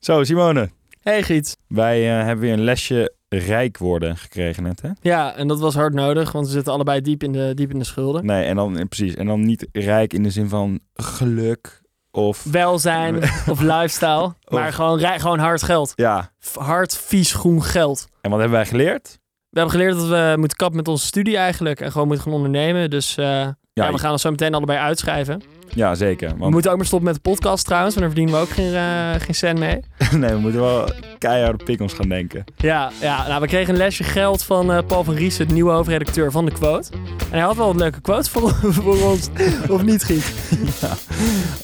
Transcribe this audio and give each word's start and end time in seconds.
Zo, 0.00 0.24
Simone. 0.24 0.70
Hey 1.00 1.22
Giet. 1.22 1.56
Wij 1.68 2.18
eh, 2.18 2.24
hebben 2.24 2.44
weer 2.44 2.52
een 2.52 2.64
lesje 2.64 3.14
rijk 3.28 3.78
worden 3.78 4.16
gekregen 4.16 4.62
net, 4.62 4.82
hè? 4.82 4.88
Ja, 5.00 5.34
en 5.34 5.48
dat 5.48 5.60
was 5.60 5.74
hard 5.74 5.94
nodig, 5.94 6.32
want 6.32 6.46
we 6.46 6.52
zitten 6.52 6.72
allebei 6.72 7.00
diep 7.00 7.22
in 7.22 7.32
de, 7.32 7.52
diep 7.54 7.70
in 7.70 7.78
de 7.78 7.84
schulden. 7.84 8.26
Nee, 8.26 8.44
en 8.44 8.56
dan, 8.56 8.88
precies. 8.88 9.14
En 9.14 9.26
dan 9.26 9.40
niet 9.40 9.66
rijk 9.72 10.12
in 10.12 10.22
de 10.22 10.30
zin 10.30 10.48
van 10.48 10.80
geluk 10.94 11.82
of... 12.10 12.44
Welzijn 12.50 13.16
of 13.50 13.60
lifestyle, 13.60 14.34
maar 14.48 14.72
gewoon, 14.72 14.98
rij- 14.98 15.20
gewoon 15.20 15.38
hard 15.38 15.62
geld. 15.62 15.92
Ja. 15.96 16.32
Hard, 16.54 16.96
vies, 16.96 17.32
groen 17.32 17.62
geld. 17.62 18.06
En 18.20 18.30
wat 18.30 18.40
hebben 18.40 18.58
wij 18.58 18.66
geleerd? 18.66 19.18
We 19.50 19.58
hebben 19.60 19.78
geleerd 19.78 19.96
dat 19.96 20.08
we 20.08 20.34
moeten 20.38 20.56
kappen 20.56 20.76
met 20.76 20.88
onze 20.88 21.06
studie 21.06 21.36
eigenlijk 21.36 21.80
en 21.80 21.92
gewoon 21.92 22.06
moeten 22.06 22.24
gaan 22.24 22.34
ondernemen. 22.34 22.90
Dus 22.90 23.16
eh, 23.16 23.48
ja, 23.72 23.92
we 23.92 23.98
gaan 23.98 24.12
ons 24.12 24.22
zo 24.22 24.30
meteen 24.30 24.54
allebei 24.54 24.78
uitschrijven. 24.78 25.42
Ja, 25.74 25.94
zeker. 25.94 26.32
We 26.38 26.50
moeten 26.50 26.70
ook 26.70 26.76
maar 26.76 26.86
stoppen 26.86 27.08
met 27.08 27.22
de 27.22 27.30
podcast 27.30 27.64
trouwens, 27.64 27.94
want 27.94 28.06
daar 28.06 28.14
verdienen 28.16 28.40
we 28.42 28.48
ook 28.48 28.54
geen, 28.54 28.74
eh, 28.74 29.20
geen 29.24 29.34
cent 29.34 29.58
mee. 29.58 29.80
nee, 30.20 30.30
we 30.30 30.38
moeten 30.38 30.60
wel 30.60 30.88
keihard 31.18 31.60
op 31.60 31.64
pikkels 31.64 31.92
gaan 31.92 32.08
denken. 32.08 32.44
Ja, 32.56 32.90
ja 33.00 33.28
nou, 33.28 33.40
we 33.40 33.46
kregen 33.46 33.72
een 33.72 33.78
lesje 33.78 34.04
geld 34.04 34.42
van 34.42 34.72
eh, 34.72 34.78
Paul 34.86 35.04
van 35.04 35.14
Riesen, 35.14 35.48
de 35.48 35.54
nieuwe 35.54 35.72
hoofdredacteur 35.72 36.30
van 36.30 36.44
de 36.44 36.52
Quote. 36.52 36.92
En 36.92 37.30
hij 37.30 37.40
had 37.40 37.56
wel 37.56 37.70
een 37.70 37.76
leuke 37.76 38.00
quote 38.00 38.30
voor, 38.30 38.50
voor 38.82 39.02
ons, 39.02 39.28
of 39.68 39.82
niet 39.82 40.04
Giet? 40.04 40.32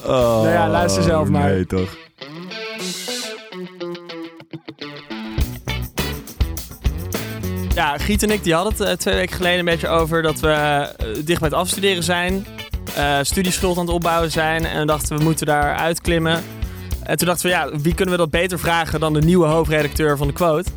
Oh, 0.03 0.13
Nou 0.13 0.49
ja, 0.49 0.69
luister 0.69 1.03
zelf 1.03 1.29
maar. 1.29 1.51
Nee, 1.51 1.67
toch. 1.67 1.97
Ja, 7.75 7.99
Giet 7.99 8.23
en 8.23 8.31
ik 8.31 8.45
die 8.45 8.55
hadden 8.55 8.73
het 8.73 8.83
eh, 8.83 8.93
twee 8.93 9.15
weken 9.15 9.37
geleden 9.37 9.59
een 9.59 9.65
beetje 9.65 9.89
over 9.89 10.23
dat 10.23 10.41
we 10.41 10.89
dicht 11.25 11.41
bij 11.41 11.49
het 11.49 11.59
afstuderen 11.59 12.03
zijn. 12.03 12.47
Eh, 12.97 13.19
studieschuld 13.23 13.79
aan 13.79 13.85
het 13.85 13.95
opbouwen 13.95 14.31
zijn. 14.31 14.65
En 14.65 14.81
we 14.81 14.87
dachten 14.87 15.19
we 15.19 15.25
moeten 15.25 15.47
daar 15.47 15.75
uitklimmen. 15.75 16.43
En 17.03 17.17
toen 17.17 17.27
dachten 17.27 17.47
we, 17.47 17.53
ja, 17.53 17.71
wie 17.79 17.95
kunnen 17.95 18.15
we 18.15 18.21
dat 18.21 18.31
beter 18.31 18.59
vragen 18.59 19.01
dan 19.01 19.13
de 19.13 19.21
nieuwe 19.21 19.47
hoofdredacteur 19.47 20.17
van 20.17 20.27
de 20.27 20.33
Quote? 20.33 20.71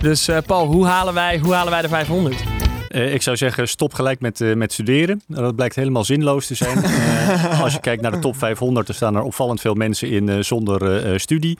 Dus 0.00 0.28
eh, 0.28 0.38
Paul, 0.46 0.66
hoe 0.66 0.86
halen, 0.86 1.14
wij, 1.14 1.38
hoe 1.38 1.54
halen 1.54 1.72
wij 1.72 1.82
de 1.82 1.88
500? 1.88 2.42
Eh, 2.88 3.14
ik 3.14 3.22
zou 3.22 3.36
zeggen, 3.36 3.68
stop 3.68 3.94
gelijk 3.94 4.20
met, 4.20 4.56
met 4.56 4.72
studeren. 4.72 5.22
Nou, 5.26 5.42
dat 5.42 5.54
blijkt 5.56 5.74
helemaal 5.76 6.04
zinloos 6.04 6.46
te 6.46 6.54
zijn. 6.54 6.78
Als 7.62 7.72
je 7.72 7.80
kijkt 7.80 8.02
naar 8.02 8.10
de 8.12 8.18
top 8.18 8.36
500, 8.36 8.88
er 8.88 8.94
staan 8.94 9.16
er 9.16 9.22
opvallend 9.22 9.60
veel 9.60 9.74
mensen 9.74 10.08
in 10.08 10.44
zonder 10.44 11.20
studie. 11.20 11.58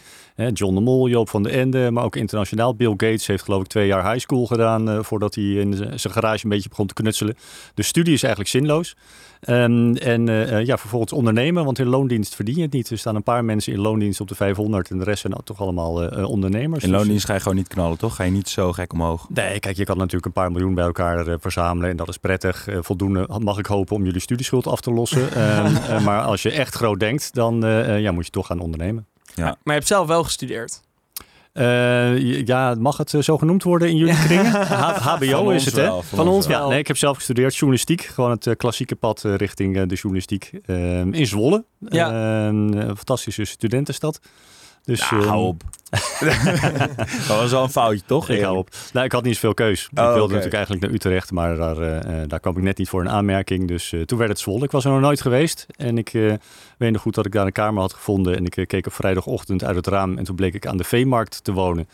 John 0.53 0.75
de 0.75 0.81
Mol, 0.81 1.09
Joop 1.09 1.29
van 1.29 1.43
den 1.43 1.53
Ende, 1.53 1.91
maar 1.91 2.05
ook 2.05 2.17
internationaal. 2.17 2.75
Bill 2.75 2.91
Gates 2.91 3.27
heeft 3.27 3.45
geloof 3.45 3.61
ik 3.61 3.67
twee 3.67 3.87
jaar 3.87 4.11
high 4.11 4.19
school 4.19 4.47
gedaan 4.47 5.05
voordat 5.05 5.35
hij 5.35 5.45
in 5.45 5.75
zijn 5.75 6.13
garage 6.13 6.45
een 6.45 6.51
beetje 6.51 6.69
begon 6.69 6.87
te 6.87 6.95
knutselen. 6.95 7.37
Dus 7.75 7.87
studie 7.87 8.15
is 8.15 8.23
eigenlijk 8.23 8.53
zinloos. 8.53 8.95
Ehm, 9.45 9.95
en 9.95 10.29
eh, 10.29 10.59
eh, 10.59 10.67
ja, 10.67 10.79
vervolgens 10.79 11.13
ondernemen, 11.13 11.65
want 11.65 11.79
in 11.79 11.87
loondienst 11.87 12.35
verdien 12.35 12.57
je 12.57 12.63
het 12.63 12.73
niet. 12.73 12.91
Er 12.91 12.99
staan 12.99 13.15
een 13.15 13.23
paar 13.23 13.45
mensen 13.45 13.73
in 13.73 13.79
loondienst 13.79 14.21
op 14.21 14.29
de 14.29 14.35
500 14.35 14.91
en 14.91 14.99
de 14.99 15.05
rest 15.05 15.21
zijn 15.21 15.33
nou 15.33 15.45
toch 15.45 15.61
allemaal 15.61 16.03
eh, 16.03 16.29
ondernemers. 16.29 16.85
In 16.85 16.91
Dus- 16.91 16.99
loondienst 16.99 17.27
ga 17.27 17.35
je 17.35 17.41
gewoon 17.41 17.57
niet 17.57 17.69
knallen, 17.69 17.99
toch? 17.99 18.17
Ga 18.17 18.25
je 18.25 18.31
niet 18.31 18.49
zo 18.49 18.73
gek 18.73 18.93
omhoog. 18.93 19.27
Nee, 19.29 19.61
kijk, 19.61 19.77
je 19.77 19.85
kan 19.85 19.97
natuurlijk 19.97 20.27
een 20.27 20.33
paar 20.33 20.53
miljoen 20.53 20.75
bij 20.75 20.85
elkaar 20.85 21.37
verzamelen 21.41 21.91
en 21.91 21.97
dat 21.97 22.09
is 22.09 22.17
prettig. 22.19 22.69
Voldoende 22.81 23.29
mag 23.39 23.59
ik 23.59 23.67
hopen 23.67 23.97
om 23.97 24.05
jullie 24.05 24.21
studieschuld 24.21 24.67
af 24.67 24.81
te 24.81 24.91
lossen. 24.91 25.33
Ehm, 25.35 25.77
eh, 25.77 26.05
maar 26.05 26.23
als 26.23 26.43
je 26.43 26.51
echt 26.51 26.75
groot 26.75 27.01
denkt, 27.01 27.35
dan 27.35 27.61
ja, 28.01 28.13
moet 28.13 28.25
je 28.25 28.31
toch 28.31 28.47
gaan 28.47 28.61
ondernemen. 28.61 29.07
Maar 29.37 29.57
je 29.65 29.73
hebt 29.73 29.87
zelf 29.87 30.07
wel 30.07 30.25
gestudeerd. 30.25 30.83
Eh, 31.55 32.47
ja, 32.47 32.75
mag 32.79 32.97
het 32.97 33.15
eh, 33.15 33.21
zo 33.21 33.39
genoemd 33.39 33.63
worden 33.63 33.89
in 33.89 33.97
jullie 33.97 34.19
kringen? 34.27 34.67
HBO 34.97 35.51
is 35.51 35.65
het, 35.65 35.77
hè? 35.77 36.03
Van 36.03 36.29
ons 36.29 36.47
wel. 36.47 36.63
Ja, 36.63 36.69
nee, 36.69 36.79
ik 36.79 36.87
heb 36.87 36.97
zelf 36.97 37.17
gestudeerd 37.17 37.55
journalistiek. 37.55 38.03
Gewoon 38.03 38.31
het 38.31 38.47
eh, 38.47 38.57
klassieke 38.57 38.95
pad 38.95 39.23
richting 39.23 39.83
de 39.83 39.95
journalistiek 39.95 40.51
ehm, 40.65 41.13
in 41.13 41.27
Zwolle. 41.27 41.65
Ja. 41.89 42.07
Ehm, 42.09 42.73
een 42.73 42.97
fantastische 42.97 43.45
studentenstad. 43.45 44.21
Dus, 44.85 45.11
Nou, 45.11 45.23
ehm, 45.23 45.31
hou 45.31 45.47
op. 45.47 45.63
dat 47.29 47.37
was 47.39 47.51
wel 47.51 47.63
een 47.63 47.71
foutje, 47.71 48.03
toch? 48.07 48.29
Ik 48.29 48.43
hou 48.43 48.57
op. 48.57 48.69
Nou, 48.93 49.07
ik 49.07 49.13
had 49.13 49.23
niet 49.23 49.35
zoveel 49.35 49.55
keus. 49.55 49.89
ik 49.93 49.99
Oh, 49.99 50.05
wilde 50.05 50.27
natuurlijk 50.27 50.55
eigenlijk 50.55 50.85
naar 50.85 50.95
Utrecht, 50.95 51.31
maar 51.31 51.57
daar, 51.57 51.79
eh, 51.79 52.23
eh, 52.23 52.29
daar 52.29 52.41
kwam 52.41 52.57
ik 52.57 52.63
net 52.63 52.79
niet 52.79 52.89
voor 52.89 53.01
een 53.01 53.09
aanmerking. 53.11 53.69
Dus 53.69 53.93
eh, 53.93 54.01
toen 54.01 54.19
werd 54.19 54.31
het 54.31 54.41
Zwolle. 54.41 54.65
Ik 54.65 54.71
was 54.71 54.85
er 54.85 54.91
nog 54.91 55.01
nooit 55.01 55.21
geweest. 55.21 55.67
En 55.77 55.99
ik 55.99 56.15
eh, 56.15 56.33
weet 56.79 56.93
nog 56.93 57.03
goed 57.03 57.15
dat 57.15 57.27
ik 57.27 57.33
daar 57.33 57.47
een 57.47 57.53
kamer 57.53 57.81
had 57.81 57.93
gevonden. 57.93 58.37
En 58.37 58.45
ik 58.45 58.65
keek 58.69 58.87
op 58.87 58.93
vrijdagochtend 58.93 59.65
uit 59.65 59.77
het 59.77 59.87
raam. 59.87 60.19
En 60.19 60.25
toen 60.25 60.37
bleek 60.37 60.55
ik 60.55 60.67
aan 60.67 60.77
de 60.77 60.85
veemarkt 60.85 61.45
te 61.45 61.53
wonen. 61.53 61.89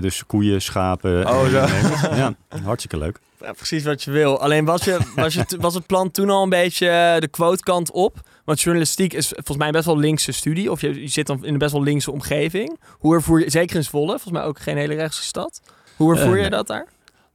Dus 0.00 0.26
koeien, 0.26 0.62
schapen. 0.62 1.26
Oh, 1.26 1.54
en-. 1.54 2.16
Ja, 2.16 2.34
hartstikke 2.64 2.98
leuk. 2.98 3.18
Ja, 3.40 3.52
precies 3.52 3.84
wat 3.84 4.02
je 4.02 4.10
wil. 4.10 4.40
Alleen 4.40 4.64
was, 4.64 4.84
je, 4.84 4.98
was, 5.14 5.34
je, 5.34 5.44
was 5.58 5.74
het 5.74 5.86
plan 5.86 6.10
toen 6.10 6.30
al 6.30 6.42
een 6.42 6.48
beetje 6.48 7.16
de 7.18 7.28
quote-kant 7.28 7.90
op? 7.90 8.20
Want 8.50 8.62
journalistiek 8.62 9.12
is 9.12 9.28
volgens 9.28 9.56
mij 9.56 9.70
best 9.70 9.84
wel 9.84 9.98
linkse 9.98 10.32
studie. 10.32 10.70
Of 10.70 10.80
je, 10.80 11.00
je 11.00 11.08
zit 11.08 11.26
dan 11.26 11.44
in 11.44 11.52
een 11.52 11.58
best 11.58 11.72
wel 11.72 11.82
linkse 11.82 12.10
omgeving. 12.10 12.78
Hoe 12.98 13.14
ervoer 13.14 13.40
je, 13.40 13.50
zeker 13.50 13.76
in 13.76 13.84
Zwolle, 13.84 14.06
volgens 14.06 14.32
mij 14.32 14.42
ook 14.42 14.58
geen 14.58 14.76
hele 14.76 14.94
rechtse 14.94 15.22
stad. 15.22 15.62
Hoe 15.96 16.10
ervoer 16.10 16.26
Eh, 16.28 16.34
je 16.34 16.40
nee. 16.40 16.50
dat 16.50 16.66
daar? 16.66 16.86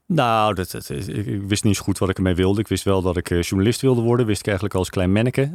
Nou, 0.05 0.53
dat, 0.53 0.71
dat, 0.71 0.89
ik, 0.89 1.41
wist 1.47 1.63
niet 1.63 1.75
zo 1.75 1.83
goed 1.83 1.97
wat 1.97 2.09
ik 2.09 2.17
ermee 2.17 2.35
wilde. 2.35 2.59
Ik 2.59 2.67
wist 2.67 2.83
wel 2.83 3.01
dat 3.01 3.17
ik 3.17 3.29
eh, 3.29 3.41
journalist 3.41 3.81
wilde 3.81 4.01
worden. 4.01 4.25
Wist 4.25 4.39
ik 4.39 4.45
eigenlijk 4.45 4.75
als 4.77 4.89
klein 4.89 5.11
manneke. 5.11 5.49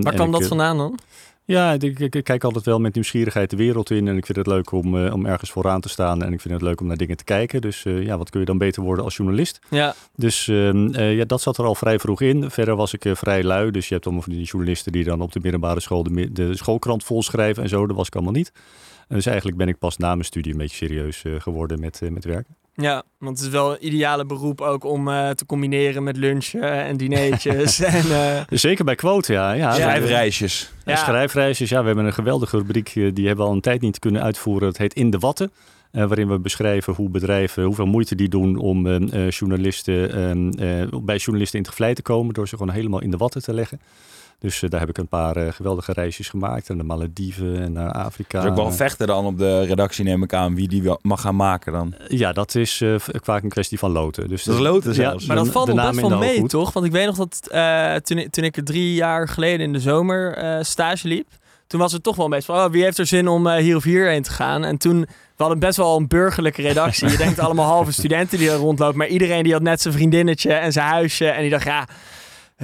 Waar 0.00 0.14
kwam 0.14 0.32
dat 0.32 0.42
eh, 0.42 0.48
vandaan 0.48 0.76
dan? 0.76 0.98
Ja, 1.44 1.72
ik, 1.72 1.98
ik- 1.98 2.14
ik 2.14 2.24
kijk 2.24 2.44
altijd 2.44 2.64
wel 2.64 2.78
met 2.80 2.94
nieuwsgierigheid 2.94 3.50
de 3.50 3.56
wereld 3.56 3.90
in. 3.90 4.08
En 4.08 4.16
ik 4.16 4.24
vind 4.26 4.38
het 4.38 4.46
leuk 4.46 4.72
om, 4.72 5.04
eh, 5.06 5.12
om 5.12 5.26
ergens 5.26 5.50
vooraan 5.50 5.80
te 5.80 5.88
staan. 5.88 6.22
En 6.22 6.32
ik 6.32 6.40
vind 6.40 6.54
het 6.54 6.62
leuk 6.62 6.80
om 6.80 6.86
naar 6.86 6.96
dingen 6.96 7.16
te 7.16 7.24
kijken. 7.24 7.60
Dus 7.60 7.84
eh, 7.84 8.02
ja, 8.02 8.18
wat 8.18 8.30
kun 8.30 8.40
je 8.40 8.46
dan 8.46 8.58
beter 8.58 8.82
worden 8.82 9.04
als 9.04 9.16
journalist? 9.16 9.58
Ja, 9.70 9.94
Dus 10.16 10.48
ehm, 10.48 10.94
eh, 10.94 11.16
ja, 11.16 11.24
dat 11.24 11.40
zat 11.40 11.58
er 11.58 11.64
al 11.64 11.74
vrij 11.74 11.98
vroeg 11.98 12.20
in. 12.20 12.50
Verder 12.50 12.76
was 12.76 12.92
ik 12.92 13.04
vrij 13.16 13.42
lui. 13.44 13.70
Dus 13.70 13.86
je 13.88 13.94
hebt 13.94 14.06
allemaal 14.06 14.24
van 14.24 14.32
die 14.32 14.44
journalisten 14.44 14.92
die 14.92 15.04
dan 15.04 15.20
op 15.20 15.32
de 15.32 15.40
middelbare 15.42 15.80
school 15.80 16.02
de, 16.02 16.32
de 16.32 16.56
schoolkrant 16.56 17.04
volschrijven 17.04 17.62
en 17.62 17.68
zo. 17.68 17.86
Dat 17.86 17.96
was 17.96 18.06
ik 18.06 18.14
allemaal 18.14 18.32
niet. 18.32 18.52
En 19.08 19.16
dus 19.16 19.26
eigenlijk 19.26 19.56
ben 19.56 19.68
ik 19.68 19.78
pas 19.78 19.96
na 19.96 20.08
mijn 20.12 20.24
studie 20.24 20.52
een 20.52 20.58
beetje 20.58 20.76
serieus 20.86 21.24
geworden 21.38 21.80
met, 21.80 22.00
met 22.10 22.24
werken. 22.24 22.56
Ja, 22.82 23.02
want 23.18 23.36
het 23.36 23.46
is 23.46 23.52
wel 23.52 23.70
een 23.72 23.86
ideale 23.86 24.26
beroep 24.26 24.60
ook 24.60 24.84
om 24.84 25.08
eh, 25.08 25.30
te 25.30 25.46
combineren 25.46 26.02
met 26.02 26.16
lunchen 26.16 26.62
en 26.62 26.96
dineetjes. 26.96 27.80
en, 27.98 28.10
eh, 28.10 28.40
Zeker 28.48 28.84
bij 28.84 28.94
Quote, 28.94 29.32
ja. 29.32 29.52
ja 29.52 29.72
Schrijfreisjes. 29.72 30.72
Ja. 30.84 30.96
Schrijfreisjes, 30.96 31.68
ja, 31.68 31.80
we 31.80 31.86
hebben 31.86 32.04
een 32.04 32.12
geweldige 32.12 32.56
rubriek. 32.56 32.88
eh, 32.88 33.14
Die 33.14 33.26
hebben 33.26 33.44
we 33.44 33.50
al 33.50 33.56
een 33.56 33.60
tijd 33.62 33.80
niet 33.80 33.98
kunnen 33.98 34.22
uitvoeren. 34.22 34.68
Het 34.68 34.78
heet 34.78 34.94
In 34.94 35.10
de 35.10 35.18
Watten. 35.18 35.52
Eh, 35.92 36.04
waarin 36.06 36.28
we 36.28 36.38
beschrijven 36.38 36.94
hoe 36.94 37.08
bedrijven, 37.08 37.64
hoeveel 37.64 37.86
moeite 37.86 38.14
die 38.14 38.28
doen 38.28 38.56
om 38.56 38.86
eh, 38.86 39.24
eh, 39.26 39.30
journalisten, 39.30 40.50
bij 41.04 41.16
journalisten 41.16 41.58
in 41.58 41.64
het 41.64 41.68
gevlei 41.68 41.94
te 41.94 42.02
komen. 42.02 42.34
Door 42.34 42.48
ze 42.48 42.56
gewoon 42.56 42.72
helemaal 42.74 43.02
in 43.02 43.10
de 43.10 43.16
watten 43.16 43.42
te 43.42 43.54
leggen. 43.54 43.80
Dus 44.38 44.60
daar 44.68 44.80
heb 44.80 44.88
ik 44.88 44.98
een 44.98 45.08
paar 45.08 45.52
geweldige 45.52 45.92
reisjes 45.92 46.28
gemaakt. 46.28 46.68
En 46.68 46.76
de 46.78 46.82
Malediven 46.84 47.60
en 47.60 47.72
naar 47.72 47.92
Afrika. 47.92 48.38
Is 48.42 48.48
ook 48.48 48.56
wel 48.56 48.72
vechten 48.72 49.06
dan 49.06 49.26
op 49.26 49.38
de 49.38 49.62
redactie, 49.64 50.04
neem 50.04 50.22
ik 50.22 50.32
aan, 50.32 50.54
wie 50.54 50.68
die 50.68 50.82
mag 51.02 51.20
gaan 51.20 51.36
maken 51.36 51.72
dan. 51.72 51.94
Ja, 52.08 52.32
dat 52.32 52.54
is 52.54 52.80
eh, 52.80 52.94
vaak 52.98 53.42
een 53.42 53.48
kwestie 53.48 53.78
van 53.78 53.90
loten. 53.90 54.28
Dus 54.28 54.44
Dat 54.44 54.54
is 54.54 54.60
loten 54.60 54.94
zelfs. 54.94 55.26
maar 55.26 55.36
dat 55.36 55.48
valt 55.48 55.66
nog 55.66 55.76
best 55.76 56.00
wel 56.08 56.18
mee, 56.18 56.46
toch? 56.46 56.72
Want 56.72 56.86
ik 56.86 56.92
weet 56.92 57.06
nog 57.06 57.16
dat 57.16 57.48
eh, 57.50 57.94
toen, 57.94 58.18
ik- 58.18 58.30
toen 58.30 58.44
ik 58.44 58.56
er 58.56 58.64
drie 58.64 58.94
jaar 58.94 59.28
geleden 59.28 59.66
in 59.66 59.72
de 59.72 59.80
zomer 59.80 60.34
eh, 60.34 60.62
stage 60.62 61.08
liep, 61.08 61.26
toen 61.72 61.80
was 61.80 61.92
het 61.92 62.02
toch 62.02 62.16
wel 62.16 62.28
beetje 62.28 62.52
van, 62.52 62.64
oh, 62.64 62.70
wie 62.70 62.82
heeft 62.82 62.98
er 62.98 63.06
zin 63.06 63.28
om 63.28 63.46
eh, 63.46 63.62
hier 63.62 63.76
of 63.76 63.84
hierheen 63.84 64.22
te 64.22 64.30
gaan? 64.30 64.64
En 64.64 64.78
toen, 64.78 65.00
we 65.00 65.08
hadden 65.36 65.58
best 65.58 65.76
wel 65.76 65.96
een 65.96 66.08
burgerlijke 66.08 66.62
redactie. 66.62 67.08
Je 67.10 67.16
denkt 67.16 67.38
allemaal 67.38 67.66
halve 67.66 67.92
studenten 67.92 68.38
die 68.38 68.50
er 68.50 68.56
rondlopen, 68.56 68.98
maar 68.98 69.06
iedereen 69.06 69.42
die 69.42 69.52
had 69.52 69.62
net 69.62 69.80
zijn 69.80 69.94
vriendinnetje 69.94 70.52
en 70.52 70.72
zijn 70.72 70.86
huisje. 70.86 71.26
En 71.26 71.40
die 71.40 71.50
dacht, 71.50 71.64
ja, 71.64 71.86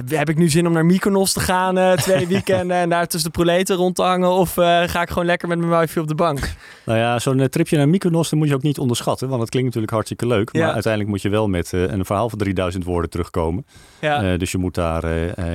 heb- 0.07 0.17
heb 0.17 0.29
ik 0.29 0.37
nu 0.37 0.49
zin 0.49 0.67
om 0.67 0.73
naar 0.73 0.85
Mykonos 0.85 1.33
te 1.33 1.39
gaan 1.39 1.77
eh, 1.77 1.91
twee 1.91 2.27
weekenden 2.35 2.77
en 2.77 2.89
daar 2.89 3.07
tussen 3.07 3.31
de 3.31 3.37
proleten 3.37 3.75
rond 3.75 3.95
te 3.95 4.01
hangen? 4.01 4.29
Of 4.29 4.57
eh, 4.57 4.83
ga 4.83 5.01
ik 5.01 5.09
gewoon 5.09 5.25
lekker 5.25 5.47
met 5.47 5.57
mijn 5.57 5.79
wifi 5.79 5.99
op 5.99 6.07
de 6.07 6.15
bank? 6.15 6.39
Nou 6.85 7.01
ja, 7.01 7.19
zo'n 7.19 7.39
eh, 7.39 7.45
tripje 7.45 7.77
naar 7.77 7.89
Mykonos 7.89 8.29
dat 8.29 8.39
moet 8.39 8.47
je 8.47 8.53
ook 8.53 8.61
niet 8.61 8.77
onderschatten. 8.77 9.27
Want 9.29 9.41
het 9.41 9.49
klinkt 9.49 9.67
natuurlijk 9.67 9.93
hartstikke 9.93 10.27
leuk. 10.27 10.53
Maar 10.53 10.71
uiteindelijk 10.71 11.11
moet 11.11 11.21
je 11.21 11.29
wel 11.29 11.47
met 11.47 11.71
een 11.71 12.05
verhaal 12.05 12.29
van 12.29 12.37
3000 12.39 12.83
woorden 12.83 13.09
terugkomen. 13.09 13.65
Ja, 13.99 14.37
dus 14.37 14.51
je 14.51 14.57
moet 14.57 14.75
daar... 14.75 15.07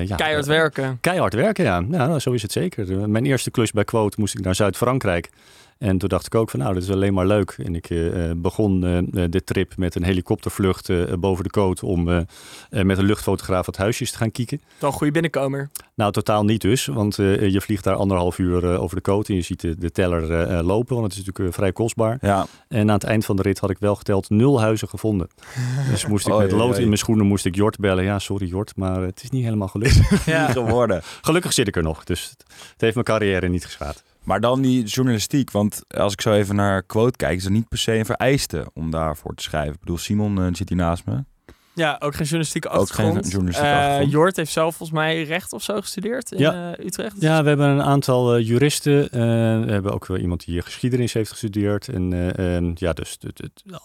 ja, 0.05 0.15
keihard 0.15 0.45
werken. 0.45 0.97
Keihard 1.01 1.33
werken, 1.33 1.63
ja. 1.63 1.79
nou, 1.79 2.19
zo 2.19 2.31
is 2.31 2.41
het 2.41 2.51
zeker. 2.51 3.09
Mijn 3.09 3.25
eerste 3.25 3.51
klus 3.51 3.71
bij 3.71 3.83
Quote 3.83 4.19
moest 4.19 4.33
ik 4.37 4.43
naar 4.43 4.55
Zuid-Frankrijk. 4.55 5.29
En 5.77 5.97
toen 5.97 6.09
dacht 6.09 6.25
ik 6.25 6.35
ook 6.35 6.49
van, 6.49 6.59
nou, 6.59 6.73
dat 6.73 6.83
is 6.83 6.89
alleen 6.89 7.13
maar 7.13 7.25
leuk. 7.27 7.55
En 7.63 7.75
ik 7.75 7.89
eh, 7.89 8.29
eh, 8.29 8.37
begon 8.37 8.83
eh, 8.83 8.97
eh, 8.97 9.31
de 9.31 9.43
trip 9.43 9.77
met 9.77 9.95
een 9.95 10.03
helikoptervlucht 10.03 10.89
eh, 10.89 11.13
boven 11.19 11.43
de 11.43 11.49
coast... 11.49 11.83
om 11.83 12.03
met 12.69 12.97
een 12.97 13.05
luchtfotograaf 13.05 13.65
wat 13.65 13.77
huisjes 13.77 14.11
te 14.11 14.17
gaan 14.17 14.31
kieken. 14.31 14.61
Wel 14.79 14.89
een 14.89 14.95
goede 14.95 15.11
binnenkomer. 15.13 15.69
Nou, 15.95 16.11
totaal 16.11 16.43
niet 16.43 16.61
dus. 16.61 16.85
Want 16.85 17.19
eh, 17.19 17.49
je 17.49 17.61
vliegt 17.61 17.83
daar 17.83 17.95
anderhalf 17.95 18.37
uur 18.37 18.73
eh, 18.73 18.81
over 18.81 18.95
de 18.95 19.01
coast... 19.01 19.29
en 19.29 19.35
je 19.35 19.41
ziet 19.41 19.61
de, 19.61 19.77
de 19.77 19.91
teller 19.91 20.63
lopen, 20.63 20.95
want 20.95 21.07
het 21.07 21.19
is 21.21 21.25
natuurlijk 21.25 21.55
vrij 21.55 21.71
kostbaar. 21.71 22.17
Ja, 22.21 22.45
En 22.67 22.87
aan 22.87 22.95
het 22.95 23.03
eind 23.03 23.25
van 23.25 23.35
de 23.35 23.41
rit 23.41 23.59
had 23.59 23.69
ik 23.69 23.77
wel 23.79 23.95
geteld 23.95 24.29
nul 24.29 24.61
huizen 24.61 24.87
gevonden. 24.87 25.27
Dus 25.91 26.05
moest 26.05 26.27
ik 26.27 26.37
met 26.37 26.51
lood 26.51 26.77
in 26.77 26.85
mijn 26.85 26.97
schoenen 26.97 27.25
moest 27.25 27.45
ik 27.45 27.55
Jort 27.55 27.77
bellen. 27.77 28.03
Ja, 28.03 28.19
sorry 28.19 28.47
Jort, 28.47 28.75
maar 28.75 29.01
het 29.01 29.23
is 29.23 29.29
niet 29.29 29.43
helemaal 29.43 29.67
gelukt. 29.67 29.99
Ja. 30.25 30.47
geworden. 30.51 31.01
Gelukkig 31.21 31.53
zit 31.53 31.67
ik 31.67 31.75
er 31.75 31.83
nog, 31.83 32.03
dus 32.03 32.29
het 32.29 32.43
het 32.71 32.81
heeft 32.81 32.93
mijn 32.93 33.05
carrière 33.05 33.49
niet 33.49 33.65
geschaad. 33.65 34.03
Maar 34.25 34.39
dan 34.39 34.61
die 34.61 34.83
journalistiek, 34.83 35.51
want 35.51 35.81
als 35.87 36.13
ik 36.13 36.21
zo 36.21 36.33
even 36.33 36.55
naar 36.55 36.83
quote 36.83 37.17
kijk, 37.17 37.37
is 37.37 37.43
dat 37.43 37.51
niet 37.51 37.67
per 37.67 37.77
se 37.77 37.93
een 37.93 38.05
vereiste 38.05 38.67
om 38.73 38.91
daarvoor 38.91 39.35
te 39.35 39.43
schrijven. 39.43 39.73
Ik 39.73 39.79
bedoel, 39.79 39.97
Simon 39.97 40.41
eh, 40.41 40.47
zit 40.51 40.69
hier 40.69 40.77
naast 40.77 41.05
me. 41.05 41.23
Ja, 41.75 41.95
ook 41.99 42.11
geen 42.15 42.23
journalistieke 42.23 42.67
Ook 42.67 42.73
geen 42.73 42.81
achtergrond. 43.05 43.31
journalistieke 43.31 43.69
Eh, 43.69 43.77
achtergrond. 43.77 44.11
Jort 44.11 44.35
heeft 44.35 44.51
zelf 44.51 44.75
volgens 44.75 44.97
mij 44.99 45.23
recht 45.23 45.53
of 45.53 45.61
zo 45.63 45.81
gestudeerd 45.81 46.31
in 46.31 46.37
Ja. 46.39 46.73
eh, 46.75 46.85
Utrecht. 46.85 47.15
Ja, 47.19 47.41
we 47.43 47.47
hebben 47.47 47.67
een 47.67 47.81
aantal 47.81 48.35
eh, 48.35 48.47
juristen. 48.47 49.03
eh, 49.03 49.19
we 49.65 49.71
hebben 49.71 49.93
ook 49.93 50.05
wel 50.05 50.17
iemand 50.17 50.45
die 50.45 50.53
hier 50.53 50.63
geschiedenis 50.63 51.13
heeft 51.13 51.29
gestudeerd. 51.29 51.87
En 51.87 52.13
eh, 52.13 52.55
en 52.55 52.71
ja, 52.75 52.93
dus 52.93 53.17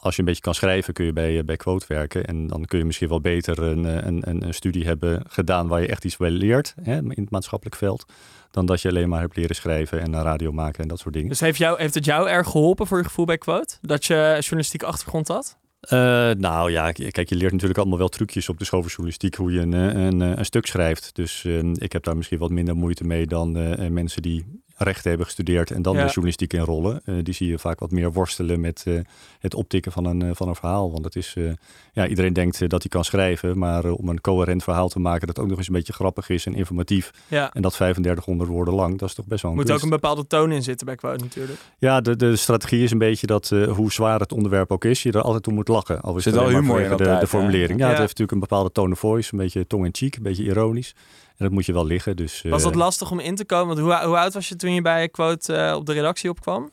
als 0.01 0.15
je 0.15 0.21
een 0.21 0.27
beetje 0.27 0.43
kan 0.43 0.55
schrijven, 0.55 0.93
kun 0.95 1.05
je 1.05 1.13
bij, 1.13 1.45
bij 1.45 1.57
Quote 1.57 1.85
werken. 1.89 2.25
En 2.25 2.47
dan 2.47 2.65
kun 2.65 2.79
je 2.79 2.85
misschien 2.85 3.09
wel 3.09 3.21
beter 3.21 3.63
een, 3.63 3.85
een, 4.07 4.23
een, 4.29 4.45
een 4.47 4.55
studie 4.55 4.85
hebben 4.87 5.23
gedaan 5.29 5.69
waar 5.69 5.81
je 5.81 5.87
echt 5.89 6.05
iets 6.05 6.17
bij 6.17 6.31
leert 6.31 6.75
hè, 6.83 6.97
in 6.97 7.13
het 7.15 7.31
maatschappelijk 7.31 7.77
veld. 7.77 8.05
Dan 8.51 8.67
dat 8.67 8.81
je 8.81 8.89
alleen 8.89 9.09
maar 9.09 9.21
hebt 9.21 9.37
leren 9.37 9.57
schrijven 9.57 10.01
en 10.01 10.13
een 10.13 10.23
radio 10.23 10.53
maken 10.53 10.83
en 10.83 10.89
dat 10.89 10.99
soort 10.99 11.15
dingen. 11.15 11.29
Dus 11.29 11.41
heeft, 11.41 11.59
jou, 11.59 11.81
heeft 11.81 11.95
het 11.95 12.05
jou 12.05 12.29
erg 12.29 12.47
geholpen 12.49 12.87
voor 12.87 12.99
je 12.99 13.05
gevoel 13.05 13.25
bij 13.25 13.39
Quote? 13.39 13.77
Dat 13.83 14.05
je 14.05 14.37
journalistieke 14.41 14.87
achtergrond 14.87 15.29
had? 15.29 15.59
Eh, 15.81 16.31
nou 16.31 16.71
ja, 16.71 16.93
kijk, 16.93 17.29
je 17.29 17.35
leert 17.35 17.53
natuurlijk 17.53 17.79
allemaal 17.79 17.99
wel 17.99 18.09
trucjes 18.09 18.49
op 18.49 18.59
de 18.59 18.65
school 18.65 18.82
hoe 19.37 19.53
je 19.53 19.61
een, 19.61 19.75
eh, 19.75 20.06
eh, 20.06 20.37
een 20.37 20.44
stuk 20.44 20.67
schrijft. 20.67 21.11
Dus 21.15 21.44
eh, 21.44 21.73
ik 21.75 21.93
heb 21.93 22.05
daar 22.05 22.17
misschien 22.17 22.38
wat 22.38 22.50
minder 22.50 22.77
moeite 22.77 23.05
mee 23.05 23.27
dan 23.27 23.53
mensen 23.93 24.23
die 24.23 24.44
rechten 24.82 25.09
hebben 25.09 25.27
gestudeerd 25.27 25.71
en 25.71 25.82
dan 25.82 25.94
Ja. 25.94 26.00
de 26.00 26.06
journalistiek 26.06 26.53
inrollen. 26.53 27.00
Eh, 27.05 27.15
die 27.23 27.35
zie 27.35 27.49
je 27.49 27.59
vaak 27.59 27.79
wat 27.81 27.91
meer 27.91 28.12
worstelen 28.12 28.61
met 28.61 28.82
eh, 28.87 28.94
het 29.38 29.55
optikken 29.55 29.93
van 29.93 30.05
een, 30.05 30.23
eh, 30.23 30.31
van 30.32 30.49
een 30.49 30.55
verhaal. 30.55 30.93
Want 30.93 31.05
het 31.05 31.17
is, 31.17 31.35
eh, 31.37 31.44
ja, 31.93 32.06
iedereen 32.06 32.32
denkt 32.32 32.69
dat 32.69 32.81
hij 32.82 32.91
kan 32.91 33.05
schrijven, 33.05 33.59
maar 33.59 33.85
om 33.91 34.09
een 34.09 34.21
coherent 34.21 34.62
verhaal 34.62 34.88
te 34.88 34.99
maken 34.99 35.27
dat 35.27 35.38
ook 35.38 35.49
nog 35.49 35.59
eens 35.59 35.67
een 35.69 35.73
beetje 35.75 35.93
grappig 35.93 36.29
is 36.29 36.47
en 36.47 36.55
informatief 36.55 37.11
Ja. 37.29 37.53
en 37.53 37.62
dat 37.62 37.73
3500 37.73 38.50
woorden 38.50 38.75
lang, 38.75 38.99
dat 38.99 39.09
is 39.09 39.15
toch 39.15 39.27
best 39.27 39.43
wel 39.43 39.50
een 39.50 39.56
moet 39.56 39.71
ook 39.71 39.82
een 39.82 39.88
bepaalde 39.88 40.27
toon 40.27 40.53
in 40.53 40.62
zitten 40.62 40.87
bij 40.87 40.94
Quote 40.97 41.25
natuurlijk. 41.25 41.59
Ja, 41.79 42.00
de, 42.00 42.17
de 42.17 42.37
strategie 42.37 42.83
is 42.83 42.91
een 42.91 42.99
beetje 42.99 43.26
dat 43.26 43.50
eh, 43.53 43.73
hoe 43.73 43.93
zwaar 43.93 44.21
het 44.21 44.33
onderwerp 44.33 44.71
ook 44.73 44.85
is, 44.85 45.03
je 45.03 45.12
er 45.12 45.23
altijd 45.23 45.43
toe 45.43 45.53
moet 45.53 45.69
lachen. 45.69 46.00
Al 46.00 46.17
is 46.17 46.23
Zit 46.23 46.35
het 46.35 46.43
maar 46.43 46.53
humor 46.53 46.81
in 46.81 46.85
de, 46.85 46.91
altijd, 46.91 47.21
de 47.21 47.26
formulering. 47.26 47.79
Ja, 47.79 47.85
Ja. 47.85 47.91
het 47.91 47.99
heeft 47.99 48.19
natuurlijk 48.19 48.33
een 48.33 48.38
bepaalde 48.49 48.73
tone 48.73 48.93
of 48.93 48.99
voice, 48.99 49.29
een 49.33 49.38
beetje 49.38 49.67
tong 49.67 49.85
in 49.85 49.94
cheek, 49.94 50.17
een 50.17 50.23
beetje 50.23 50.44
ironisch. 50.44 50.94
En 51.41 51.47
dat 51.47 51.55
moet 51.55 51.67
je 51.67 51.73
wel 51.73 51.87
liggen. 51.87 52.17
Dus, 52.17 52.43
Was 52.49 52.63
dat 52.63 52.73
eh, 52.73 52.79
lastig 52.79 53.11
om 53.11 53.19
in 53.21 53.35
te 53.35 53.45
komen? 53.45 53.67
Want 53.67 53.79
hoe, 53.79 54.07
hoe 54.09 54.19
oud 54.19 54.35
was 54.35 54.49
je 54.49 54.57
toen 54.57 54.75
je 54.75 54.83
bij 54.83 55.09
Quote 55.09 55.55
eh, 55.55 55.75
op 55.75 55.87
de 55.87 55.93
redactie 55.93 56.31
opkwam? 56.31 56.71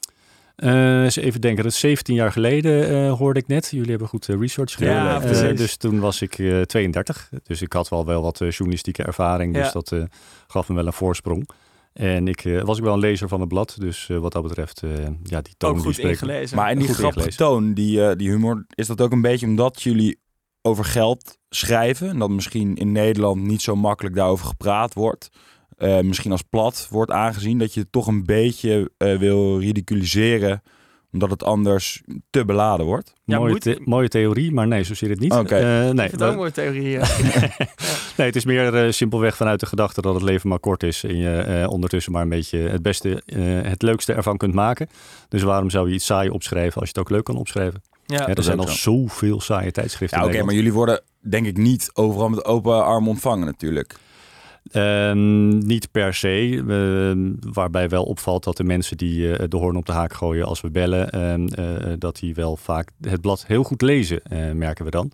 eh, 0.56 1.04
eens 1.04 1.16
even 1.16 1.42
denken, 1.42 1.64
dat 1.64 1.72
is 1.72 1.80
17 1.80 2.16
jaar 2.16 2.32
geleden 2.32 2.90
eh, 2.90 3.14
hoorde 3.14 3.40
ik 3.40 3.48
net. 3.48 3.68
Jullie 3.72 3.90
hebben 3.90 4.08
goed 4.08 4.26
research 4.26 4.74
gedaan. 4.74 5.06
Ja, 5.06 5.20
precies. 5.20 5.58
dus 5.58 5.78
toen 5.78 6.00
was 6.00 6.22
ik 6.22 6.40
eh, 6.40 6.62
32. 6.62 7.30
Dus 7.44 7.62
ik 7.62 7.74
had 7.74 7.90
wel 7.90 8.06
wel 8.06 8.22
wat 8.22 8.38
journalistieke 8.38 9.04
ervaring. 9.04 9.54
Dus 9.54 9.66
Ja. 9.66 9.72
dat 9.72 9.92
eh, 9.92 10.04
gaf 10.48 10.70
me 10.70 10.76
wel 10.76 10.86
een 10.86 10.94
voorsprong. 10.94 11.50
En 11.94 12.28
ik 12.28 12.46
eh, 12.46 12.62
was 12.62 12.78
ook 12.78 12.84
wel 12.84 12.94
een 12.94 13.00
lezer 13.00 13.28
van 13.28 13.40
het 13.40 13.50
blad. 13.50 13.76
Dus 13.80 14.08
wat 14.08 14.32
dat 14.32 14.44
betreft, 14.44 14.84
eh, 14.84 14.90
ja, 15.24 15.42
die 15.42 15.54
toon 15.58 15.70
Ook 15.70 15.76
die 15.84 15.86
goed 15.94 15.98
ingelezen. 15.98 16.58
Maar 16.58 16.72
in 16.72 16.78
die 16.80 16.88
grappige 16.88 17.10
ingelezen. 17.16 17.38
toon, 17.38 17.74
die, 17.74 18.04
eh, 18.06 18.16
die 18.16 18.30
humor, 18.30 18.66
is 18.70 18.88
dat 18.88 19.02
ook 19.02 19.12
een 19.12 19.22
beetje 19.22 19.46
omdat 19.46 19.82
jullie 19.82 20.20
over 20.68 20.86
geld 20.86 21.38
schrijven? 21.50 22.10
En 22.10 22.20
dat 22.20 22.30
misschien 22.30 22.76
in 22.76 22.92
Nederland 22.92 23.42
niet 23.42 23.62
zo 23.62 23.76
makkelijk 23.76 24.16
daarover 24.16 24.46
gepraat 24.46 24.94
wordt. 24.94 25.30
Eh, 25.78 26.00
misschien 26.00 26.32
als 26.32 26.42
plat 26.42 26.88
wordt 26.92 27.12
aangezien. 27.12 27.58
Dat 27.58 27.74
je 27.74 27.80
het 27.80 27.92
toch 27.92 28.08
een 28.08 28.26
beetje 28.26 28.92
eh, 28.98 29.18
wil 29.18 29.60
ridiculiseren. 29.60 30.62
Omdat 31.12 31.30
het 31.30 31.44
anders 31.44 32.02
te 32.30 32.46
beladen 32.46 32.86
wordt. 32.86 33.14
Ja, 33.24 33.38
mooie, 33.38 33.52
moet- 33.52 33.62
the- 33.62 33.82
mooie 33.86 34.08
theorie, 34.08 34.52
maar 34.52 34.68
nee, 34.68 34.84
zo 34.84 34.94
zit 34.94 35.10
het 35.10 35.20
niet. 35.20 35.34
Oké. 35.34 35.56
Eh, 35.56 35.88
ik 35.88 35.94
nee, 35.94 36.08
het 36.10 36.24
ook 36.24 36.36
mooie 36.36 36.52
theorie. 36.52 36.90
ja. 36.98 37.06
Nee, 38.18 38.28
het 38.28 38.36
is 38.36 38.46
meer 38.46 38.76
eh, 38.86 38.92
simpelweg 38.92 39.36
vanuit 39.36 39.60
de 39.60 39.66
gedachte 39.66 40.02
dat 40.02 40.14
het 40.14 40.24
leven 40.24 40.50
maar 40.50 40.60
kort 40.60 40.84
is. 40.84 41.04
En 41.04 41.18
je 41.18 41.38
eh, 41.38 41.70
ondertussen 41.70 42.12
maar 42.12 42.22
een 42.22 42.30
beetje 42.30 42.58
het 42.60 42.82
beste, 42.82 43.22
eh, 43.26 43.40
het 43.70 43.82
leukste 43.82 44.14
ervan 44.14 44.38
kunt 44.38 44.54
maken. 44.54 44.88
Dus 45.30 45.42
waarom 45.42 45.70
zou 45.70 45.88
je 45.88 45.94
iets 45.94 46.06
saai 46.06 46.30
opschrijven 46.30 46.80
als 46.82 46.90
je 46.90 46.96
het 46.96 47.00
ook 47.00 47.10
leuk 47.10 47.24
kan 47.24 47.36
opschrijven? 47.38 47.82
Ja. 48.08 48.28
Er 48.28 48.44
zijn 48.44 48.60
al 48.60 48.68
zo. 48.68 48.74
zoveel 48.74 49.42
saaie 49.42 49.72
tijdschriften 49.72 50.20
Ja, 50.20 50.26
in 50.26 50.34
oké, 50.34 50.44
maar 50.44 50.54
jullie 50.54 50.74
worden 50.74 51.02
denk 51.22 51.46
ik 51.46 51.58
niet 51.58 51.90
overal 51.94 52.30
met 52.30 52.46
open 52.46 52.86
arm 52.86 53.08
ontvangen 53.08 53.46
natuurlijk. 53.46 53.96
Ehm, 54.72 55.58
niet 55.58 55.92
per 55.92 56.14
se. 56.14 56.64
ehm, 56.68 57.52
waarbij 57.54 57.90
wel 57.90 58.04
opvalt 58.04 58.44
dat 58.44 58.58
de 58.58 58.64
mensen 58.64 58.98
die 58.98 59.36
eh, 59.36 59.46
de 59.50 59.58
hoorn 59.58 59.76
op 59.76 59.86
de 59.86 59.92
haak 59.92 60.14
gooien 60.14 60.46
als 60.46 60.62
we 60.62 60.70
bellen, 60.72 61.10
ehm, 61.10 61.48
eh, 61.48 61.94
dat 61.98 62.20
die 62.20 62.36
wel 62.36 62.58
vaak 62.58 62.90
het 63.02 63.22
blad 63.22 63.46
heel 63.46 63.64
goed 63.64 63.82
lezen, 63.82 64.22
eh, 64.24 64.52
merken 64.52 64.86
we 64.86 64.92
dan. 64.92 65.12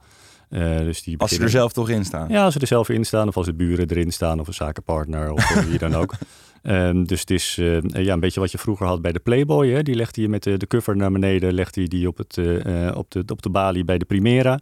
Eh, 0.49 0.77
dus 0.77 1.03
die 1.03 1.17
Als 1.17 1.31
ze 1.31 1.41
er 1.43 1.49
zelf 1.49 1.73
toch 1.73 1.89
in 1.89 2.05
staan. 2.05 2.29
Ja, 2.29 2.43
als 2.43 2.53
ze 2.53 2.59
er 2.59 2.67
zelf 2.67 2.89
in 2.89 3.05
staan, 3.05 3.27
of 3.27 3.37
als 3.37 3.45
de 3.45 3.53
buren 3.53 3.89
erin 3.89 4.11
staan, 4.11 4.39
of 4.39 4.47
een 4.47 4.53
zakenpartner, 4.53 5.31
of 5.31 5.55
eh, 5.55 5.63
wie 5.63 5.77
dan 5.77 5.95
ook. 5.95 6.13
Ehm, 6.63 7.03
dus 7.03 7.19
het 7.19 7.29
is 7.29 7.57
eh, 7.57 7.81
ja, 7.81 8.13
een 8.13 8.19
beetje 8.19 8.39
wat 8.39 8.51
je 8.51 8.57
vroeger 8.57 8.87
had 8.87 9.01
bij 9.01 9.11
de 9.11 9.19
Playboy. 9.19 9.69
Hè? 9.69 9.83
Die 9.83 9.95
legde 9.95 10.21
je 10.21 10.29
met 10.29 10.43
de, 10.43 10.57
de 10.57 10.67
cover 10.67 10.95
naar 10.95 11.11
beneden, 11.11 11.53
legde 11.53 11.81
je 11.81 11.87
die 11.87 12.07
op, 12.07 12.17
het, 12.17 12.37
eh, 12.37 12.87
eh, 12.87 12.97
op, 12.97 13.11
de, 13.11 13.23
op 13.27 13.41
de 13.41 13.49
balie 13.49 13.85
bij 13.85 13.97
de 13.97 14.05
Primera. 14.05 14.59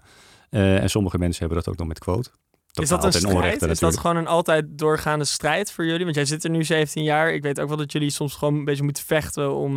En 0.50 0.90
sommige 0.90 1.18
mensen 1.18 1.40
hebben 1.40 1.58
dat 1.58 1.74
ook 1.74 1.80
nog 1.80 1.88
met 1.88 2.00
quote. 2.00 2.30
Is 2.74 2.90
dat 2.90 3.04
een 3.04 3.14
strijd? 3.14 3.36
onrechte 3.36 3.68
Is 3.68 3.80
dat 3.80 3.98
gewoon 3.98 4.16
een 4.16 4.28
altijd 4.28 4.66
doorgaande 4.70 5.26
strijd 5.26 5.72
voor 5.72 5.86
jullie? 5.86 6.04
Want 6.04 6.16
jij 6.16 6.26
zit 6.26 6.44
er 6.44 6.50
nu 6.50 6.64
17 6.64 7.04
jaar. 7.04 7.34
Ik 7.34 7.42
weet 7.42 7.60
ook 7.60 7.68
wel 7.68 7.78
dat 7.78 7.92
jullie 7.92 8.10
soms 8.10 8.36
gewoon 8.36 8.56
een 8.56 8.66
beetje 8.66 8.84
moeten 8.84 9.04
vechten 9.04 9.56
om 9.56 9.74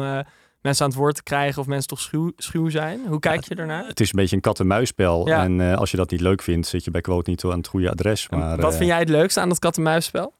mensen 0.60 0.84
aan 0.84 0.90
het 0.90 0.94
woord 0.94 1.14
te 1.14 1.22
krijgen 1.22 1.60
of 1.60 1.66
mensen 1.66 1.88
toch 1.88 2.00
schuw, 2.00 2.32
schuw 2.36 2.68
zijn. 2.68 3.00
Hoe 3.06 3.18
kijk 3.18 3.44
je 3.44 3.54
ernaar? 3.54 3.86
Het 3.86 4.00
is 4.00 4.08
een 4.08 4.18
beetje 4.18 4.36
een 4.36 4.42
kat-en-muisspel. 4.42 5.28
Ja. 5.28 5.42
En 5.42 5.60
als 5.76 5.90
je 5.90 5.96
dat 5.96 6.10
niet 6.10 6.20
leuk 6.20 6.42
vindt, 6.42 6.66
zit 6.66 6.84
je 6.84 6.90
bij 6.90 7.00
quote 7.00 7.30
niet 7.30 7.44
aan 7.44 7.50
het 7.50 7.68
goede 7.68 7.90
adres. 7.90 8.28
Maar, 8.28 8.60
Wat 8.60 8.76
vind 8.76 8.88
jij 8.88 8.98
het 8.98 9.08
leukste 9.08 9.40
aan 9.40 9.48
dat 9.48 9.58
kat-en-muisspel? 9.58 10.34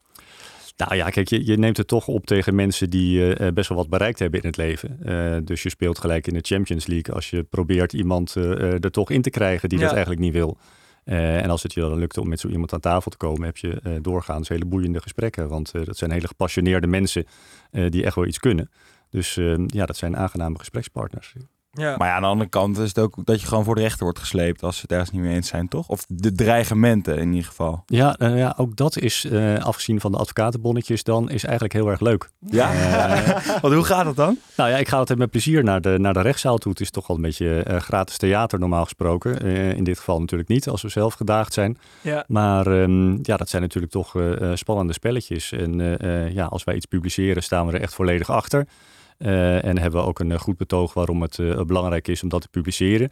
Nou 0.77 0.95
ja, 0.95 1.09
kijk, 1.09 1.27
je, 1.29 1.45
je 1.45 1.57
neemt 1.57 1.77
het 1.77 1.87
toch 1.87 2.07
op 2.07 2.25
tegen 2.25 2.55
mensen 2.55 2.89
die 2.89 3.35
eh, 3.35 3.51
best 3.53 3.69
wel 3.69 3.77
wat 3.77 3.89
bereikt 3.89 4.19
hebben 4.19 4.39
in 4.41 4.47
het 4.47 4.57
leven. 4.57 4.97
Eh, 5.03 5.37
dus 5.43 5.63
je 5.63 5.69
speelt 5.69 5.99
gelijk 5.99 6.27
in 6.27 6.33
de 6.33 6.39
Champions 6.41 6.85
League 6.87 7.13
als 7.15 7.29
je 7.29 7.43
probeert 7.43 7.93
iemand 7.93 8.35
eh, 8.35 8.51
eh, 8.51 8.83
er 8.83 8.91
toch 8.91 9.09
in 9.11 9.21
te 9.21 9.29
krijgen 9.29 9.69
die 9.69 9.77
Ja. 9.77 9.83
dat 9.83 9.93
eigenlijk 9.93 10.23
niet 10.23 10.33
wil. 10.33 10.57
Eh, 11.03 11.43
en 11.43 11.49
als 11.49 11.63
het 11.63 11.73
je 11.73 11.79
dan 11.79 11.97
lukt 11.99 12.17
om 12.17 12.27
met 12.27 12.39
zo 12.39 12.47
iemand 12.47 12.73
aan 12.73 12.79
tafel 12.79 13.11
te 13.11 13.17
komen, 13.17 13.45
heb 13.45 13.57
je 13.57 13.79
eh, 13.83 13.93
doorgaans 14.01 14.49
hele 14.49 14.65
boeiende 14.65 15.01
gesprekken. 15.01 15.47
Want 15.47 15.71
eh, 15.71 15.85
dat 15.85 15.97
zijn 15.97 16.11
hele 16.11 16.27
gepassioneerde 16.27 16.87
mensen 16.87 17.25
eh, 17.71 17.89
die 17.89 18.03
echt 18.05 18.15
wel 18.15 18.25
iets 18.25 18.39
kunnen. 18.39 18.69
Dus 19.09 19.37
eh, 19.37 19.55
ja, 19.67 19.85
dat 19.85 19.97
zijn 19.97 20.17
aangename 20.17 20.57
gesprekspartners. 20.59 21.33
Ja. 21.75 21.95
Maar 21.97 22.07
ja, 22.07 22.15
aan 22.15 22.21
de 22.21 22.27
andere 22.27 22.49
kant 22.49 22.77
is 22.77 22.87
het 22.87 22.99
ook 22.99 23.15
dat 23.23 23.41
je 23.41 23.47
gewoon 23.47 23.63
voor 23.63 23.75
de 23.75 23.81
rechter 23.81 24.03
wordt 24.03 24.19
gesleept 24.19 24.63
als 24.63 24.75
ze 24.75 24.81
het 24.81 24.91
ergens 24.91 25.11
niet 25.11 25.21
mee 25.21 25.33
eens 25.33 25.47
zijn, 25.47 25.67
toch? 25.67 25.87
Of 25.87 26.05
de 26.07 26.31
dreigementen 26.31 27.17
in 27.17 27.29
ieder 27.29 27.47
geval. 27.47 27.83
Ja, 27.85 28.15
eh, 28.17 28.37
ja 28.37 28.53
ook 28.57 28.75
dat 28.75 28.97
is, 28.97 29.25
eh, 29.25 29.63
afgezien 29.63 29.99
van 29.99 30.11
de 30.11 30.17
advocatenbonnetjes 30.17 31.03
dan, 31.03 31.29
is 31.29 31.43
eigenlijk 31.43 31.73
heel 31.73 31.87
erg 31.87 31.99
leuk. 31.99 32.29
Ja? 32.39 32.73
Eh, 32.73 33.59
Want 33.61 33.73
hoe 33.73 33.83
gaat 33.83 34.05
het 34.05 34.15
dan? 34.15 34.37
Nou 34.57 34.69
ja, 34.69 34.77
ik 34.77 34.87
ga 34.87 34.97
altijd 34.97 35.19
met 35.19 35.29
plezier 35.29 35.63
naar 35.63 35.81
de, 35.81 35.95
naar 35.99 36.13
de 36.13 36.21
rechtszaal 36.21 36.57
toe. 36.57 36.71
Het 36.71 36.81
is 36.81 36.91
toch 36.91 37.07
wel 37.07 37.15
een 37.15 37.23
beetje 37.23 37.63
eh, 37.63 37.79
gratis 37.79 38.17
theater 38.17 38.59
normaal 38.59 38.83
gesproken. 38.83 39.41
Eh, 39.41 39.73
in 39.73 39.83
dit 39.83 39.97
geval 39.97 40.19
natuurlijk 40.19 40.49
niet, 40.49 40.69
als 40.69 40.81
we 40.81 40.89
zelf 40.89 41.13
gedaagd 41.13 41.53
zijn. 41.53 41.77
ja. 42.01 42.23
Maar 42.27 42.67
ehm, 42.67 43.17
ja, 43.21 43.37
dat 43.37 43.49
zijn 43.49 43.61
natuurlijk 43.61 43.91
toch 43.93 44.15
spannende 44.53 44.93
spelletjes. 44.93 45.51
En 45.51 45.81
eh, 45.81 46.25
eh, 46.25 46.33
ja, 46.33 46.45
als 46.45 46.63
wij 46.63 46.75
iets 46.75 46.85
publiceren, 46.85 47.43
staan 47.43 47.67
we 47.67 47.73
er 47.73 47.81
echt 47.81 47.93
volledig 47.93 48.29
achter. 48.29 48.67
Eh, 49.17 49.65
en 49.65 49.77
hebben 49.77 50.01
we 50.01 50.07
ook 50.07 50.19
een 50.19 50.31
eh, 50.31 50.39
goed 50.39 50.57
betoog 50.57 50.93
waarom 50.93 51.21
het 51.21 51.39
eh, 51.39 51.61
belangrijk 51.61 52.07
is 52.07 52.23
om 52.23 52.29
dat 52.29 52.41
te 52.41 52.47
publiceren. 52.47 53.11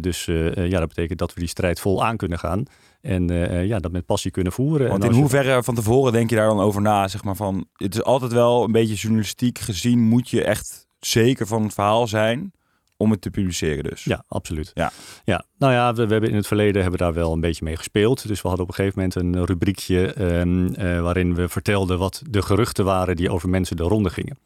Dus 0.00 0.24
ja, 0.54 0.78
dat 0.78 0.88
betekent 0.88 1.18
dat 1.18 1.34
we 1.34 1.40
die 1.40 1.48
strijd 1.48 1.80
vol 1.80 2.04
aan 2.04 2.16
kunnen 2.16 2.38
gaan. 2.38 2.62
En 3.00 3.28
ja, 3.66 3.78
dat 3.78 3.92
met 3.92 4.06
passie 4.06 4.30
kunnen 4.30 4.52
voeren. 4.52 4.88
Want 4.88 5.04
in 5.04 5.10
je- 5.10 5.16
hoeverre 5.16 5.62
van 5.62 5.74
tevoren 5.74 6.12
denk 6.12 6.30
je 6.30 6.36
daar 6.36 6.46
dan 6.48 6.60
over 6.60 6.82
na? 6.82 7.08
Zeg 7.08 7.24
maar 7.24 7.36
van, 7.36 7.66
het 7.76 7.94
is 7.94 8.02
altijd 8.02 8.32
wel 8.32 8.64
een 8.64 8.72
beetje 8.72 8.94
journalistiek 8.94 9.58
gezien, 9.58 10.00
moet 10.00 10.28
je 10.28 10.44
echt 10.44 10.86
zeker 10.98 11.46
van 11.46 11.62
het 11.62 11.74
verhaal 11.74 12.06
zijn 12.06 12.52
om 12.96 13.10
het 13.10 13.20
te 13.20 13.30
publiceren 13.30 13.84
dus. 13.84 14.04
Ja, 14.04 14.24
absoluut. 14.28 14.70
Ja. 14.74 14.90
Ja. 15.24 15.44
Nou 15.58 15.72
ja, 15.72 15.94
we, 15.94 16.06
we 16.06 16.12
hebben 16.12 16.30
in 16.30 16.36
het 16.36 16.46
verleden 16.46 16.82
hebben 16.82 16.98
we 16.98 17.04
daar 17.04 17.14
wel 17.14 17.32
een 17.32 17.40
beetje 17.40 17.64
mee 17.64 17.76
gespeeld. 17.76 18.28
Dus 18.28 18.42
we 18.42 18.48
hadden 18.48 18.66
op 18.66 18.78
een 18.78 18.84
gegeven 18.84 18.98
moment 18.98 19.14
een 19.38 19.46
rubriekje 19.46 20.12
ehm, 20.12 20.66
eh, 20.74 21.00
waarin 21.02 21.34
we 21.34 21.48
vertelden 21.48 21.98
wat 21.98 22.22
de 22.30 22.42
geruchten 22.42 22.84
waren 22.84 23.16
die 23.16 23.30
over 23.30 23.48
mensen 23.48 23.76
de 23.76 23.82
ronde 23.82 24.10
gingen. 24.10 24.38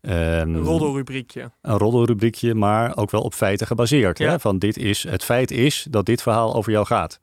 Een 0.00 0.62
roddelrubriekje. 0.62 1.50
een 1.62 1.78
roddelrubriekje, 1.78 2.54
maar 2.54 2.96
ook 2.96 3.10
wel 3.10 3.22
op 3.22 3.34
feiten 3.34 3.66
gebaseerd. 3.66 4.18
Ja. 4.18 4.30
Hè? 4.30 4.40
Van 4.40 4.58
dit 4.58 4.76
is, 4.76 5.02
het 5.02 5.24
feit 5.24 5.50
is 5.50 5.86
dat 5.90 6.06
dit 6.06 6.22
verhaal 6.22 6.54
over 6.54 6.72
jou 6.72 6.86
gaat. 6.86 7.20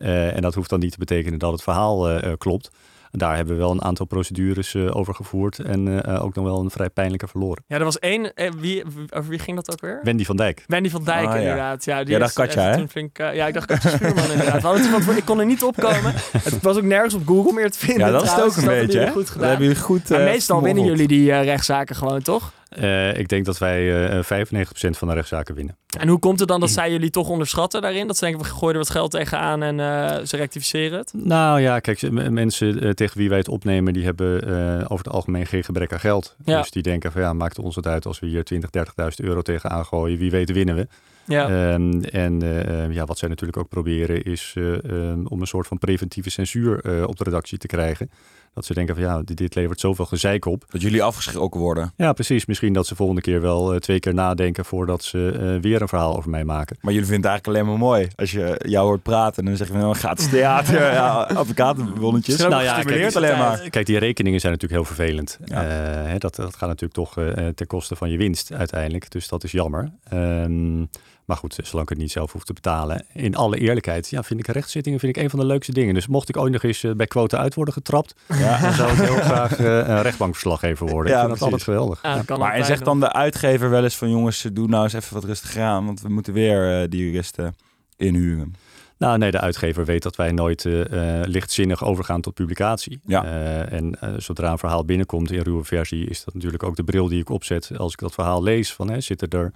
Eh, 0.00 0.36
en 0.36 0.42
dat 0.42 0.54
hoeft 0.54 0.70
dan 0.70 0.80
niet 0.80 0.92
te 0.92 0.98
betekenen 0.98 1.38
dat 1.38 1.52
het 1.52 1.62
verhaal 1.62 2.08
eh, 2.08 2.30
eh, 2.30 2.38
klopt. 2.38 2.70
Daar 3.12 3.36
hebben 3.36 3.54
we 3.54 3.60
wel 3.60 3.70
een 3.70 3.82
aantal 3.82 4.06
procedures 4.06 4.74
eh, 4.74 4.96
over 4.96 5.14
gevoerd 5.14 5.58
en 5.58 6.02
eh, 6.04 6.24
ook 6.24 6.34
nog 6.34 6.44
wel 6.44 6.60
een 6.60 6.70
vrij 6.70 6.88
pijnlijke 6.90 7.28
verloren. 7.28 7.64
Ja, 7.66 7.76
er 7.78 7.84
was 7.84 7.98
één. 7.98 8.34
eh, 8.34 8.50
wie, 8.58 8.84
over 9.10 9.30
wie 9.30 9.38
ging 9.38 9.56
dat 9.56 9.72
ook 9.72 9.80
weer? 9.80 10.00
Wendy 10.02 10.24
van 10.24 10.36
Dijk. 10.36 10.64
Wendy 10.66 10.90
van 10.90 11.04
Dijk, 11.04 11.26
Ah, 11.26 11.32
ja. 11.32 11.38
inderdaad. 11.38 11.84
Ja, 11.84 11.98
die 11.98 12.08
Jij 12.10 12.18
dacht 12.18 12.30
is 12.30 12.36
Katja, 12.36 12.62
hè? 12.62 12.76
toen 12.76 12.88
flink, 12.88 13.16
ja, 13.18 13.46
ik 13.46 13.54
dacht 13.54 13.66
Katja 13.66 13.90
Schuurman, 13.90 14.30
inderdaad. 14.30 14.60
Tevoren- 14.60 15.16
ik 15.16 15.24
kon 15.24 15.38
er 15.40 15.46
niet 15.46 15.62
opkomen. 15.62 16.12
Het 16.42 16.62
was 16.62 16.76
ook 16.76 16.82
nergens 16.82 17.14
op 17.14 17.26
Google 17.26 17.52
meer 17.52 17.70
te 17.70 17.78
vinden. 17.78 18.06
Ja, 18.06 18.12
dat 18.12 18.22
is 18.22 18.30
het 18.30 18.38
ook 18.42 18.46
een 18.46 18.54
Dat 18.54 18.64
hebben 18.64 18.86
beetje, 18.86 18.98
hè? 19.00 19.06
Goed 19.10 19.14
Dat 19.22 19.30
gedaan. 19.30 19.48
hebben 19.48 19.66
jullie 19.66 19.82
goed 19.82 20.08
maar 20.08 20.20
meestal 20.20 20.62
winnen 20.62 20.84
jullie 20.84 21.08
die 21.08 21.40
rechtszaken 21.40 21.96
gewoon, 21.96 22.22
toch? 22.22 22.52
Eh, 22.70 23.18
ik 23.18 23.28
denk 23.28 23.44
dat 23.44 23.58
wij 23.58 24.08
eh 24.10 24.22
95% 24.22 24.98
van 24.98 25.08
de 25.08 25.14
rechtszaken 25.14 25.54
winnen. 25.54 25.76
En 25.98 26.08
hoe 26.08 26.18
komt 26.18 26.38
het 26.38 26.48
dan 26.48 26.60
dat 26.60 26.70
zij 26.70 26.90
jullie 26.90 27.10
toch 27.10 27.28
onderschatten 27.28 27.82
daarin? 27.82 28.06
Dat 28.06 28.16
ze 28.16 28.24
denken, 28.24 28.42
we 28.42 28.48
gooien 28.48 28.72
er 28.72 28.78
wat 28.78 28.90
geld 28.90 29.10
tegenaan 29.10 29.62
en 29.62 29.80
eh, 29.80 30.24
ze 30.24 30.36
rectificeren 30.36 30.98
het? 30.98 31.12
Nou 31.16 31.60
ja, 31.60 31.78
kijk, 31.78 32.10
mensen 32.30 32.80
eh, 32.80 32.90
tegen 32.90 33.18
wie 33.18 33.28
wij 33.28 33.38
het 33.38 33.48
opnemen, 33.48 33.92
die 33.92 34.04
hebben 34.04 34.42
eh, 34.42 34.84
over 34.84 35.04
het 35.04 35.14
algemeen 35.14 35.46
geen 35.46 35.64
gebrek 35.64 35.92
aan 35.92 36.00
geld. 36.00 36.36
Ja. 36.44 36.60
Dus 36.60 36.70
die 36.70 36.82
denken 36.82 37.12
van 37.12 37.20
ja, 37.22 37.32
maakt 37.32 37.58
ons 37.58 37.76
het 37.76 37.86
uit 37.86 38.06
als 38.06 38.18
we 38.18 38.26
hier 38.26 38.44
20, 38.44 38.70
30.000 38.70 38.84
euro 39.16 39.42
tegenaan 39.42 39.84
gooien. 39.84 40.18
Wie 40.18 40.30
weet 40.30 40.52
winnen 40.52 40.74
we. 40.74 40.86
Ja. 41.30 41.48
Ehm, 41.48 42.00
en 42.00 42.42
eh, 42.42 42.84
eh, 42.84 42.92
ja, 42.92 43.04
wat 43.04 43.18
zij 43.18 43.28
natuurlijk 43.28 43.58
ook 43.58 43.68
proberen 43.68 44.22
is 44.22 44.54
eh, 44.56 44.84
ehm, 44.84 45.26
om 45.26 45.40
een 45.40 45.46
soort 45.46 45.66
van 45.66 45.78
preventieve 45.78 46.30
censuur 46.30 46.80
eh, 46.80 47.02
op 47.06 47.16
de 47.16 47.24
redactie 47.24 47.58
te 47.58 47.66
krijgen. 47.66 48.10
Dat 48.54 48.64
ze 48.64 48.74
denken 48.74 48.94
van 48.94 49.04
ja, 49.04 49.22
dit, 49.22 49.36
dit 49.36 49.54
levert 49.54 49.80
zoveel 49.80 50.06
gezeik 50.06 50.44
op. 50.44 50.64
Dat 50.68 50.80
jullie 50.80 51.02
afgeschrokken 51.02 51.60
worden. 51.60 51.92
Ja, 51.96 52.12
precies. 52.12 52.46
Misschien 52.46 52.72
dat 52.72 52.86
ze 52.86 52.94
volgende 52.94 53.20
keer 53.20 53.40
wel 53.40 53.72
eh, 53.72 53.78
twee 53.78 54.00
keer 54.00 54.14
nadenken 54.14 54.64
voordat 54.64 55.04
ze 55.04 55.30
eh, 55.32 55.62
weer 55.62 55.82
een 55.82 55.88
verhaal 55.88 56.16
over 56.16 56.30
mij 56.30 56.44
maken. 56.44 56.76
Maar 56.80 56.92
jullie 56.92 57.08
vinden 57.08 57.30
het 57.30 57.40
eigenlijk 57.40 57.46
alleen 57.46 57.78
maar 57.78 57.88
mooi. 57.88 58.08
Als 58.16 58.30
je 58.30 58.60
jou 58.68 58.86
hoort 58.86 59.02
praten 59.02 59.42
en 59.42 59.44
dan 59.44 59.56
zeg 59.56 59.66
je 59.66 59.72
van, 59.72 59.82
nou, 59.82 59.94
gratis 59.94 60.28
theater, 60.28 60.92
ja, 61.00 61.22
advocatenbonnetjes. 61.22 62.36
Nou 62.36 62.62
ja, 62.62 62.80
stimuleert 62.80 63.16
alleen 63.16 63.38
maar. 63.38 63.70
Kijk, 63.70 63.86
die 63.86 63.98
rekeningen 63.98 64.40
zijn 64.40 64.52
natuurlijk 64.52 64.82
heel 64.82 64.94
vervelend. 64.94 65.38
Ja. 65.44 65.62
Eh, 65.62 66.10
hè, 66.10 66.18
dat, 66.18 66.36
dat 66.36 66.56
gaat 66.56 66.68
natuurlijk 66.68 66.92
toch 66.92 67.14
ten 67.54 67.66
koste 67.66 67.96
van 67.96 68.10
je 68.10 68.16
winst 68.16 68.52
uiteindelijk. 68.52 69.10
Dus 69.10 69.28
dat 69.28 69.44
is 69.44 69.52
jammer. 69.52 69.92
Ehm, 70.08 70.84
maar 71.30 71.38
goed, 71.38 71.58
zolang 71.62 71.82
ik 71.82 71.88
het 71.88 71.98
niet 71.98 72.10
zelf 72.10 72.32
hoef 72.32 72.44
te 72.44 72.52
betalen. 72.52 73.04
In 73.12 73.36
alle 73.36 73.58
eerlijkheid, 73.58 74.10
ja, 74.10 74.22
vind 74.22 74.40
ik 74.40 74.46
rechtszittingen 74.46 74.98
vind 74.98 75.16
ik 75.16 75.22
een 75.22 75.30
van 75.30 75.38
de 75.38 75.46
leukste 75.46 75.72
dingen. 75.72 75.94
Dus 75.94 76.06
mocht 76.06 76.28
ik 76.28 76.36
ooit 76.36 76.52
nog 76.52 76.62
eens 76.62 76.84
eh, 76.84 76.92
bij 76.92 77.06
quota 77.06 77.38
uit 77.38 77.54
worden 77.54 77.74
getrapt, 77.74 78.14
Ja. 78.38 78.60
dan 78.60 78.72
zou 78.72 78.92
ik 78.92 78.98
heel 78.98 79.16
graag 79.16 79.58
eh, 79.58 79.66
een 79.66 80.02
rechtbankverslaggever 80.02 80.86
worden. 80.86 81.12
Ja, 81.12 81.18
ik 81.18 81.26
vind 81.26 81.38
dat 81.38 81.42
altijd 81.42 81.62
geweldig. 81.62 82.02
Ja, 82.02 82.36
Maar 82.36 82.52
en 82.52 82.64
zegt 82.64 82.84
dan 82.84 83.00
de 83.00 83.12
uitgever 83.12 83.70
wel 83.70 83.82
eens 83.82 83.96
van, 83.96 84.10
jongens, 84.10 84.46
doe 84.52 84.68
nou 84.68 84.82
eens 84.84 84.92
even 84.92 85.14
wat 85.14 85.24
rustiger 85.24 85.62
aan, 85.62 85.84
want 85.86 86.00
we 86.00 86.08
moeten 86.08 86.32
weer 86.32 86.80
eh, 86.82 86.88
die 86.88 87.04
juristen 87.04 87.54
inhuren. 87.96 88.54
Nou, 89.00 89.18
nee, 89.18 89.30
de 89.30 89.40
uitgever 89.40 89.84
weet 89.84 90.02
dat 90.02 90.16
wij 90.16 90.32
nooit 90.32 90.64
eh, 90.64 91.20
eh, 91.20 91.26
lichtzinnig 91.26 91.84
overgaan 91.84 92.20
tot 92.20 92.34
publicatie. 92.34 93.00
Ja. 93.04 93.24
Eh, 93.24 93.72
en 93.72 93.98
zodra 94.16 94.50
een 94.50 94.58
verhaal 94.58 94.84
binnenkomt 94.84 95.30
in 95.30 95.40
ruwe 95.40 95.64
versie, 95.64 96.06
is 96.06 96.24
dat 96.24 96.34
natuurlijk 96.34 96.62
ook 96.62 96.76
de 96.76 96.84
bril 96.84 97.08
die 97.08 97.20
ik 97.20 97.30
opzet 97.30 97.70
als 97.76 97.92
ik 97.92 97.98
dat 97.98 98.14
verhaal 98.14 98.42
lees. 98.42 98.72
Van, 98.72 98.90
hè, 98.90 99.00
zitten 99.00 99.28
er 99.28 99.52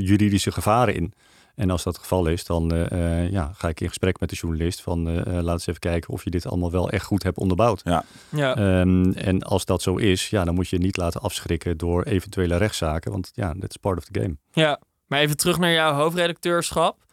juridische 0.00 0.52
gevaren 0.52 0.94
in? 0.94 1.14
En 1.54 1.70
als 1.70 1.82
dat 1.82 1.92
het 1.92 2.02
geval 2.02 2.26
is, 2.26 2.44
dan 2.44 2.72
eh, 2.72 3.22
eh, 3.22 3.30
ja, 3.30 3.50
ga 3.54 3.68
ik 3.68 3.80
in 3.80 3.88
gesprek 3.88 4.20
met 4.20 4.30
de 4.30 4.36
journalist 4.36 4.82
van 4.82 5.08
eh, 5.08 5.18
eh, 5.18 5.44
laat 5.44 5.54
eens 5.54 5.66
even 5.66 5.80
kijken 5.80 6.12
of 6.12 6.24
je 6.24 6.30
dit 6.30 6.46
allemaal 6.46 6.70
wel 6.70 6.90
echt 6.90 7.04
goed 7.04 7.22
hebt 7.22 7.38
onderbouwd. 7.38 7.82
Ja. 7.84 8.04
Ehm, 8.56 9.12
en 9.12 9.42
als 9.42 9.64
dat 9.64 9.82
zo 9.82 9.96
is, 9.96 10.30
ja, 10.30 10.44
dan 10.44 10.54
moet 10.54 10.68
je 10.68 10.76
je 10.76 10.82
niet 10.82 10.96
laten 10.96 11.20
afschrikken 11.20 11.76
door 11.76 12.02
eventuele 12.02 12.56
rechtszaken, 12.56 13.10
want 13.10 13.30
ja, 13.34 13.54
that's 13.60 13.76
part 13.76 13.98
of 13.98 14.04
the 14.04 14.20
game. 14.20 14.36
Ja, 14.52 14.80
maar 15.06 15.20
even 15.20 15.36
terug 15.36 15.58
naar 15.58 15.72
jouw 15.72 15.92
hoofdredacteurschap. 15.92 17.03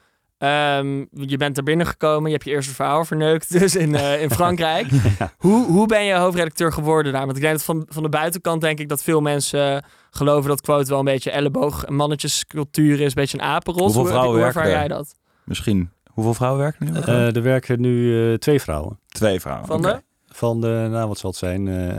Ehm, 0.42 1.06
je 1.12 1.38
bent 1.38 1.58
er 1.58 1.64
binnengekomen, 1.64 2.26
je 2.26 2.36
hebt 2.36 2.48
je 2.48 2.52
eerste 2.52 2.74
verhaal 2.74 3.06
verneukt 3.06 3.60
dus 3.60 3.76
in, 3.76 3.96
eh, 3.96 4.22
in 4.22 4.30
Frankrijk. 4.30 4.88
hoe, 5.38 5.66
hoe 5.66 5.88
ben 5.88 6.04
je 6.04 6.14
hoofdredacteur 6.14 6.74
geworden 6.74 7.14
daar? 7.14 7.26
Want 7.26 7.36
ik 7.36 7.42
denk 7.42 7.54
dat 7.54 7.64
van, 7.64 7.86
van 7.90 8.04
de 8.04 8.10
buitenkant 8.10 8.62
denk 8.62 8.80
ik 8.80 8.90
dat 8.90 9.04
veel 9.04 9.22
mensen 9.22 9.84
geloven 10.10 10.50
dat 10.50 10.62
quote 10.62 10.90
wel 10.90 11.00
een 11.00 11.06
beetje 11.06 11.32
elleboog 11.32 11.84
en 11.86 11.94
mannetjescultuur 11.94 13.00
is, 13.00 13.08
een 13.08 13.14
beetje 13.14 13.38
een 13.38 13.44
apenros. 13.44 13.82
Hoeveel 13.82 14.02
hoe, 14.02 14.12
vrouwen 14.12 14.44
hoe 14.44 14.54
werken 14.54 14.72
jij 14.72 14.88
dat? 14.88 15.16
Misschien. 15.44 15.90
Hoeveel 16.12 16.34
vrouwen 16.34 16.62
werken 16.62 16.88
er 16.88 16.94
nu? 16.94 17.00
Eh, 17.00 17.36
er 17.36 17.44
werken 17.44 17.82
nu 17.82 18.30
eh, 18.32 18.38
twee 18.38 18.62
vrouwen. 18.62 19.00
Twee 19.08 19.40
vrouwen. 19.40 19.68
Van 19.68 19.82
de? 19.82 20.02
Van 20.34 20.62
de, 20.62 20.88
nou 20.90 21.08
wat 21.08 21.18
zal 21.18 21.30
het 21.30 21.40
zijn? 21.40 21.68
Eh, 21.68 21.90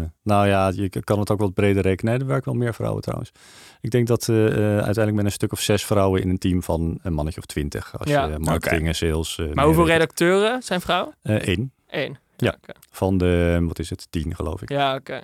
eh, 0.00 0.04
nou 0.22 0.46
ja, 0.46 0.72
je 0.74 0.88
kan 0.88 1.18
het 1.18 1.30
ook 1.30 1.38
wat 1.40 1.54
breder 1.54 1.82
rekenen. 1.82 2.12
Nee, 2.12 2.22
er 2.22 2.28
werken 2.28 2.52
wel 2.52 2.60
meer 2.60 2.74
vrouwen 2.74 3.02
trouwens. 3.02 3.30
Ik 3.80 3.90
denk 3.90 4.06
dat 4.06 4.28
eh, 4.28 4.36
uiteindelijk 4.36 5.14
met 5.16 5.24
een 5.24 5.30
stuk 5.30 5.52
of 5.52 5.60
zes 5.60 5.84
vrouwen 5.84 6.22
in 6.22 6.28
een 6.28 6.38
team 6.38 6.62
van 6.62 6.98
een 7.02 7.12
mannetje 7.12 7.40
of 7.40 7.46
twintig. 7.46 7.98
Als 7.98 8.08
Ja. 8.10 8.26
je 8.26 8.38
marketing 8.38 8.86
en 8.86 8.94
sales. 8.94 9.40
Maar 9.54 9.64
hoeveel 9.64 9.86
redacteuren 9.86 10.62
zijn 10.62 10.80
vrouwen? 10.80 11.14
Eén. 11.22 11.72
Eén. 11.88 12.18
Ja. 12.36 12.54
oké. 12.62 12.72
van 12.90 13.18
de, 13.18 13.58
wat 13.60 13.78
is 13.78 13.90
het, 13.90 14.06
tien 14.10 14.34
geloof 14.34 14.62
ik. 14.62 14.68
Ja, 14.70 14.94
oké. 14.94 15.20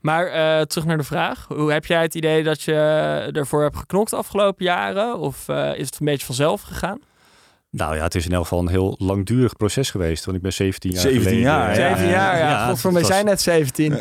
Maar 0.00 0.26
terug 0.66 0.86
naar 0.86 0.96
de 0.96 1.02
vraag. 1.04 1.46
Hoe 1.48 1.72
heb 1.72 1.86
jij 1.86 2.02
het 2.02 2.14
idee 2.14 2.42
dat 2.42 2.62
je 2.62 2.74
ervoor 3.32 3.62
hebt 3.62 3.76
geknokt 3.76 4.10
de 4.10 4.16
afgelopen 4.16 4.64
jaren? 4.64 5.18
Of 5.18 5.48
is 5.48 5.86
het 5.86 5.96
een 6.00 6.06
beetje 6.06 6.26
vanzelf 6.26 6.60
gegaan? 6.60 6.98
Nou 7.78 7.96
ja, 7.96 8.02
het 8.02 8.14
is 8.14 8.26
in 8.26 8.32
elk 8.32 8.42
geval 8.42 8.58
een 8.60 8.68
heel 8.68 8.94
langdurig 8.98 9.56
proces 9.56 9.90
geweest. 9.90 10.24
Want 10.24 10.36
ik 10.36 10.42
ben 10.42 10.52
17 10.52 10.90
jaar 10.90 11.00
17 11.00 11.22
geleden- 11.22 11.42
jaar, 11.44 11.78
ja. 11.78 11.88
Zeven 11.96 12.10
jaar, 12.10 12.38
ja. 12.38 12.68
God, 12.68 12.80
voor 12.80 12.92
mij 12.92 13.04
zijn 13.04 13.24
net 13.24 13.40
17. 13.40 13.92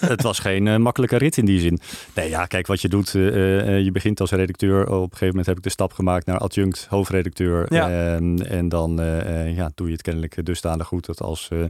het 0.00 0.22
was 0.22 0.38
geen 0.38 0.66
eh, 0.68 0.76
makkelijke 0.76 1.16
rit 1.16 1.36
in 1.36 1.44
die 1.44 1.60
zin. 1.60 1.78
Nee, 2.14 2.28
ja, 2.28 2.46
kijk 2.46 2.66
wat 2.66 2.80
je 2.80 2.88
doet. 2.88 3.14
eh, 3.14 3.60
eh, 3.76 3.84
je 3.84 3.92
begint 3.92 4.20
als 4.20 4.30
redacteur. 4.30 4.80
Op 4.86 4.90
een 5.02 5.02
gegeven 5.02 5.26
moment 5.26 5.46
heb 5.46 5.56
ik 5.56 5.62
de 5.62 5.70
stap 5.70 5.92
gemaakt 5.92 6.26
naar 6.26 6.38
adjunct 6.38 6.86
hoofdredacteur. 6.90 7.66
Ja. 7.74 7.90
Ehm, 8.14 8.38
en 8.38 8.68
dan 8.68 9.00
eh, 9.00 9.46
eh, 9.48 9.56
ja, 9.56 9.70
doe 9.74 9.86
je 9.86 9.92
het 9.92 10.02
kennelijk 10.02 10.44
dusdanig 10.44 10.86
goed 10.86 11.06
dat 11.06 11.20
als 11.20 11.48
eh, 11.52 11.62
eh, 11.62 11.68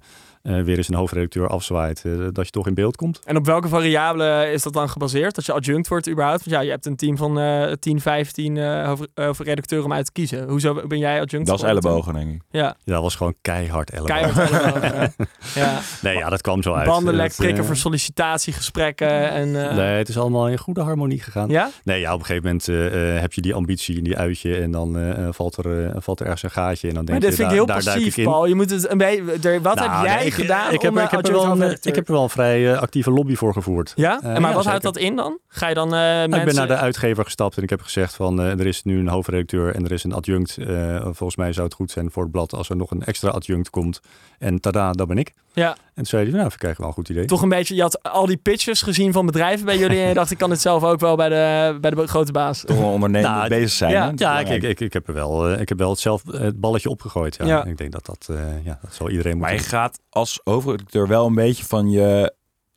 weer 0.65 0.77
eens 0.77 0.89
een 0.89 0.95
hoofdredacteur 0.95 1.49
afzwaait, 1.49 2.03
eh, 2.05 2.13
dat 2.33 2.45
je 2.45 2.51
toch 2.51 2.67
in 2.67 2.75
beeld 2.75 2.97
komt. 2.97 3.21
En 3.25 3.37
op 3.37 3.47
welke 3.47 3.69
variabelen 3.69 4.53
is 4.53 4.63
dat 4.63 4.73
dan 4.73 4.89
gebaseerd? 4.89 5.35
Dat 5.35 5.47
je 5.47 5.53
adjunct 5.53 5.89
wordt 5.89 6.09
überhaupt? 6.09 6.39
Want 6.45 6.57
ja, 6.57 6.63
je 6.63 6.71
hebt 6.71 6.87
een 6.87 6.97
team 6.97 7.17
van 7.17 7.39
eh 7.41 7.73
10, 7.73 8.01
15 8.01 8.57
eh 8.57 8.87
hoofd- 8.87 9.09
hoofdredacteuren 9.15 9.87
om 9.87 9.93
uit 9.93 10.05
te 10.07 10.13
kiezen. 10.13 10.49
Hoezo 10.49 10.87
ben 10.87 10.99
jij 10.99 11.21
adjunct? 11.21 11.47
Dat 11.47 11.59
is 11.59 11.65
ellebogen, 11.65 12.15
denk 12.15 12.31
ik. 12.35 12.41
Ja, 12.51 12.77
Ja, 12.85 12.93
dat 12.93 13.03
was 13.03 13.15
gewoon 13.15 13.35
keihard 13.43 13.91
elleboog. 13.91 14.09
keihard 14.19 14.51
ellebogen. 14.51 15.13
ja. 15.55 15.81
Nee, 16.03 16.17
ja, 16.17 16.29
dat 16.29 16.41
kwam 16.41 16.63
zo 16.63 16.73
uit. 16.73 16.87
Banden 16.89 17.15
lek 17.15 17.27
Het, 17.27 17.37
prikken 17.37 17.59
eh, 17.59 17.65
voor 17.67 17.77
sollicitatiegesprekken. 17.77 19.31
En, 19.31 19.69
eh, 19.71 19.77
Nee, 19.77 19.99
het 19.99 20.09
is 20.09 20.19
allemaal 20.19 20.49
in 20.49 20.59
goede 20.59 20.81
harmonie 20.81 21.21
gegaan. 21.21 21.49
Ja? 21.49 21.71
Nee, 21.85 22.01
ja, 22.01 22.13
op 22.15 22.19
een 22.19 22.25
gegeven 22.27 22.45
moment 22.47 22.69
eh, 22.69 23.15
eh, 23.15 23.21
heb 23.21 23.33
je 23.33 23.41
die 23.41 23.55
ambitie 23.55 23.97
en 23.99 24.05
die 24.05 24.17
uitje 24.17 24.57
en 24.61 24.71
dan 24.71 24.99
eh, 24.99 25.29
valt, 25.31 25.57
er, 25.57 25.87
eh, 25.87 25.95
valt 25.99 26.19
er 26.21 26.25
ergens 26.27 26.43
een 26.43 26.51
gaatje 26.51 26.89
en 26.89 26.95
dan 26.95 27.05
denk 27.05 27.21
Maar 27.21 27.29
dit 27.31 27.39
je, 27.39 27.43
vind 27.45 27.49
ik 27.49 27.55
heel 27.57 27.67
daar, 27.67 27.83
duik 27.85 28.05
passief. 28.05 28.25
Paul. 28.25 28.47
Je 28.47 28.55
moet 28.55 28.71
het 28.71 28.91
een 28.91 28.99
beetje... 28.99 29.51
er- 29.51 29.63
Wat 29.63 29.75
Nou, 29.75 29.91
heb 29.91 30.05
jij 30.07 30.17
nee, 30.17 30.27
ik- 30.27 30.33
gedaan 30.37 30.73
ik, 30.73 30.83
heb, 30.83 30.91
om 30.91 30.99
ik, 30.99 31.05
eh, 31.05 31.11
heb 31.11 31.13
er 31.13 31.17
adjunct 31.19 31.33
wel 31.33 31.43
een, 31.43 31.49
hoofdredacteur- 31.49 31.91
ik 31.91 31.95
heb 31.99 32.07
er 32.07 32.13
wel 32.13 32.23
een 32.23 32.31
vrij 32.31 32.73
eh, 32.73 32.81
actieve 32.81 33.11
lobby 33.11 33.35
voor 33.35 33.53
gevoerd. 33.53 33.93
Ja? 33.97 34.21
Eh, 34.23 34.35
en 34.35 34.43
maar 34.43 34.55
wat 34.55 34.65
houdt 34.65 34.83
dat 34.83 34.97
in 34.97 35.17
dan? 35.17 35.39
Ga 35.49 35.69
je 35.69 35.75
dan 35.75 35.95
eh 35.95 36.01
Nou, 36.01 36.29
mensen... 36.29 36.39
Ik 36.39 36.45
ben 36.45 36.55
naar 36.55 36.67
de 36.67 36.77
uitgever 36.77 37.25
gestapt 37.25 37.57
en 37.57 37.63
ik 37.63 37.71
heb 37.71 37.83
gezegd 37.83 38.15
van 38.15 38.39
er 38.41 38.67
is 38.67 38.83
nu 38.83 38.99
een 38.99 39.09
hoofdredacteur 39.09 39.75
en 39.75 39.85
er 39.85 39.93
is 39.93 40.05
een 40.05 40.13
adjunct. 40.13 40.59
Volgens 41.03 41.37
mij 41.37 41.53
zou 41.53 41.67
het 41.67 41.75
goed 41.75 41.91
zijn 41.91 42.11
voor 42.11 42.23
het 42.23 42.33
blad 42.33 42.53
als 42.55 42.69
er 42.69 42.77
nog 42.77 42.91
een 42.91 43.03
extra 43.03 43.31
adjunct 43.31 43.71
komt. 43.71 44.01
En 44.39 44.61
tada, 44.61 44.93
dat 44.93 45.09
ben 45.09 45.19
ik. 45.19 45.33
Ja. 45.53 45.77
En 45.97 46.03
toen 46.03 46.21
zei 46.21 46.31
hij, 46.31 46.39
nou, 46.39 46.49
we 46.53 46.57
krijgen 46.59 46.81
wel 46.81 46.89
een 46.89 46.95
goed 46.95 47.09
idee. 47.09 47.25
Toch 47.25 47.43
een 47.43 47.49
beetje... 47.49 47.75
Je 47.75 47.83
had 47.83 48.03
al 48.03 48.27
die 48.27 48.37
pitches 48.37 48.83
gezien 48.83 49.13
van 49.13 49.27
bedrijven 49.27 49.67
bij 49.67 49.79
jullie... 49.79 50.01
en 50.01 50.09
je 50.09 50.15
dacht, 50.15 50.31
ik 50.31 50.39
kan 50.39 50.51
dit 50.51 50.61
zelf 50.61 50.85
ook 50.85 51.01
wel 51.01 51.17
bij 51.17 51.29
de, 51.29 51.79
bij 51.81 51.91
de 51.91 52.07
grote 52.07 52.33
baas. 52.33 52.61
Toch 52.65 52.79
wel 52.79 52.93
ondernemer 52.93 53.31
Nou, 53.31 53.49
bezig 53.49 53.71
zijn. 53.71 53.91
ja. 53.91 54.13
Ja, 54.17 54.39
ik, 54.39 54.49
ik, 54.49 54.63
ik, 54.63 54.81
ik 54.81 54.93
heb 54.93 55.09
er 55.09 55.15
wel, 55.15 55.49
eh, 55.49 55.61
ik 55.61 55.69
heb 55.69 55.79
wel 55.79 55.91
het 55.91 55.99
zelf 55.99 56.23
het 56.31 56.61
balletje 56.61 56.89
opgegooid. 56.89 57.37
Ja. 57.37 57.47
Ja. 57.47 57.65
Ik 57.65 57.77
denk 57.77 57.93
dat 57.93 58.07
dat, 58.07 58.27
eh, 58.31 58.65
ja, 58.65 58.79
dat 58.83 58.95
zal 58.95 59.11
iedereen 59.11 59.39
Maar 59.39 59.49
je 59.51 59.57
moeten 59.57 59.73
gaat 59.79 60.01
als 60.11 60.41
hoofdredacteur 60.45 61.09
wel 61.09 61.27
een 61.27 61.35
beetje 61.35 61.65
van 61.65 61.91
je 61.91 62.33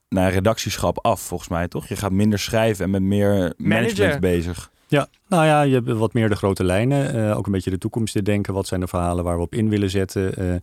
naar 0.10 0.32
redactieschap 0.32 1.00
af, 1.06 1.22
volgens 1.22 1.50
mij, 1.50 1.68
toch? 1.68 1.88
Je 1.88 1.96
gaat 1.96 2.12
minder 2.12 2.40
schrijven 2.40 2.84
en 2.86 2.92
met 2.92 3.02
meer 3.02 3.54
management 3.58 4.20
bezig. 4.20 4.72
Ja, 4.90 5.08
nou 5.28 5.46
ja, 5.46 5.62
je 5.62 5.74
hebt 5.74 5.90
wat 5.90 6.14
meer 6.14 6.30
de 6.30 6.36
grote 6.36 6.64
lijnen. 6.64 7.14
eh, 7.30 7.38
ook 7.38 7.46
een 7.46 7.52
beetje 7.52 7.70
de 7.70 7.78
toekomst 7.78 8.14
te 8.14 8.22
denken. 8.22 8.54
Wat 8.54 8.68
zijn 8.68 8.80
de 8.80 8.88
verhalen 8.88 9.24
waar 9.24 9.36
we 9.36 9.42
op 9.42 9.56
in 9.56 9.70
willen 9.70 9.90
zetten? 9.90 10.36
Eh, 10.36 10.56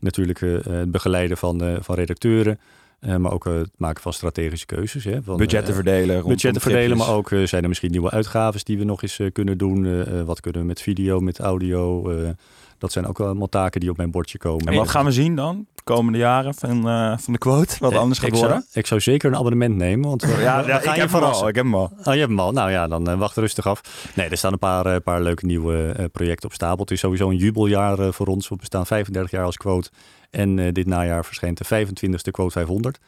natuurlijk 0.00 0.40
eh, 0.40 0.50
het 0.62 0.90
begeleiden 0.90 1.36
van, 1.36 1.78
van 1.80 1.94
redacteuren. 1.94 2.60
maar 3.18 3.32
ook 3.32 3.44
het 3.44 3.70
maken 3.76 4.02
van 4.02 4.12
strategische 4.12 4.66
keuzes. 4.66 5.04
Hè, 5.04 5.22
van, 5.22 5.36
Budgetten 5.36 5.74
verdelen. 5.74 6.26
budgetten 6.26 6.60
verdelen, 6.62 6.96
maar 6.96 7.08
ook 7.08 7.28
zijn 7.44 7.62
er 7.62 7.68
misschien 7.68 7.90
nieuwe 7.90 8.10
uitgaves 8.10 8.64
die 8.64 8.78
we 8.78 8.84
nog 8.84 9.02
eens 9.02 9.20
kunnen 9.32 9.58
doen. 9.58 10.04
Wat 10.24 10.40
kunnen 10.40 10.60
we 10.60 10.66
met 10.66 10.80
video, 10.80 11.20
met 11.20 11.38
audio? 11.38 12.10
dat 12.78 12.92
zijn 12.92 13.06
ook 13.06 13.20
allemaal 13.20 13.48
taken 13.48 13.80
die 13.80 13.90
op 13.90 13.96
mijn 13.96 14.10
bordje 14.10 14.38
komen. 14.38 14.66
En 14.66 14.74
wat 14.74 14.88
gaan 14.88 15.04
we 15.04 15.12
zien 15.12 15.36
dan 15.36 15.66
de 15.84 15.92
komende 15.92 16.18
jaren 16.18 16.54
van, 16.54 16.88
eh, 16.88 17.18
van 17.18 17.32
de 17.32 17.38
quote? 17.38 17.76
Wat 17.78 17.92
Eh, 17.92 17.98
anders 17.98 18.18
gaat 18.18 18.28
ik 18.28 18.34
zou, 18.36 18.46
worden? 18.48 18.66
ik 18.72 18.86
zou 18.86 19.00
zeker 19.00 19.30
een 19.30 19.36
abonnement 19.36 19.76
nemen. 19.76 20.08
Want 20.08 20.22
we, 20.22 20.28
Ja, 20.28 20.36
we 20.36 20.44
ja, 20.44 20.60
gaan 20.62 20.76
ik 20.78 20.94
je 20.94 21.00
heb 21.00 21.12
hem 21.12 21.22
al. 21.22 21.48
Ik 21.48 21.54
heb 21.54 21.64
hem 21.64 21.74
al. 21.74 21.92
Oh, 21.98 22.04
je 22.04 22.10
hebt 22.10 22.28
hem 22.28 22.40
al. 22.40 22.52
Nou 22.52 22.70
ja, 22.70 22.88
dan 22.88 23.08
eh, 23.08 23.18
wacht 23.18 23.36
rustig 23.36 23.66
af. 23.66 23.80
Nee, 24.14 24.28
er 24.28 24.36
staan 24.36 24.52
een 24.52 24.58
paar, 24.58 24.86
eh, 24.86 24.96
paar 25.04 25.20
leuke 25.22 25.46
nieuwe 25.46 25.92
eh, 25.96 26.04
projecten 26.12 26.48
op 26.48 26.54
stapel. 26.54 26.78
Het 26.80 26.90
is 26.90 27.00
sowieso 27.00 27.30
een 27.30 27.36
jubeljaar 27.36 27.98
eh, 27.98 28.12
voor 28.12 28.26
ons. 28.26 28.48
We 28.48 28.56
bestaan 28.56 28.86
35 28.86 29.30
jaar 29.30 29.44
als 29.44 29.56
quote. 29.56 29.90
En 30.30 30.58
eh, 30.58 30.72
dit 30.72 30.86
najaar 30.86 31.24
verschijnt 31.24 31.58
de 31.58 31.64
25e 31.64 32.30
quote 32.30 32.52
500. 32.52 32.98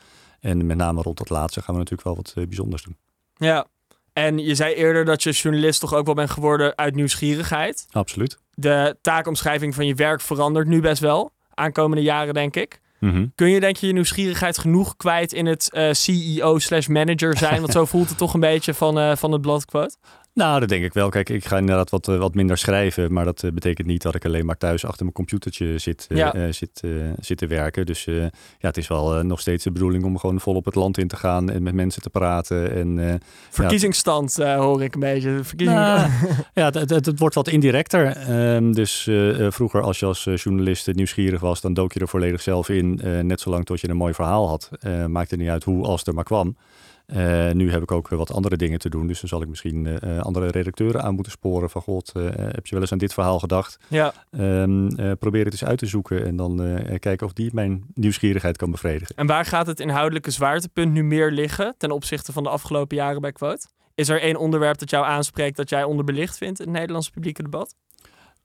En 0.40 0.66
met 0.66 0.76
name 0.76 1.02
rond 1.02 1.18
dat 1.18 1.30
laatste 1.30 1.60
gaan 1.62 1.74
we 1.74 1.80
natuurlijk 1.80 2.08
wel 2.08 2.16
wat 2.16 2.32
eh, 2.36 2.44
bijzonders 2.46 2.82
doen. 2.82 2.96
Ja. 3.34 3.66
En 4.12 4.38
je 4.38 4.54
zei 4.54 4.74
eerder 4.74 5.04
dat 5.04 5.22
je 5.22 5.30
journalist 5.30 5.80
toch 5.80 5.94
ook 5.94 6.06
wel 6.06 6.14
bent 6.14 6.30
geworden 6.30 6.76
uit 6.76 6.94
nieuwsgierigheid. 6.94 7.86
Absoluut. 7.90 8.38
De 8.54 8.96
taakomschrijving 9.00 9.74
van 9.74 9.86
je 9.86 9.94
werk 9.94 10.20
verandert 10.20 10.66
nu 10.68 10.80
best 10.80 11.00
wel. 11.00 11.32
Aankomende 11.54 12.02
jaren, 12.02 12.34
denk 12.34 12.56
ik. 12.56 12.80
Mhm. 12.98 13.26
Kun 13.34 13.50
je 13.50 13.60
denk 13.60 13.76
je 13.76 13.86
je 13.86 13.92
nieuwsgierigheid 13.92 14.58
genoeg 14.58 14.96
kwijt 14.96 15.32
in 15.32 15.46
het 15.46 15.70
eh, 15.72 15.92
CEO 15.92 16.58
slash 16.58 16.86
manager 16.86 17.36
zijn? 17.36 17.60
Want 17.60 17.72
zo 17.72 17.84
voelt 17.94 18.08
het 18.08 18.18
toch 18.18 18.34
een 18.34 18.40
beetje 18.40 18.74
van, 18.74 18.98
eh, 18.98 19.16
van 19.16 19.32
het 19.32 19.40
bladquote. 19.40 19.96
Nou, 20.34 20.60
dat 20.60 20.68
denk 20.68 20.84
ik 20.84 20.92
wel. 20.92 21.08
Kijk, 21.08 21.28
ik 21.28 21.44
ga 21.44 21.58
inderdaad 21.58 21.90
wat, 21.90 22.08
eh, 22.08 22.16
wat 22.16 22.34
minder 22.34 22.58
schrijven. 22.58 23.12
Maar 23.12 23.24
dat 23.24 23.42
eh, 23.42 23.50
betekent 23.50 23.86
niet 23.86 24.02
dat 24.02 24.14
ik 24.14 24.24
alleen 24.24 24.46
maar 24.46 24.56
thuis 24.56 24.84
achter 24.84 25.02
mijn 25.02 25.14
computertje 25.14 25.78
zit, 25.78 26.06
eh, 26.08 26.16
Ja. 26.16 26.52
zit, 26.52 26.82
zit 27.18 27.38
te 27.38 27.46
werken. 27.46 27.86
Dus 27.86 28.04
ja, 28.04 28.30
het 28.58 28.76
is 28.76 28.88
wel 28.88 29.24
nog 29.24 29.40
steeds 29.40 29.64
de 29.64 29.72
bedoeling 29.72 30.04
om 30.04 30.18
gewoon 30.18 30.40
vol 30.40 30.54
op 30.54 30.64
het 30.64 30.74
land 30.74 30.98
in 30.98 31.08
te 31.08 31.16
gaan 31.16 31.50
en 31.50 31.62
met 31.62 31.74
mensen 31.74 32.02
te 32.02 32.10
praten. 32.10 32.72
En, 32.74 33.20
Verkiezingsstand 33.50 34.36
hoor 34.36 34.82
ik 34.82 34.94
een 34.94 35.00
beetje. 35.00 35.38
Verkiezing... 35.42 35.78
Nou, 35.78 36.10
ja, 36.54 36.64
het, 36.64 36.90
het, 36.90 37.06
het 37.06 37.18
wordt 37.18 37.34
wat 37.34 37.48
indirecter. 37.48 38.06
Ehm, 38.06 38.72
dus 38.72 39.08
vroeger 39.48 39.82
als 39.82 39.98
je 39.98 40.06
als 40.06 40.24
journalist 40.34 40.94
nieuwsgierig 40.94 41.40
was, 41.40 41.60
dan 41.60 41.74
dook 41.74 41.92
je 41.92 42.00
er 42.00 42.08
volledig 42.08 42.42
zelf 42.42 42.68
in. 42.68 43.00
net 43.26 43.40
zolang 43.40 43.64
tot 43.64 43.80
je 43.80 43.88
een 43.88 43.96
mooi 43.96 44.14
verhaal 44.14 44.48
had. 44.48 44.70
Maakte 45.06 45.36
niet 45.36 45.48
uit 45.48 45.64
hoe, 45.64 45.84
als 45.84 45.98
het 45.98 46.08
er 46.08 46.14
maar 46.14 46.24
kwam. 46.24 46.56
Uh, 47.06 47.50
nu 47.50 47.70
heb 47.70 47.82
ik 47.82 47.92
ook 47.92 48.08
wat 48.08 48.32
andere 48.32 48.56
dingen 48.56 48.78
te 48.78 48.88
doen. 48.88 49.06
Dus 49.06 49.20
dan 49.20 49.28
zal 49.28 49.42
ik 49.42 49.48
misschien 49.48 49.84
uh, 49.84 50.20
andere 50.20 50.48
redacteuren 50.48 51.02
aan 51.02 51.14
moeten 51.14 51.32
sporen. 51.32 51.70
Van 51.70 51.82
god, 51.82 52.12
uh, 52.16 52.24
heb 52.34 52.66
je 52.66 52.72
wel 52.72 52.80
eens 52.80 52.92
aan 52.92 52.98
dit 52.98 53.14
verhaal 53.14 53.38
gedacht? 53.38 53.78
Ja. 53.88 54.12
Um, 54.30 55.16
probeer 55.18 55.44
het 55.44 55.52
eens 55.52 55.64
uit 55.64 55.78
te 55.78 55.86
zoeken. 55.86 56.26
En 56.26 56.36
dan 56.36 56.78
kijken 56.98 57.26
of 57.26 57.32
die 57.32 57.50
mijn 57.52 57.84
nieuwsgierigheid 57.94 58.56
kan 58.56 58.70
bevredigen. 58.70 59.16
En 59.16 59.26
waar 59.26 59.44
gaat 59.44 59.66
het 59.66 59.80
inhoudelijke 59.80 60.30
zwaartepunt 60.30 60.92
nu 60.92 61.04
meer 61.04 61.30
liggen 61.30 61.74
ten 61.78 61.90
opzichte 61.90 62.32
van 62.32 62.42
de 62.42 62.48
afgelopen 62.48 62.96
jaren 62.96 63.20
bij 63.20 63.32
Quote? 63.32 63.66
Is 63.94 64.08
er 64.08 64.20
één 64.20 64.36
onderwerp 64.36 64.78
dat 64.78 64.90
jou 64.90 65.04
aanspreekt 65.04 65.56
dat 65.56 65.68
jij 65.68 65.84
onderbelicht 65.84 66.38
vindt 66.38 66.60
in 66.60 66.66
het 66.66 66.74
Nederlandse 66.74 67.10
publieke 67.10 67.42
debat? 67.42 67.74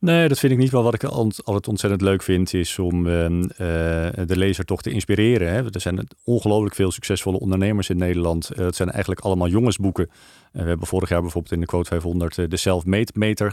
Nee, 0.00 0.28
dat 0.28 0.38
vind 0.38 0.52
ik 0.52 0.58
niet 0.58 0.70
wel. 0.70 0.82
Wat 0.82 0.94
ik 0.94 1.04
altijd 1.04 1.68
ontzettend 1.68 2.00
leuk 2.00 2.22
vind, 2.22 2.54
is 2.54 2.78
om 2.78 3.06
uh, 3.06 3.12
de 3.56 4.36
lezer 4.36 4.64
toch 4.64 4.82
te 4.82 4.90
inspireren. 4.90 5.52
Hè. 5.52 5.64
Er 5.64 5.80
zijn 5.80 6.08
ongelooflijk 6.24 6.74
veel 6.74 6.90
succesvolle 6.90 7.38
ondernemers 7.38 7.88
in 7.90 7.96
Nederland. 7.96 8.50
Het 8.54 8.76
zijn 8.76 8.90
eigenlijk 8.90 9.20
allemaal 9.20 9.48
jongensboeken. 9.48 10.10
Uh, 10.52 10.62
we 10.62 10.68
hebben 10.68 10.86
vorig 10.86 11.08
jaar 11.08 11.20
bijvoorbeeld 11.20 11.52
in 11.54 11.60
de 11.60 11.66
Quote 11.66 11.88
500 11.88 12.50
de 12.50 12.56
self-made 12.56 13.12
meter 13.14 13.52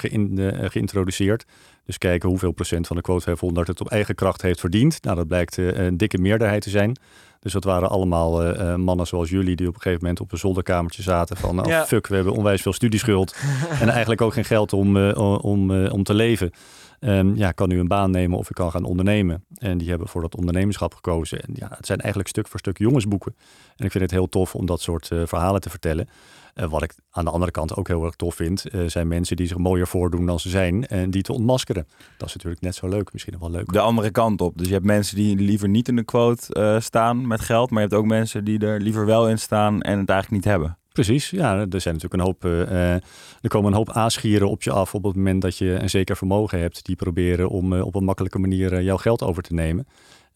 geïntroduceerd. 0.72 1.46
Dus 1.86 1.98
kijken 1.98 2.30
hoeveel 2.30 2.52
procent 2.52 2.88
van 2.88 2.96
de 2.96 3.02
Quote 3.02 3.24
500 3.24 3.68
het 3.68 3.82
op 3.82 3.90
eigen 3.90 4.16
kracht 4.16 4.42
heeft 4.42 4.60
verdiend. 4.60 5.04
Nou, 5.04 5.16
dat 5.16 5.28
blijkt 5.28 5.58
een 5.58 5.98
dikke 5.98 6.18
meerderheid 6.18 6.62
te 6.62 6.70
zijn. 6.70 6.98
Dus 7.40 7.54
dat 7.54 7.64
waren 7.64 7.90
allemaal 7.90 8.46
uh, 8.46 8.76
mannen 8.76 9.08
zoals 9.08 9.30
jullie 9.30 9.56
die 9.56 9.68
op 9.68 9.76
een 9.76 9.82
gegeven 9.82 10.02
moment 10.02 10.22
op 10.22 10.32
een 10.32 10.38
zolderkamertje 10.38 11.02
zaten 11.02 11.38
van 11.38 11.66
oh, 11.66 11.82
fuck, 11.82 12.08
we 12.08 12.16
hebben 12.16 12.34
onwijs 12.34 12.62
veel 12.62 12.74
studieschuld 12.74 13.36
en 13.82 13.90
eigenlijk 13.90 14.22
ook 14.22 14.34
geen 14.34 14.46
geld 14.46 14.74
om, 14.74 14.98
uh, 14.98 15.42
om, 15.42 15.86
om 15.88 16.04
te 16.04 16.14
leven. 16.14 16.52
Um, 17.00 17.36
ja, 17.36 17.52
kan 17.52 17.70
nu 17.70 17.80
een 17.80 17.88
baan 17.88 18.12
nemen 18.12 18.38
of 18.38 18.50
ik 18.50 18.56
kan 18.56 18.72
gaan 18.72 18.84
ondernemen. 18.84 19.46
En 19.58 19.78
die 19.78 19.90
hebben 19.90 20.08
voor 20.08 20.22
dat 20.22 20.36
ondernemerschap 20.36 20.94
gekozen. 20.94 21.42
En 21.42 21.50
ja, 21.54 21.68
het 21.76 21.86
zijn 21.86 22.00
eigenlijk 22.00 22.30
stuk 22.30 22.48
voor 22.48 22.60
stuk 22.60 22.78
jongensboeken. 22.78 23.36
En 23.76 23.86
ik 23.86 23.92
vind 23.92 24.04
het 24.04 24.12
heel 24.12 24.30
tof 24.30 24.56
om 24.56 24.66
dat 24.66 24.82
soort 24.82 25.08
verhalen 25.08 25.62
te 25.62 25.70
vertellen. 25.70 26.10
Uh, 26.56 26.66
wat 26.66 26.84
ik 26.84 26.94
aan 27.12 27.26
de 27.26 27.32
andere 27.32 27.52
kant 27.52 27.76
ook 27.76 27.88
heel 27.88 28.06
erg 28.06 28.16
tof 28.16 28.36
vind, 28.36 28.76
uh, 28.76 28.82
zijn 28.88 29.08
mensen 29.08 29.36
die 29.36 29.48
zich 29.48 29.58
mooier 29.58 29.88
voordoen 29.88 30.26
dan 30.26 30.40
ze 30.40 30.50
zijn 30.50 30.88
en 30.88 31.12
die 31.12 31.22
te 31.22 31.34
ontmaskeren. 31.34 31.88
Dat 32.18 32.28
is 32.28 32.34
natuurlijk 32.34 32.62
net 32.62 32.76
zo 32.76 32.88
leuk, 32.88 33.14
misschien 33.14 33.36
wel 33.40 33.52
leuk. 33.52 33.72
De 33.72 33.80
andere 33.80 34.12
kant 34.12 34.42
op. 34.42 34.58
Dus 34.58 34.68
je 34.68 34.74
hebt 34.74 34.86
mensen 34.86 35.16
die 35.16 35.36
liever 35.36 35.70
niet 35.70 35.88
in 35.88 35.96
de 35.96 36.04
quote 36.04 36.78
staan 36.80 37.28
met 37.28 37.42
geld, 37.42 37.70
maar 37.70 37.82
je 37.82 37.88
hebt 37.88 38.02
ook 38.02 38.08
mensen 38.08 38.44
die 38.44 38.60
er 38.60 38.82
liever 38.82 39.06
wel 39.06 39.30
in 39.30 39.40
staan 39.40 39.82
en 39.82 40.00
het 40.00 40.10
eigenlijk 40.10 40.44
niet 40.44 40.54
hebben. 40.54 40.78
Precies, 40.98 41.30
ja, 41.30 41.58
er 41.58 41.82
zijn 41.82 41.94
natuurlijk 41.94 42.14
een 42.14 42.20
hoop. 42.20 42.46
Uh, 42.46 42.94
er 43.42 43.48
komen 43.48 43.72
een 43.72 43.78
hoop 43.78 43.92
aasgieren 43.92 44.50
op 44.50 44.64
je 44.64 44.72
af 44.72 44.96
op 44.96 45.04
het 45.04 45.16
moment 45.16 45.42
dat 45.42 45.58
je 45.58 45.66
een 45.66 45.90
zeker 45.90 46.18
vermogen 46.18 46.60
hebt, 46.60 46.86
die 46.86 46.96
proberen 46.96 47.50
om 47.50 47.74
uh, 47.74 47.86
op 47.86 47.96
een 47.96 48.04
makkelijke 48.04 48.40
manier 48.40 48.82
jouw 48.82 48.98
geld 48.98 49.22
over 49.22 49.44
te 49.44 49.54
nemen. 49.54 49.88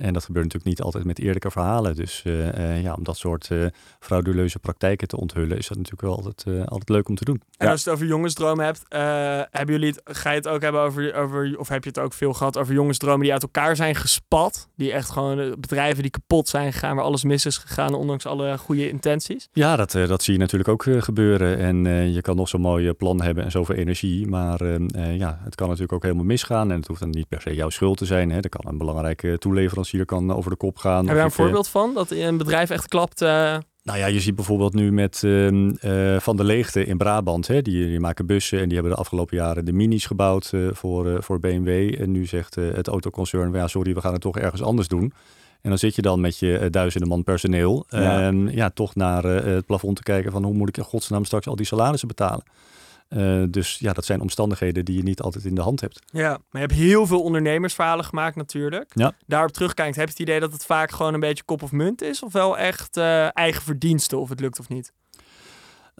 En 0.01 0.13
dat 0.13 0.25
gebeurt 0.25 0.45
natuurlijk 0.45 0.71
niet 0.71 0.81
altijd 0.81 1.03
met 1.03 1.19
eerlijke 1.19 1.51
verhalen. 1.51 1.95
Dus 1.95 2.23
uh, 2.25 2.57
uh, 2.57 2.81
ja, 2.81 2.93
om 2.93 3.03
dat 3.03 3.17
soort 3.17 3.49
uh, 3.51 3.65
frauduleuze 3.99 4.59
praktijken 4.59 5.07
te 5.07 5.17
onthullen, 5.17 5.57
is 5.57 5.67
dat 5.67 5.77
natuurlijk 5.77 6.01
wel 6.01 6.15
altijd, 6.15 6.67
altijd 6.69 6.89
leuk 6.89 7.09
om 7.09 7.15
te 7.15 7.25
doen. 7.25 7.41
En 7.57 7.67
als 7.67 7.83
je 7.83 7.89
het 7.89 7.99
over 7.99 8.09
jongensdromen 8.09 8.65
hebt, 8.65 8.83
hebben 9.51 9.75
jullie 9.75 9.89
het, 9.89 10.17
ga 10.17 10.29
je 10.29 10.35
het 10.35 10.47
ook 10.47 10.61
hebben 10.61 10.81
over, 10.81 11.15
over, 11.15 11.59
of 11.59 11.67
heb 11.67 11.83
je 11.83 11.89
het 11.89 11.99
ook 11.99 12.13
veel 12.13 12.33
gehad 12.33 12.57
over 12.57 12.73
jongensdromen 12.73 13.21
die 13.21 13.33
uit 13.33 13.41
elkaar 13.41 13.75
zijn 13.75 13.95
gespat? 13.95 14.69
Die 14.75 14.91
echt 14.91 15.09
gewoon 15.09 15.55
bedrijven 15.59 16.01
die 16.01 16.11
kapot 16.11 16.49
zijn 16.49 16.73
gegaan, 16.73 16.95
waar 16.95 17.05
alles 17.05 17.23
mis 17.23 17.45
is 17.45 17.57
gegaan, 17.57 17.93
ondanks 17.93 18.25
alle 18.25 18.57
goede 18.57 18.89
intenties? 18.89 19.47
Ja, 19.53 19.75
dat, 19.75 19.91
dat 19.91 20.23
zie 20.23 20.33
je 20.33 20.39
natuurlijk 20.39 20.69
ook 20.69 21.03
gebeuren. 21.03 21.57
En 21.57 21.83
je 22.13 22.21
kan 22.21 22.35
nog 22.35 22.47
zo'n 22.47 22.61
mooi 22.61 22.93
plan 22.93 23.21
hebben 23.21 23.43
en 23.43 23.51
zoveel 23.51 23.75
energie, 23.75 24.27
maar 24.27 24.63
ja, 25.13 25.39
het 25.43 25.55
kan 25.55 25.67
natuurlijk 25.67 25.93
ook 25.93 26.03
helemaal 26.03 26.25
misgaan. 26.25 26.71
En 26.71 26.77
het 26.77 26.87
hoeft 26.87 26.99
dan 26.99 27.09
niet 27.09 27.27
per 27.27 27.41
se 27.41 27.55
jouw 27.55 27.69
schuld 27.69 27.97
te 27.97 28.05
zijn. 28.05 28.31
Hè. 28.31 28.39
Er 28.39 28.49
kan 28.49 28.67
een 28.67 28.77
belangrijke 28.77 29.37
toeleverancier 29.37 29.89
hier 29.91 30.05
kan 30.05 30.33
over 30.33 30.51
de 30.51 30.57
kop 30.57 30.77
gaan. 30.77 30.97
Heb 30.97 31.07
je 31.07 31.13
daar 31.13 31.23
een 31.23 31.31
voorbeeld 31.31 31.67
van? 31.67 31.93
Dat 31.93 32.11
een 32.11 32.37
bedrijf 32.37 32.69
echt 32.69 32.87
klapt? 32.87 33.21
Uh... 33.21 33.57
Nou 33.83 33.99
ja, 33.99 34.05
je 34.05 34.19
ziet 34.19 34.35
bijvoorbeeld 34.35 34.73
nu 34.73 34.91
met 34.91 35.21
uh, 35.25 36.19
Van 36.19 36.37
de 36.37 36.43
Leegte 36.43 36.85
in 36.85 36.97
Brabant. 36.97 37.47
Hè, 37.47 37.61
die, 37.61 37.85
die, 37.85 37.99
maken 37.99 38.25
bussen 38.25 38.59
en 38.59 38.65
die 38.65 38.73
hebben 38.73 38.93
de 38.93 38.99
afgelopen 38.99 39.37
jaren 39.37 39.65
de 39.65 39.73
minis 39.73 40.05
gebouwd 40.05 40.51
uh, 40.53 40.69
voor, 40.73 41.23
voor 41.23 41.39
BMW. 41.39 41.95
En 42.01 42.11
nu 42.11 42.25
zegt 42.25 42.55
het 42.55 42.87
autoconcern, 42.87 43.53
ja 43.53 43.67
sorry, 43.67 43.93
we 43.93 44.01
gaan 44.01 44.13
het 44.13 44.21
toch 44.21 44.37
ergens 44.37 44.61
anders 44.61 44.87
doen. 44.87 45.13
En 45.61 45.69
dan 45.69 45.77
zit 45.77 45.95
je 45.95 46.01
dan 46.01 46.21
met 46.21 46.37
je 46.39 46.67
duizenden 46.69 47.09
man 47.09 47.23
personeel. 47.23 47.85
Ja. 47.89 48.21
En 48.21 48.49
ja, 48.51 48.69
toch 48.69 48.95
naar 48.95 49.23
het 49.23 49.65
plafond 49.65 49.95
te 49.95 50.03
kijken 50.03 50.31
van 50.31 50.43
hoe 50.43 50.53
moet 50.53 50.69
ik 50.69 50.77
in 50.77 50.83
godsnaam 50.83 51.25
straks 51.25 51.47
al 51.47 51.55
die 51.55 51.65
salarissen 51.65 52.07
betalen. 52.07 52.43
Uh, 53.17 53.43
dus 53.49 53.77
ja, 53.79 53.93
dat 53.93 54.05
zijn 54.05 54.21
omstandigheden 54.21 54.85
die 54.85 54.95
je 54.95 55.03
niet 55.03 55.21
altijd 55.21 55.45
in 55.45 55.55
de 55.55 55.61
hand 55.61 55.81
hebt. 55.81 55.99
Ja, 56.11 56.29
maar 56.29 56.61
je 56.61 56.67
hebt 56.67 56.73
heel 56.73 57.07
veel 57.07 57.21
ondernemersverhalen 57.21 58.05
gemaakt 58.05 58.35
natuurlijk. 58.35 58.91
Ja. 58.93 59.13
Daarop 59.27 59.51
terugkijkt, 59.51 59.95
heb 59.95 60.05
je 60.05 60.11
het 60.11 60.21
idee 60.21 60.39
dat 60.39 60.53
het 60.53 60.65
vaak 60.65 60.91
gewoon 60.91 61.13
een 61.13 61.19
beetje 61.19 61.43
kop 61.43 61.63
of 61.63 61.71
munt 61.71 62.01
is? 62.01 62.23
Of 62.23 62.33
wel 62.33 62.57
echt 62.57 62.97
uh, 62.97 63.37
eigen 63.37 63.61
verdiensten, 63.61 64.19
of 64.19 64.29
het 64.29 64.39
lukt 64.39 64.59
of 64.59 64.69
niet? 64.69 64.93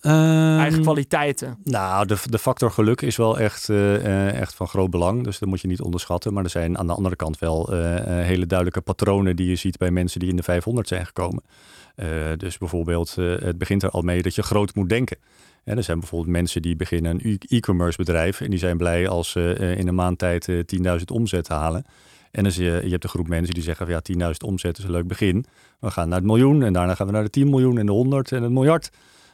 Um, 0.01 0.59
eigen 0.59 0.81
kwaliteiten. 0.81 1.57
Nou, 1.63 2.05
de, 2.05 2.17
de 2.29 2.39
factor 2.39 2.71
geluk 2.71 3.01
is 3.01 3.15
wel 3.15 3.39
echt, 3.39 3.69
uh, 3.69 4.39
echt 4.39 4.55
van 4.55 4.67
groot 4.67 4.89
belang. 4.89 5.23
Dus 5.23 5.39
dat 5.39 5.49
moet 5.49 5.61
je 5.61 5.67
niet 5.67 5.81
onderschatten. 5.81 6.33
Maar 6.33 6.43
er 6.43 6.49
zijn 6.49 6.77
aan 6.77 6.87
de 6.87 6.93
andere 6.93 7.15
kant 7.15 7.39
wel 7.39 7.69
hele 8.05 8.45
duidelijke 8.45 8.81
patronen 8.81 9.35
die 9.35 9.49
je 9.49 9.55
ziet 9.55 9.77
bij 9.77 9.91
mensen 9.91 10.19
die 10.19 10.29
in 10.29 10.35
de 10.35 10.43
500 10.43 10.87
zijn 10.87 11.05
gekomen. 11.05 11.43
dus 12.37 12.57
bijvoorbeeld, 12.57 13.15
het 13.15 13.57
begint 13.57 13.83
er 13.83 13.89
al 13.89 14.01
mee 14.01 14.21
dat 14.21 14.35
je 14.35 14.43
groot 14.43 14.75
moet 14.75 14.89
denken. 14.89 15.17
Ja, 15.63 15.75
er 15.75 15.83
zijn 15.83 15.99
bijvoorbeeld 15.99 16.31
mensen 16.31 16.61
die 16.61 16.75
beginnen 16.75 17.19
een 17.25 17.39
e-commerce 17.47 17.97
bedrijf 17.97 18.41
en 18.41 18.49
die 18.49 18.59
zijn 18.59 18.77
blij 18.77 19.07
als 19.07 19.31
ze 19.31 19.57
uh, 19.59 19.77
in 19.77 19.87
een 19.87 19.95
maand 19.95 20.17
tijd 20.17 20.47
uh, 20.47 20.59
eh, 20.59 20.99
10.000 20.99 21.05
omzet 21.11 21.47
halen. 21.47 21.85
En 22.31 22.43
dan 22.43 22.51
zie 22.51 22.65
je, 22.65 22.81
je 22.83 22.89
hebt 22.89 23.03
een 23.03 23.09
groep 23.09 23.27
mensen 23.27 23.53
die 23.53 23.63
zeggen 23.63 23.85
van 23.85 24.01
ja, 24.15 24.29
10.000 24.31 24.37
omzet 24.45 24.77
is 24.77 24.83
een 24.83 24.91
leuk 24.91 25.07
begin. 25.07 25.45
We 25.79 25.91
gaan 25.91 26.09
naar 26.09 26.17
het 26.17 26.27
miljoen 26.27 26.63
en 26.63 26.73
daarna 26.73 26.95
gaan 26.95 27.07
we 27.07 27.13
naar 27.13 27.23
de 27.23 27.29
10 27.29 27.49
miljoen 27.49 27.77
en 27.77 27.85
de 27.85 27.91
100 27.91 28.31
en 28.31 28.43
het 28.43 28.51
miljard. 28.51 28.89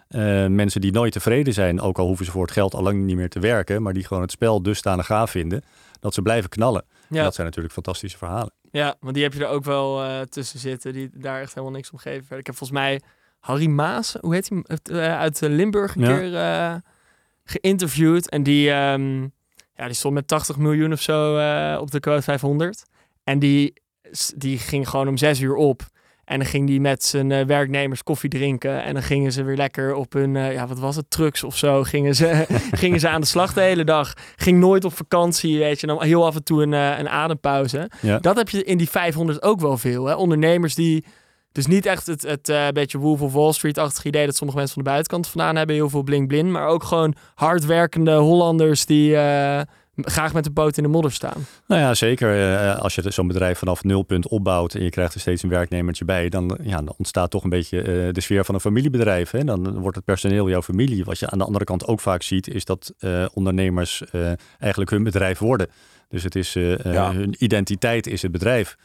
Uh, 0.09 0.45
mensen 0.45 0.81
die 0.81 0.91
nooit 0.91 1.11
tevreden 1.11 1.53
zijn, 1.53 1.81
ook 1.81 1.97
al 1.97 2.07
hoeven 2.07 2.25
ze 2.25 2.31
voor 2.31 2.41
het 2.41 2.51
geld 2.51 2.73
al 2.73 2.83
lang 2.83 3.03
niet 3.03 3.15
meer 3.15 3.29
te 3.29 3.39
werken, 3.39 3.81
maar 3.81 3.93
die 3.93 4.03
gewoon 4.03 4.23
het 4.23 4.31
spel 4.31 4.61
dusdanig 4.61 5.05
gaaf 5.05 5.31
vinden 5.31 5.63
dat 5.99 6.13
ze 6.13 6.21
blijven 6.21 6.49
knallen. 6.49 6.85
Ja. 7.09 7.23
dat 7.23 7.33
zijn 7.33 7.47
natuurlijk 7.47 7.73
fantastische 7.73 8.17
verhalen. 8.17 8.51
Ja, 8.71 8.95
want 8.99 9.13
die 9.13 9.23
heb 9.23 9.33
je 9.33 9.39
er 9.39 9.49
ook 9.49 9.63
wel 9.63 10.25
tussen 10.25 10.59
zitten, 10.59 10.93
die 10.93 11.09
daar 11.13 11.41
echt 11.41 11.53
helemaal 11.53 11.75
niks 11.75 11.91
om 11.91 11.97
geven. 11.97 12.37
Ik 12.37 12.45
heb 12.45 12.55
volgens 12.55 12.79
mij 12.79 13.01
Harry 13.47 13.67
Maas, 13.67 14.15
hoe 14.21 14.33
heet 14.33 14.49
hij, 14.49 14.77
uh, 14.91 15.19
uit 15.19 15.41
Limburg 15.41 15.95
een 15.95 16.03
keer 16.03 16.31
uh, 16.31 16.75
geïnterviewd. 17.43 18.29
En 18.29 18.43
die, 18.43 18.69
um, 18.69 19.31
ja, 19.75 19.85
die 19.85 19.93
stond 19.93 20.13
met 20.13 20.27
80 20.27 20.57
miljoen 20.57 20.91
of 20.91 21.01
zo 21.01 21.31
op 21.79 21.91
de 21.91 21.99
quote 21.99 22.21
500. 22.21 22.83
En 23.23 23.39
die, 23.39 23.73
die 24.35 24.57
ging 24.57 24.89
gewoon 24.89 25.07
om 25.07 25.17
zes 25.17 25.39
uur 25.39 25.55
op. 25.55 25.81
En 26.25 26.39
dan 26.39 26.47
ging 26.47 26.67
die 26.67 26.81
met 26.81 27.03
zijn 27.03 27.47
werknemers 27.47 28.03
koffie 28.03 28.29
drinken. 28.29 28.83
En 28.83 28.93
dan 28.93 29.03
gingen 29.03 29.31
ze 29.31 29.43
weer 29.43 29.55
lekker 29.55 29.93
op 29.93 30.13
hun, 30.13 30.33
ja, 30.33 30.67
wat 30.67 30.79
was 30.79 30.95
het, 30.95 31.09
trucks 31.09 31.43
of 31.43 31.57
zo. 31.57 31.83
Gingen 31.83 32.15
ze, 32.15 32.45
gingen 32.81 32.99
ze 32.99 33.09
aan 33.09 33.21
de 33.21 33.27
slag 33.27 33.53
de 33.53 33.61
hele 33.61 33.83
dag. 33.83 34.13
Ging 34.35 34.59
nooit 34.59 34.85
op 34.85 34.95
vakantie, 34.95 35.59
weet 35.59 35.79
je. 35.79 35.87
Dan 35.87 36.03
heel 36.03 36.25
af 36.25 36.35
en 36.35 36.43
toe 36.43 36.63
een, 36.63 36.71
een 36.71 37.09
adempauze. 37.09 37.89
Ja. 38.01 38.19
Dat 38.19 38.35
heb 38.35 38.49
je 38.49 38.63
in 38.63 38.77
die 38.77 38.89
500 38.89 39.43
ook 39.43 39.59
wel 39.59 39.77
veel. 39.77 40.05
Hè? 40.05 40.13
Ondernemers 40.13 40.75
die 40.75 41.05
dus 41.57 41.67
niet 41.67 41.85
echt 41.85 42.07
het, 42.07 42.21
het 42.21 42.49
uh, 42.49 42.67
beetje 42.67 42.97
Wolf 42.97 43.21
of 43.21 43.33
Wall 43.33 43.51
Street-achtig 43.51 44.03
idee 44.03 44.25
dat 44.25 44.35
sommige 44.35 44.57
mensen 44.57 44.75
van 44.75 44.83
de 44.83 44.89
buitenkant 44.89 45.27
vandaan 45.27 45.55
hebben. 45.55 45.75
Heel 45.75 45.89
veel 45.89 46.03
bling-bling. 46.03 46.51
Maar 46.51 46.67
ook 46.67 46.83
gewoon 46.83 47.15
hardwerkende 47.35 48.15
Hollanders 48.15 48.85
die 48.85 49.11
uh, 49.11 49.61
graag 49.95 50.33
met 50.33 50.43
de 50.43 50.51
poot 50.51 50.77
in 50.77 50.83
de 50.83 50.89
modder 50.89 51.11
staan. 51.11 51.45
Nou 51.67 51.81
ja, 51.81 51.93
zeker. 51.93 52.37
Uh, 52.37 52.79
als 52.79 52.95
je 52.95 53.11
zo'n 53.11 53.27
bedrijf 53.27 53.57
vanaf 53.57 53.83
nul 53.83 54.03
punt 54.03 54.27
opbouwt 54.27 54.73
en 54.73 54.83
je 54.83 54.89
krijgt 54.89 55.13
er 55.13 55.19
steeds 55.19 55.43
een 55.43 55.49
werknemertje 55.49 56.05
bij, 56.05 56.29
dan, 56.29 56.57
ja, 56.63 56.75
dan 56.75 56.93
ontstaat 56.97 57.31
toch 57.31 57.43
een 57.43 57.49
beetje 57.49 58.09
de 58.11 58.21
sfeer 58.21 58.45
van 58.45 58.55
een 58.55 58.61
familiebedrijf. 58.61 59.31
Hè? 59.31 59.43
Dan 59.43 59.79
wordt 59.79 59.95
het 59.95 60.05
personeel 60.05 60.49
jouw 60.49 60.61
familie. 60.61 61.05
Wat 61.05 61.19
je 61.19 61.29
aan 61.29 61.37
de 61.37 61.45
andere 61.45 61.65
kant 61.65 61.87
ook 61.87 61.99
vaak 61.99 62.21
ziet, 62.21 62.47
is 62.47 62.65
dat 62.65 62.93
ondernemers 63.33 64.03
eigenlijk 64.59 64.91
hun 64.91 65.03
bedrijf 65.03 65.39
worden. 65.39 65.67
Dus 66.09 66.23
het 66.23 66.35
is 66.35 66.53
ja. 66.53 67.13
hun 67.13 67.35
identiteit 67.37 68.07
is 68.07 68.21
het 68.21 68.31
bedrijf. 68.31 68.77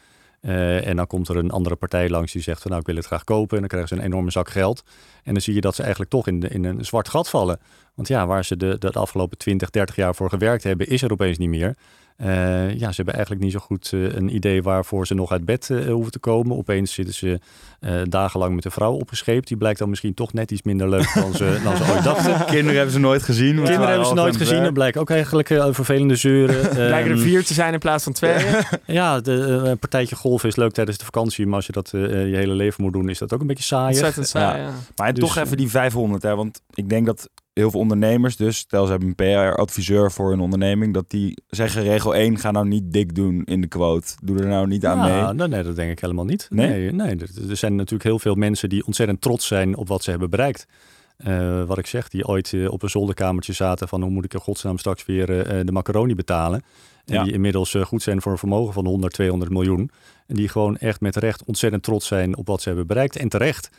Uh, 0.43 0.87
en 0.87 0.97
dan 0.97 1.07
komt 1.07 1.29
er 1.29 1.37
een 1.37 1.51
andere 1.51 1.77
partij 1.77 2.09
langs 2.09 2.33
die 2.33 2.43
zegt 2.43 2.63
van 2.63 2.71
nou 2.71 2.83
ik 2.83 2.89
wil 2.89 2.97
het 2.97 3.07
graag 3.07 3.25
kopen. 3.25 3.55
En 3.55 3.59
dan 3.59 3.69
krijgen 3.69 3.89
ze 3.89 3.95
een 3.95 4.11
enorme 4.11 4.31
zak 4.31 4.51
geld. 4.51 4.83
En 5.23 5.33
dan 5.33 5.43
zie 5.43 5.55
je 5.55 5.61
dat 5.61 5.75
ze 5.75 5.81
eigenlijk 5.81 6.11
toch 6.11 6.27
in, 6.27 6.41
de, 6.41 6.49
in 6.49 6.65
een 6.65 6.85
zwart 6.85 7.09
gat 7.09 7.29
vallen. 7.29 7.59
Want 7.95 8.09
ja, 8.09 8.27
waar 8.27 8.45
ze 8.45 8.57
de, 8.57 8.77
de 8.79 8.93
afgelopen 8.93 9.39
20, 9.39 9.71
30 9.71 9.97
jaar 9.97 10.15
voor 10.15 10.29
gewerkt 10.29 10.65
hebben, 10.65 10.89
is 10.89 11.03
er 11.03 11.13
opeens 11.13 11.39
niet 11.39 11.49
meer. 11.49 11.77
Uh, 12.23 12.75
ja, 12.79 12.89
ze 12.89 12.97
hebben 12.97 13.15
eigenlijk 13.15 13.45
niet 13.45 13.53
zo 13.53 13.59
goed 13.59 13.91
uh, 13.95 14.15
een 14.15 14.35
idee 14.35 14.63
waarvoor 14.63 15.07
ze 15.07 15.15
nog 15.15 15.33
uit 15.33 15.45
bed 15.45 15.69
uh, 15.69 15.87
hoeven 15.87 16.13
te 16.13 16.19
komen. 16.19 16.57
Opeens 16.57 16.93
zitten 16.93 17.15
ze 17.15 17.41
dagenlang 18.09 18.55
met 18.55 18.65
een 18.65 18.71
vrouw 18.71 18.93
opgescheept. 18.93 19.49
Die 19.49 19.57
blijkt 19.57 19.79
dan 19.79 19.89
misschien 19.89 20.15
toch 20.15 20.33
net 20.33 20.51
iets 20.51 20.63
minder 20.63 20.89
leuk 20.89 21.15
dan 21.15 21.33
ze, 21.33 21.61
dan 21.65 21.77
ze 21.77 21.93
ooit 21.93 22.05
dachten. 22.05 22.45
Kinderen 22.55 22.75
hebben 22.75 22.93
ze 22.93 22.99
nooit 22.99 23.23
gezien. 23.23 23.55
Kinderen 23.55 23.89
hebben 23.89 24.07
ze 24.07 24.15
nooit 24.15 24.37
gezien. 24.37 24.63
Dat 24.63 24.73
blijkt 24.73 24.97
ook 24.97 25.11
eigenlijk 25.11 25.49
vervelende 25.49 26.17
zeuren. 26.17 26.69
Blijken 26.75 27.11
er 27.11 27.19
vier 27.19 27.45
te 27.45 27.55
zijn 27.55 27.73
in 27.73 27.79
plaats 27.79 28.05
van 28.05 28.13
twee. 28.13 28.45
ja, 28.87 29.21
de, 29.21 29.33
een 29.33 29.79
partijtje 29.79 30.17
golf 30.17 30.45
is 30.45 30.57
leuk 30.57 30.73
tijdens 30.73 30.99
de 30.99 31.05
vakantie. 31.05 31.47
Maar 31.47 31.57
als 31.57 31.67
je 31.67 31.73
dat 31.73 31.91
je 31.93 32.37
hele 32.37 32.55
leven 32.55 32.85
moet 32.85 32.93
doen, 32.93 33.09
is 33.09 33.19
dat 33.19 33.33
ook 33.33 33.41
een 33.41 33.47
beetje 33.47 33.65
saai. 33.65 33.89
Ontzettend 33.89 34.29
saai, 34.29 34.61
ja. 34.61 34.67
ja. 34.67 34.73
Maar 34.97 35.15
dus, 35.15 35.25
toch 35.25 35.37
even 35.37 35.57
die 35.57 35.71
500. 35.71 36.23
Hè, 36.23 36.37
want 36.37 36.63
ik 36.75 36.89
denk 36.89 37.07
dat 37.07 37.29
heel 37.55 37.71
veel 37.71 37.81
ondernemers 37.81 38.37
dus, 38.37 38.57
stel 38.57 38.85
ze 38.85 38.91
hebben 38.91 39.09
een 39.09 39.15
PR-adviseur 39.15 40.13
voor 40.13 40.33
een 40.33 40.41
onderneming, 40.41 40.95
dat 40.95 41.11
die 41.11 41.43
zeggen 41.49 41.83
regel 41.83 42.15
1, 42.15 42.39
ga 42.39 42.51
nou 42.51 42.67
niet 42.69 42.93
dik 42.93 43.15
doen 43.15 43.43
in 43.45 43.61
de 43.61 43.67
quote. 43.67 44.13
Doe 44.23 44.39
er 44.39 44.47
nou 44.47 44.67
niet 44.67 44.87
aan 44.87 44.99
Nou, 44.99 45.25
mee. 45.25 45.35
nee, 45.35 45.49
nee, 45.49 45.63
dat 45.63 45.77
denk 45.77 45.91
ik 45.91 46.01
helemaal 46.01 46.25
niet. 46.25 46.47
Nee? 46.51 46.69
Nee, 46.93 46.93
nee, 46.93 47.29
er, 47.49 47.57
zijn 47.57 47.75
natuurlijk 47.75 48.03
heel 48.05 48.19
veel 48.19 48.35
mensen 48.35 48.69
die 48.69 48.87
ontzettend 48.87 49.21
trots 49.21 49.47
zijn 49.47 49.77
op 49.77 49.89
wat 49.89 50.03
ze 50.03 50.11
hebben 50.11 50.31
bereikt. 50.31 50.67
Eh, 51.17 51.63
wat 51.65 51.79
ik 51.79 51.87
zeg, 51.87 52.09
die 52.09 52.27
ooit 52.27 52.53
eh, 52.53 52.71
op 52.71 52.83
een 52.83 52.91
zolderkamertje 52.91 53.53
zaten 53.53 53.89
van 53.89 54.03
hoe 54.03 54.11
moet 54.11 54.25
ik 54.25 54.35
in 54.35 54.41
godsnaam 54.41 54.79
straks 54.79 55.05
weer 55.05 55.41
eh, 55.47 55.61
de 55.65 55.73
macaroni 55.73 56.15
betalen. 56.15 56.63
En 57.05 57.15
Ja. 57.15 57.23
die 57.23 57.33
inmiddels 57.33 57.77
goed 57.85 58.03
zijn 58.03 58.23
voor 58.23 58.33
een 58.33 58.39
vermogen 58.39 58.73
van 58.73 58.87
100, 58.87 59.13
200 59.13 59.51
miljoen. 59.51 59.91
En 60.27 60.35
die 60.35 60.49
gewoon 60.49 60.77
echt 60.77 61.01
met 61.01 61.17
recht 61.17 61.45
ontzettend 61.45 61.83
trots 61.83 62.07
zijn 62.07 62.37
op 62.37 62.47
wat 62.47 62.63
ze 62.63 62.69
hebben 62.69 62.87
bereikt. 62.87 63.17
En 63.17 63.29
terecht. 63.29 63.71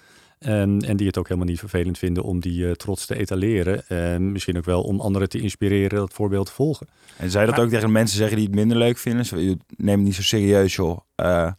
Ehm, 0.43 0.79
en 0.79 0.97
die 0.97 1.07
het 1.07 1.17
ook 1.17 1.27
helemaal 1.27 1.49
niet 1.49 1.59
vervelend 1.59 1.97
vinden 1.97 2.23
om 2.23 2.39
die 2.39 2.65
eh, 2.67 2.71
trots 2.71 3.05
te 3.05 3.15
etaleren. 3.17 3.87
En 3.87 4.31
misschien 4.31 4.57
ook 4.57 4.65
wel 4.65 4.81
om 4.83 4.99
anderen 4.99 5.29
te 5.29 5.39
inspireren 5.39 5.97
dat 5.97 6.13
voorbeeld 6.13 6.45
te 6.45 6.51
volgen. 6.51 6.87
En 7.17 7.29
zij 7.31 7.45
dat 7.45 7.55
Maar- 7.55 7.63
ook 7.65 7.71
tegen 7.71 7.91
mensen 7.91 8.17
zeggen 8.17 8.37
die 8.37 8.45
het 8.45 8.55
minder 8.55 8.77
leuk 8.77 8.97
vinden? 8.97 9.25
Zo, 9.25 9.37
"Je 9.37 9.57
Neem 9.77 9.95
het 9.97 10.05
niet 10.05 10.15
zo 10.15 10.21
serieus, 10.21 10.75
joh. 10.75 10.99
Eh, 11.15 11.51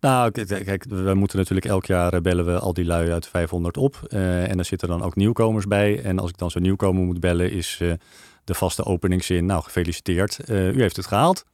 Nou, 0.00 0.30
kijk, 0.64 0.84
we 0.88 1.14
moeten 1.14 1.38
natuurlijk 1.38 1.66
elk 1.66 1.84
jaar 1.86 2.12
eh, 2.12 2.20
bellen 2.20 2.44
we 2.44 2.58
al 2.58 2.72
die 2.74 2.84
lui 2.84 3.10
uit 3.12 3.26
500 3.28 3.76
op. 3.76 4.00
Eh, 4.08 4.50
en 4.50 4.58
er 4.58 4.64
zitten 4.64 4.88
dan 4.88 5.02
ook 5.02 5.16
nieuwkomers 5.16 5.66
bij. 5.66 6.02
En 6.02 6.18
als 6.18 6.30
ik 6.30 6.38
dan 6.38 6.50
zo'n 6.50 6.62
nieuwkomer 6.62 7.02
moet 7.04 7.20
bellen, 7.20 7.50
is 7.52 7.78
eh, 7.80 7.92
de 8.44 8.54
vaste 8.54 8.84
openingszin. 8.84 9.46
Nou, 9.46 9.62
gefeliciteerd. 9.62 10.38
Eh, 10.44 10.74
u 10.74 10.80
heeft 10.80 10.96
het 10.96 11.06
gehaald. 11.06 11.44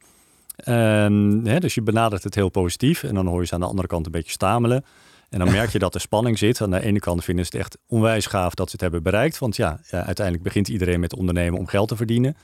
Ehm, 0.55 1.45
hè, 1.45 1.59
dus 1.59 1.75
je 1.75 1.81
benadert 1.81 2.23
het 2.23 2.35
heel 2.35 2.49
positief. 2.49 3.03
En 3.03 3.13
dan 3.15 3.27
hoor 3.27 3.41
je 3.41 3.47
ze 3.47 3.53
aan 3.53 3.59
de 3.59 3.65
andere 3.65 3.87
kant 3.87 4.05
een 4.05 4.11
beetje 4.11 4.31
stamelen. 4.31 4.85
En 5.29 5.39
dan 5.39 5.51
merk 5.51 5.69
je 5.69 5.79
dat 5.79 5.95
er 5.95 6.01
spanning 6.01 6.37
zit. 6.37 6.61
Aan 6.61 6.71
de 6.71 6.81
ene 6.81 6.99
kant 6.99 7.23
vinden 7.23 7.45
ze 7.45 7.51
het 7.57 7.65
echt 7.65 7.77
onwijs 7.87 8.25
gaaf 8.25 8.53
dat 8.53 8.65
ze 8.65 8.71
het 8.71 8.81
hebben 8.81 9.03
bereikt. 9.03 9.37
Want 9.37 9.55
ja, 9.55 9.79
uiteindelijk 9.89 10.43
begint 10.43 10.67
iedereen 10.67 10.99
met 10.99 11.15
ondernemen 11.15 11.59
om 11.59 11.67
geld 11.67 11.87
te 11.87 11.95
verdienen. 11.95 12.35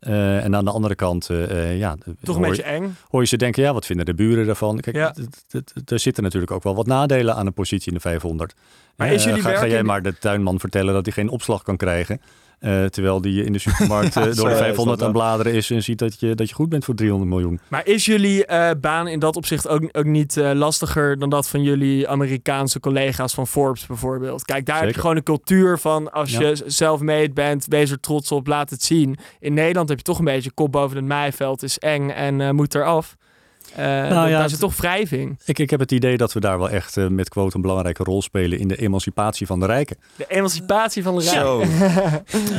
Eh, 0.00 0.44
en 0.44 0.56
aan 0.56 0.64
de 0.64 0.70
andere 0.70 0.94
kant, 0.94 1.28
eh, 1.30 1.70
eh, 1.70 1.78
ja, 1.78 1.96
Toch 2.22 2.36
een 2.36 2.42
beetje 2.42 2.62
eng. 2.62 2.96
hoor 3.08 3.20
je 3.20 3.26
ze 3.26 3.36
denken, 3.36 3.62
ja, 3.62 3.72
wat 3.72 3.86
vinden 3.86 4.06
de 4.06 4.14
buren 4.14 4.46
daarvan? 4.46 4.80
Kijk, 4.80 4.96
Ja. 4.96 5.14
er 5.84 5.98
zitten 5.98 6.22
natuurlijk 6.22 6.52
ook 6.52 6.62
wel 6.62 6.74
wat 6.74 6.86
nadelen 6.86 7.34
aan 7.34 7.46
een 7.46 7.52
positie 7.52 7.88
in 7.88 7.94
de 7.94 8.00
500. 8.00 8.54
Maar 8.96 9.12
is 9.12 9.24
jullie 9.24 9.42
ga, 9.42 9.56
ga 9.56 9.66
jij 9.66 9.82
maar 9.82 10.02
de 10.02 10.18
tuinman 10.18 10.60
vertellen 10.60 10.94
dat 10.94 11.04
hij 11.04 11.14
geen 11.14 11.28
opslag 11.28 11.62
kan 11.62 11.76
krijgen? 11.76 12.20
Eh, 12.60 12.84
terwijl 12.84 13.20
die 13.20 13.44
in 13.44 13.52
de 13.52 13.58
supermarkt 13.58 14.14
Ja, 14.14 14.20
eh, 14.26 14.34
door 14.34 14.44
de 14.48 14.52
is 14.54 14.58
500 14.58 14.98
dat 14.98 15.08
aan 15.08 15.14
wel. 15.14 15.22
bladeren 15.22 15.52
is 15.52 15.70
en 15.70 15.82
ziet 15.82 15.98
dat 15.98 16.20
je, 16.20 16.34
dat 16.34 16.48
je 16.48 16.54
goed 16.54 16.68
bent 16.68 16.84
voor 16.84 16.94
300 16.94 17.30
miljoen. 17.30 17.60
Maar 17.68 17.86
is 17.86 18.04
jullie 18.04 18.46
eh, 18.46 18.70
baan 18.80 19.08
in 19.08 19.18
dat 19.18 19.36
opzicht 19.36 19.68
ook, 19.68 19.88
ook 19.92 20.04
niet 20.04 20.36
eh, 20.36 20.50
lastiger 20.54 21.18
dan 21.18 21.30
dat 21.30 21.48
van 21.48 21.62
jullie 21.62 22.08
Amerikaanse 22.08 22.80
collega's 22.80 23.34
van 23.34 23.46
Forbes 23.46 23.86
bijvoorbeeld? 23.86 24.44
Kijk, 24.44 24.66
daar 24.66 24.80
heb 24.84 24.94
je 24.94 25.00
gewoon 25.00 25.16
een 25.16 25.22
cultuur 25.22 25.78
van 25.78 26.12
als 26.12 26.30
Ja. 26.32 26.40
je 26.40 26.62
zelf 26.66 27.00
made 27.00 27.32
bent, 27.32 27.66
wees 27.68 27.90
er 27.90 28.00
trots 28.00 28.32
op, 28.32 28.46
laat 28.46 28.70
het 28.70 28.82
zien. 28.82 29.16
In 29.38 29.54
Nederland 29.54 29.88
heb 29.88 29.98
je 29.98 30.04
toch 30.04 30.18
een 30.18 30.24
beetje 30.24 30.50
kop 30.52 30.72
boven 30.72 30.96
het 30.96 31.06
maaiveld, 31.06 31.62
is 31.62 31.78
eng 31.78 32.08
en 32.10 32.40
eh, 32.40 32.50
moet 32.50 32.74
eraf. 32.74 33.16
Eh 33.76 33.84
Nou 33.86 34.08
daar 34.10 34.28
ja, 34.28 34.42
het- 34.42 34.58
toch 34.58 34.76
wrijving. 34.76 35.38
Ik, 35.44 35.58
ik 35.58 35.70
heb 35.70 35.80
het 35.80 35.92
idee 35.92 36.16
dat 36.16 36.32
we 36.32 36.40
daar 36.40 36.58
wel 36.58 36.70
echt 36.70 36.96
eh, 36.96 37.06
met 37.06 37.28
quote 37.28 37.56
een 37.56 37.62
belangrijke 37.62 38.04
rol 38.04 38.22
spelen 38.22 38.58
in 38.58 38.68
de 38.68 38.76
emancipatie 38.76 39.46
van 39.46 39.60
de 39.60 39.66
rijken. 39.66 39.96
De 40.16 40.24
emancipatie 40.28 41.02
van 41.02 41.18
de 41.18 41.22
rijk. 41.24 41.36
Zo, 41.36 41.58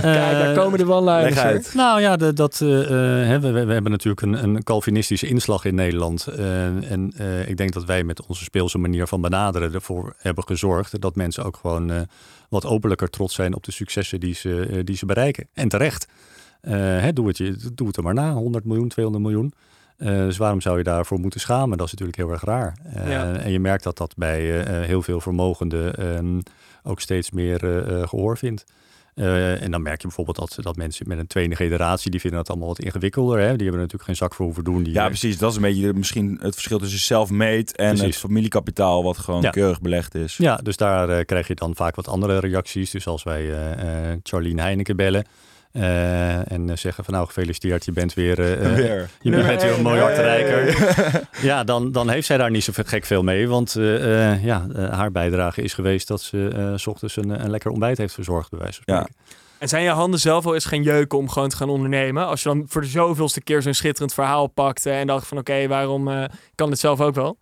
Kijk, 0.01 0.03
daar 0.03 0.49
Eh, 0.49 0.57
komen 0.57 0.77
de 0.79 0.85
hoor. 0.85 1.43
uit. 1.43 1.73
Nou 1.73 2.01
ja, 2.01 2.15
de, 2.15 2.33
dat, 2.33 2.61
eh, 2.61 2.81
eh, 3.21 3.27
hè, 3.27 3.39
we, 3.39 3.51
we 3.65 3.73
hebben 3.73 3.91
natuurlijk 3.91 4.21
een, 4.21 4.43
een 4.43 4.63
Calvinistische 4.63 5.27
inslag 5.27 5.65
in 5.65 5.75
Nederland. 5.75 6.27
En 6.27 7.13
eh, 7.17 7.47
ik 7.49 7.57
denk 7.57 7.73
dat 7.73 7.85
wij 7.85 8.03
met 8.03 8.25
onze 8.25 8.43
speelse 8.43 8.77
manier 8.77 9.07
van 9.07 9.21
benaderen 9.21 9.73
ervoor 9.73 10.13
hebben 10.17 10.43
gezorgd 10.43 11.01
dat 11.01 11.15
mensen 11.15 11.43
ook 11.45 11.57
gewoon 11.61 11.91
eh, 11.91 12.01
wat 12.49 12.65
openlijker 12.65 13.09
trots 13.09 13.35
zijn 13.35 13.55
op 13.55 13.63
de 13.63 13.71
successen 13.71 14.19
die 14.19 14.33
ze, 14.33 14.81
die 14.83 14.95
ze 14.97 15.05
bereiken. 15.05 15.47
En 15.53 15.67
terecht. 15.69 16.07
Eh, 16.61 16.73
hè, 16.73 17.13
doe, 17.13 17.27
het 17.27 17.37
je, 17.37 17.55
doe 17.75 17.87
het 17.87 17.97
er 17.97 18.03
maar 18.03 18.13
na, 18.13 18.31
100 18.33 18.65
miljoen, 18.65 18.87
200 18.87 19.25
miljoen. 19.25 19.53
Eh, 19.97 20.07
dus 20.07 20.37
waarom 20.37 20.61
zou 20.61 20.77
je 20.77 20.83
daarvoor 20.83 21.19
moeten 21.19 21.39
schamen? 21.39 21.77
Dat 21.77 21.85
is 21.87 21.91
natuurlijk 21.93 22.17
heel 22.17 22.31
erg 22.31 22.43
raar. 22.43 22.77
Eh, 22.93 23.09
Ja. 23.11 23.33
En 23.35 23.51
je 23.51 23.59
merkt 23.59 23.83
dat 23.83 23.97
dat 23.97 24.13
bij 24.17 24.63
eh, 24.63 24.85
heel 24.87 25.01
veel 25.01 25.21
vermogenden 25.21 25.95
ehm, 25.95 26.39
ook 26.83 26.99
steeds 27.01 27.31
meer 27.31 27.63
eh, 27.63 28.01
eh, 28.01 28.07
gehoor 28.07 28.37
vindt. 28.37 28.63
En 29.15 29.71
dan 29.71 29.81
merk 29.81 30.01
je 30.01 30.07
bijvoorbeeld 30.07 30.37
dat, 30.37 30.57
dat 30.63 30.75
mensen 30.75 31.07
met 31.07 31.17
een 31.17 31.27
tweede 31.27 31.55
generatie, 31.55 32.11
die 32.11 32.19
vinden 32.19 32.39
dat 32.39 32.49
allemaal 32.49 32.67
wat 32.67 32.79
ingewikkelder. 32.79 33.37
Hè? 33.37 33.43
Die 33.43 33.51
hebben 33.51 33.73
er 33.73 33.77
natuurlijk 33.79 34.03
geen 34.03 34.15
zak 34.15 34.33
voor 34.33 34.45
hoeven 34.45 34.63
doen. 34.63 34.83
Die, 34.83 34.93
Ja, 34.93 35.07
precies. 35.07 35.37
Dat 35.37 35.49
is 35.49 35.55
een 35.55 35.61
beetje 35.61 35.93
misschien 35.93 36.37
het 36.41 36.53
verschil 36.53 36.79
tussen 36.79 36.99
self-made 36.99 37.73
en 37.73 37.87
het 37.87 37.97
Precies. 37.97 38.17
familiekapitaal 38.17 39.03
wat 39.03 39.17
gewoon 39.17 39.41
Ja. 39.41 39.49
keurig 39.49 39.81
belegd 39.81 40.15
is. 40.15 40.37
Ja, 40.37 40.55
dus 40.55 40.77
daar 40.77 41.25
krijg 41.25 41.47
je 41.47 41.55
dan 41.55 41.75
vaak 41.75 41.95
wat 41.95 42.07
andere 42.07 42.39
reacties. 42.39 42.91
Dus 42.91 43.07
als 43.07 43.23
wij 43.23 43.49
Charlene 44.23 44.61
Heineken 44.61 44.95
bellen 44.95 45.25
eh, 45.71 46.51
en 46.51 46.69
eh, 46.69 46.75
zeggen 46.77 47.03
van 47.03 47.13
nou 47.13 47.25
gefeliciteerd, 47.27 47.85
je 47.85 47.91
bent 47.91 48.13
weer, 48.13 48.35
Weer. 48.35 49.09
je 49.21 49.29
bent 49.29 49.45
weer 49.45 49.69
een 49.69 49.73
één. 49.75 49.83
miljard 49.83 50.15
Ja, 50.17 50.23
ja, 50.23 50.35
ja, 50.35 50.55
rijker. 50.55 51.21
Ja, 51.49 51.63
dan, 51.63 51.91
dan 51.91 52.09
heeft 52.09 52.27
zij 52.27 52.37
daar 52.37 52.51
niet 52.51 52.63
zo 52.63 52.73
gek 52.75 53.05
veel 53.05 53.23
mee. 53.23 53.47
Want 53.47 53.75
eh, 53.75 54.31
eh, 54.31 54.43
ja, 54.43 54.67
haar 54.91 55.11
bijdrage 55.11 55.61
is 55.61 55.73
geweest 55.73 56.07
dat 56.07 56.21
ze 56.21 56.47
eh, 56.55 56.73
s 56.75 56.87
ochtends 56.87 57.15
een, 57.15 57.43
een 57.43 57.49
lekker 57.49 57.71
ontbijt 57.71 57.97
heeft 57.97 58.13
verzorgd, 58.13 58.49
bij 58.49 58.59
wijze 58.59 58.81
van 58.85 58.93
Ja. 58.95 59.01
spreken. 59.01 59.39
En 59.59 59.67
zijn 59.67 59.83
je 59.83 59.89
handen 59.89 60.19
zelf 60.19 60.43
wel 60.43 60.53
eens 60.53 60.65
geen 60.65 60.83
jeuken 60.83 61.17
om 61.17 61.29
gewoon 61.29 61.49
te 61.49 61.55
gaan 61.55 61.69
ondernemen? 61.69 62.27
Als 62.27 62.43
je 62.43 62.49
dan 62.49 62.65
voor 62.67 62.81
de 62.81 62.87
zoveelste 62.87 63.41
keer 63.41 63.61
zo'n 63.61 63.73
schitterend 63.73 64.13
verhaal 64.13 64.47
pakt 64.47 64.85
en 64.85 65.07
dacht 65.07 65.27
van 65.27 65.37
oké, 65.37 65.67
waarom 65.67 66.07
eh, 66.07 66.23
kan 66.55 66.69
dit 66.69 66.79
zelf 66.79 67.01
ook 67.01 67.15
wel? 67.15 67.37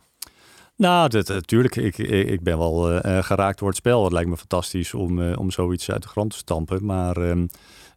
Nou, 0.75 1.09
dat, 1.09 1.27
natuurlijk. 1.27 1.75
Ik, 1.75 1.97
ik 1.97 2.41
ben 2.43 2.57
wel 2.57 2.99
geraakt 3.03 3.59
door 3.59 3.67
het 3.67 3.77
spel. 3.77 4.03
Het 4.03 4.13
lijkt 4.13 4.29
me 4.29 4.37
fantastisch 4.37 4.93
om, 4.93 5.21
eh, 5.21 5.39
om 5.39 5.51
zoiets 5.51 5.91
uit 5.91 6.01
de 6.01 6.07
grond 6.07 6.31
te 6.31 6.37
stampen. 6.37 6.85
Maar 6.85 7.17
ehm, 7.17 7.45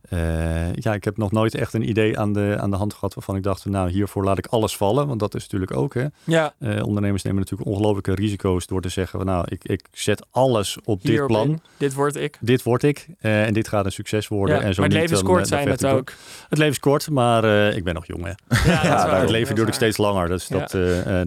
eh, 0.09 0.73
ja, 0.75 0.95
ik 0.95 1.05
heb 1.05 1.17
nog 1.17 1.33
nooit 1.33 1.55
echt 1.55 1.75
een 1.75 1.89
idee 1.89 2.19
aan 2.19 2.33
de, 2.33 2.57
aan 2.61 2.71
de 2.71 2.77
hand 2.77 2.95
gehad 2.95 3.15
waarvan 3.15 3.37
ik 3.37 3.43
dacht, 3.43 3.65
nou, 3.65 3.91
hiervoor 3.91 4.25
laat 4.25 4.39
ik 4.39 4.47
alles 4.47 4.77
vallen. 4.77 5.07
Want 5.07 5.21
dat 5.21 5.35
is 5.35 5.43
natuurlijk 5.43 5.77
ook, 5.77 5.95
hè. 5.95 6.07
Ja, 6.25 6.55
Eh, 6.59 6.87
ondernemers 6.87 7.23
nemen 7.23 7.41
natuurlijk 7.41 7.71
ongelooflijke 7.71 8.15
risico's 8.15 8.67
door 8.67 8.81
te 8.81 8.89
zeggen, 8.89 9.27
nou, 9.27 9.45
ik, 9.49 9.65
ik 9.65 9.87
zet 9.93 10.27
alles 10.31 10.79
op 10.85 11.03
dit 11.03 11.27
plan. 11.27 11.61
Dit 11.77 11.95
word 11.95 12.17
ik. 12.17 12.39
Dit 12.41 12.63
word 12.63 12.83
ik 12.83 13.07
eh, 13.21 13.47
en 13.47 13.53
dit 13.53 13.69
gaat 13.69 13.85
een 13.85 13.93
succes 13.93 14.29
worden. 14.29 14.57
Ja, 14.57 14.63
en 14.63 14.75
zo 14.75 14.81
maar 14.81 14.91
het 14.91 14.99
leven 15.01 15.17
is 15.17 15.23
kort, 15.23 15.49
zijn 15.49 15.69
het 15.69 15.85
ook. 15.87 16.13
Het 16.49 16.59
leven 16.59 16.73
is 16.73 16.81
kort, 16.81 17.11
maar 17.11 17.45
ik 17.75 17.85
ben 17.85 17.95
nog 17.95 18.07
jong, 18.07 18.25
hè. 18.25 18.33
Ja, 18.73 18.83
waar. 19.07 19.21
het 19.21 19.31
leven 19.31 19.55
duurt 19.55 19.67
ook 19.69 19.75
steeds 19.75 19.97
langer. 19.97 20.29
Dus 20.29 20.47
dat, 20.49 20.77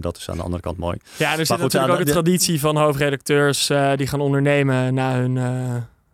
dat 0.02 0.16
is 0.16 0.30
aan 0.30 0.36
de 0.36 0.42
andere 0.42 0.62
kant 0.62 0.76
mooi. 0.78 0.96
Ja, 1.16 1.30
er 1.30 1.36
zit 1.36 1.50
goed, 1.50 1.58
natuurlijk 1.72 1.92
ook 1.92 2.04
de- 2.06 2.12
traditie 2.12 2.60
van 2.60 2.76
hoofdredacteurs 2.76 3.66
die 3.96 4.06
gaan 4.06 4.20
ondernemen 4.20 4.94
na 4.94 5.14
hun 5.14 5.38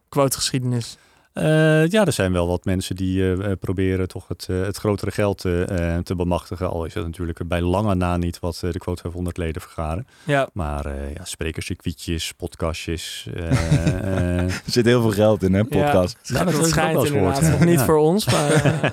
quotegeschiedenis. 0.09 0.97
Eh, 1.33 1.87
ja, 1.87 2.05
er 2.05 2.13
zijn 2.13 2.33
wel 2.33 2.49
wat 2.49 2.65
mensen 2.65 2.97
die 2.97 3.23
eh, 3.23 3.51
eh, 3.51 3.59
proberen 3.61 4.09
toch 4.09 4.29
het, 4.29 4.47
eh, 4.51 4.61
het 4.63 4.77
grotere 4.77 5.11
geld 5.11 5.39
te 6.03 6.13
bemachtigen. 6.17 6.71
Al 6.71 6.85
is 6.85 6.93
dat 6.93 7.05
natuurlijk 7.05 7.49
bij 7.49 7.61
lange 7.61 7.95
na 7.95 8.17
niet 8.17 8.39
wat 8.41 8.59
de 8.61 8.79
quote 8.79 9.01
500 9.03 9.37
leden 9.37 9.63
vergaren. 9.63 10.07
Ja, 10.25 10.49
Maar 10.53 10.87
eh 10.87 11.15
ja, 11.15 11.25
sprekerscircuitjes, 11.25 12.33
podcastjes. 12.33 13.27
eh, 13.35 13.51
eh, 13.51 14.39
Er 14.43 14.63
zit 14.67 14.85
heel 14.87 15.01
veel 15.01 15.11
geld 15.11 15.43
in, 15.43 15.55
hè, 15.55 15.65
podcast. 15.65 16.17
Nou, 16.29 16.51
dat, 16.53 16.67
schijnt 16.67 17.05
inderdaad. 17.05 17.41
ja. 17.41 17.49
Nog 17.51 17.65
niet 17.65 17.79
Ja. 17.79 17.85
voor 17.85 17.99
ons, 17.99 18.27
maar... 18.27 18.93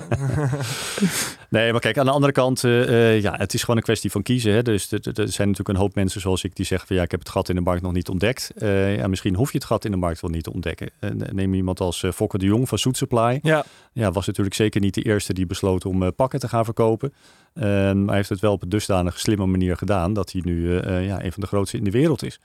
Nee, 1.50 1.72
maar 1.72 1.80
kijk, 1.80 1.98
aan 1.98 2.04
de 2.04 2.10
andere 2.10 2.32
kant, 2.32 2.64
eh, 2.64 3.14
eh, 3.14 3.22
ja, 3.22 3.34
het 3.36 3.54
is 3.54 3.60
gewoon 3.60 3.76
een 3.76 3.82
kwestie 3.82 4.10
van 4.10 4.22
kiezen. 4.22 4.52
Hè? 4.52 4.62
Dus 4.62 4.92
er 4.92 5.00
zijn 5.14 5.48
natuurlijk 5.48 5.68
een 5.68 5.76
hoop 5.76 5.94
mensen 5.94 6.20
zoals 6.20 6.44
ik 6.44 6.56
die 6.56 6.66
zeggen 6.66 6.86
van 6.86 6.96
ja, 6.96 7.02
ik 7.02 7.10
heb 7.10 7.20
het 7.20 7.28
gat 7.28 7.48
in 7.48 7.54
de 7.54 7.60
markt 7.60 7.82
nog 7.82 7.92
niet 7.92 8.08
ontdekt. 8.08 8.52
Eh, 8.56 8.96
ja, 8.96 9.06
misschien 9.06 9.34
hoef 9.34 9.52
je 9.52 9.58
het 9.58 9.66
gat 9.66 9.84
in 9.84 9.90
de 9.90 9.96
markt 9.96 10.20
wel 10.20 10.30
niet 10.30 10.42
te 10.44 10.52
ontdekken. 10.52 10.90
Neem 11.32 11.54
iemand 11.54 11.80
als 11.80 12.04
Fokker 12.14 12.38
de 12.38 12.44
Jong 12.44 12.68
van 12.68 12.78
Soet 12.78 12.96
Supply. 12.96 13.38
ja, 13.42 13.64
Ja, 13.92 14.12
was 14.12 14.26
natuurlijk 14.26 14.56
zeker 14.56 14.80
niet 14.80 14.94
de 14.94 15.02
eerste 15.02 15.32
die 15.32 15.46
besloot 15.46 15.84
om 15.84 16.14
pakken 16.14 16.40
te 16.40 16.48
gaan 16.48 16.64
verkopen. 16.64 17.12
Eh, 17.52 17.62
maar 17.62 18.06
hij 18.06 18.16
heeft 18.16 18.28
het 18.28 18.40
wel 18.40 18.52
op 18.52 18.62
een 18.62 18.68
dusdanig 18.68 19.18
slimme 19.18 19.46
manier 19.46 19.76
gedaan 19.76 20.12
dat 20.12 20.32
hij 20.32 20.42
nu 20.44 20.74
ja, 20.82 21.24
een 21.24 21.32
van 21.32 21.42
de 21.42 21.46
grootste 21.46 21.76
in 21.76 21.84
de 21.84 21.90
wereld 21.90 22.22
is. 22.22 22.40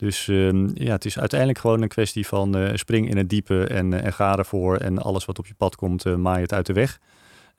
Dus 0.00 0.28
ehm, 0.28 0.68
ja, 0.74 0.92
het 0.92 1.04
is 1.04 1.18
uiteindelijk 1.18 1.58
gewoon 1.58 1.82
een 1.82 1.88
kwestie 1.88 2.26
van 2.26 2.56
eh, 2.56 2.74
spring 2.74 3.08
in 3.10 3.16
het 3.16 3.28
diepe 3.28 3.64
en, 3.64 4.02
en 4.02 4.12
ga 4.12 4.36
ervoor. 4.36 4.76
En 4.76 4.98
alles 4.98 5.24
wat 5.24 5.38
op 5.38 5.46
je 5.46 5.54
pad 5.54 5.76
komt, 5.76 6.06
eh, 6.06 6.14
maai 6.14 6.42
het 6.42 6.52
uit 6.52 6.66
de 6.66 6.72
weg. 6.72 6.98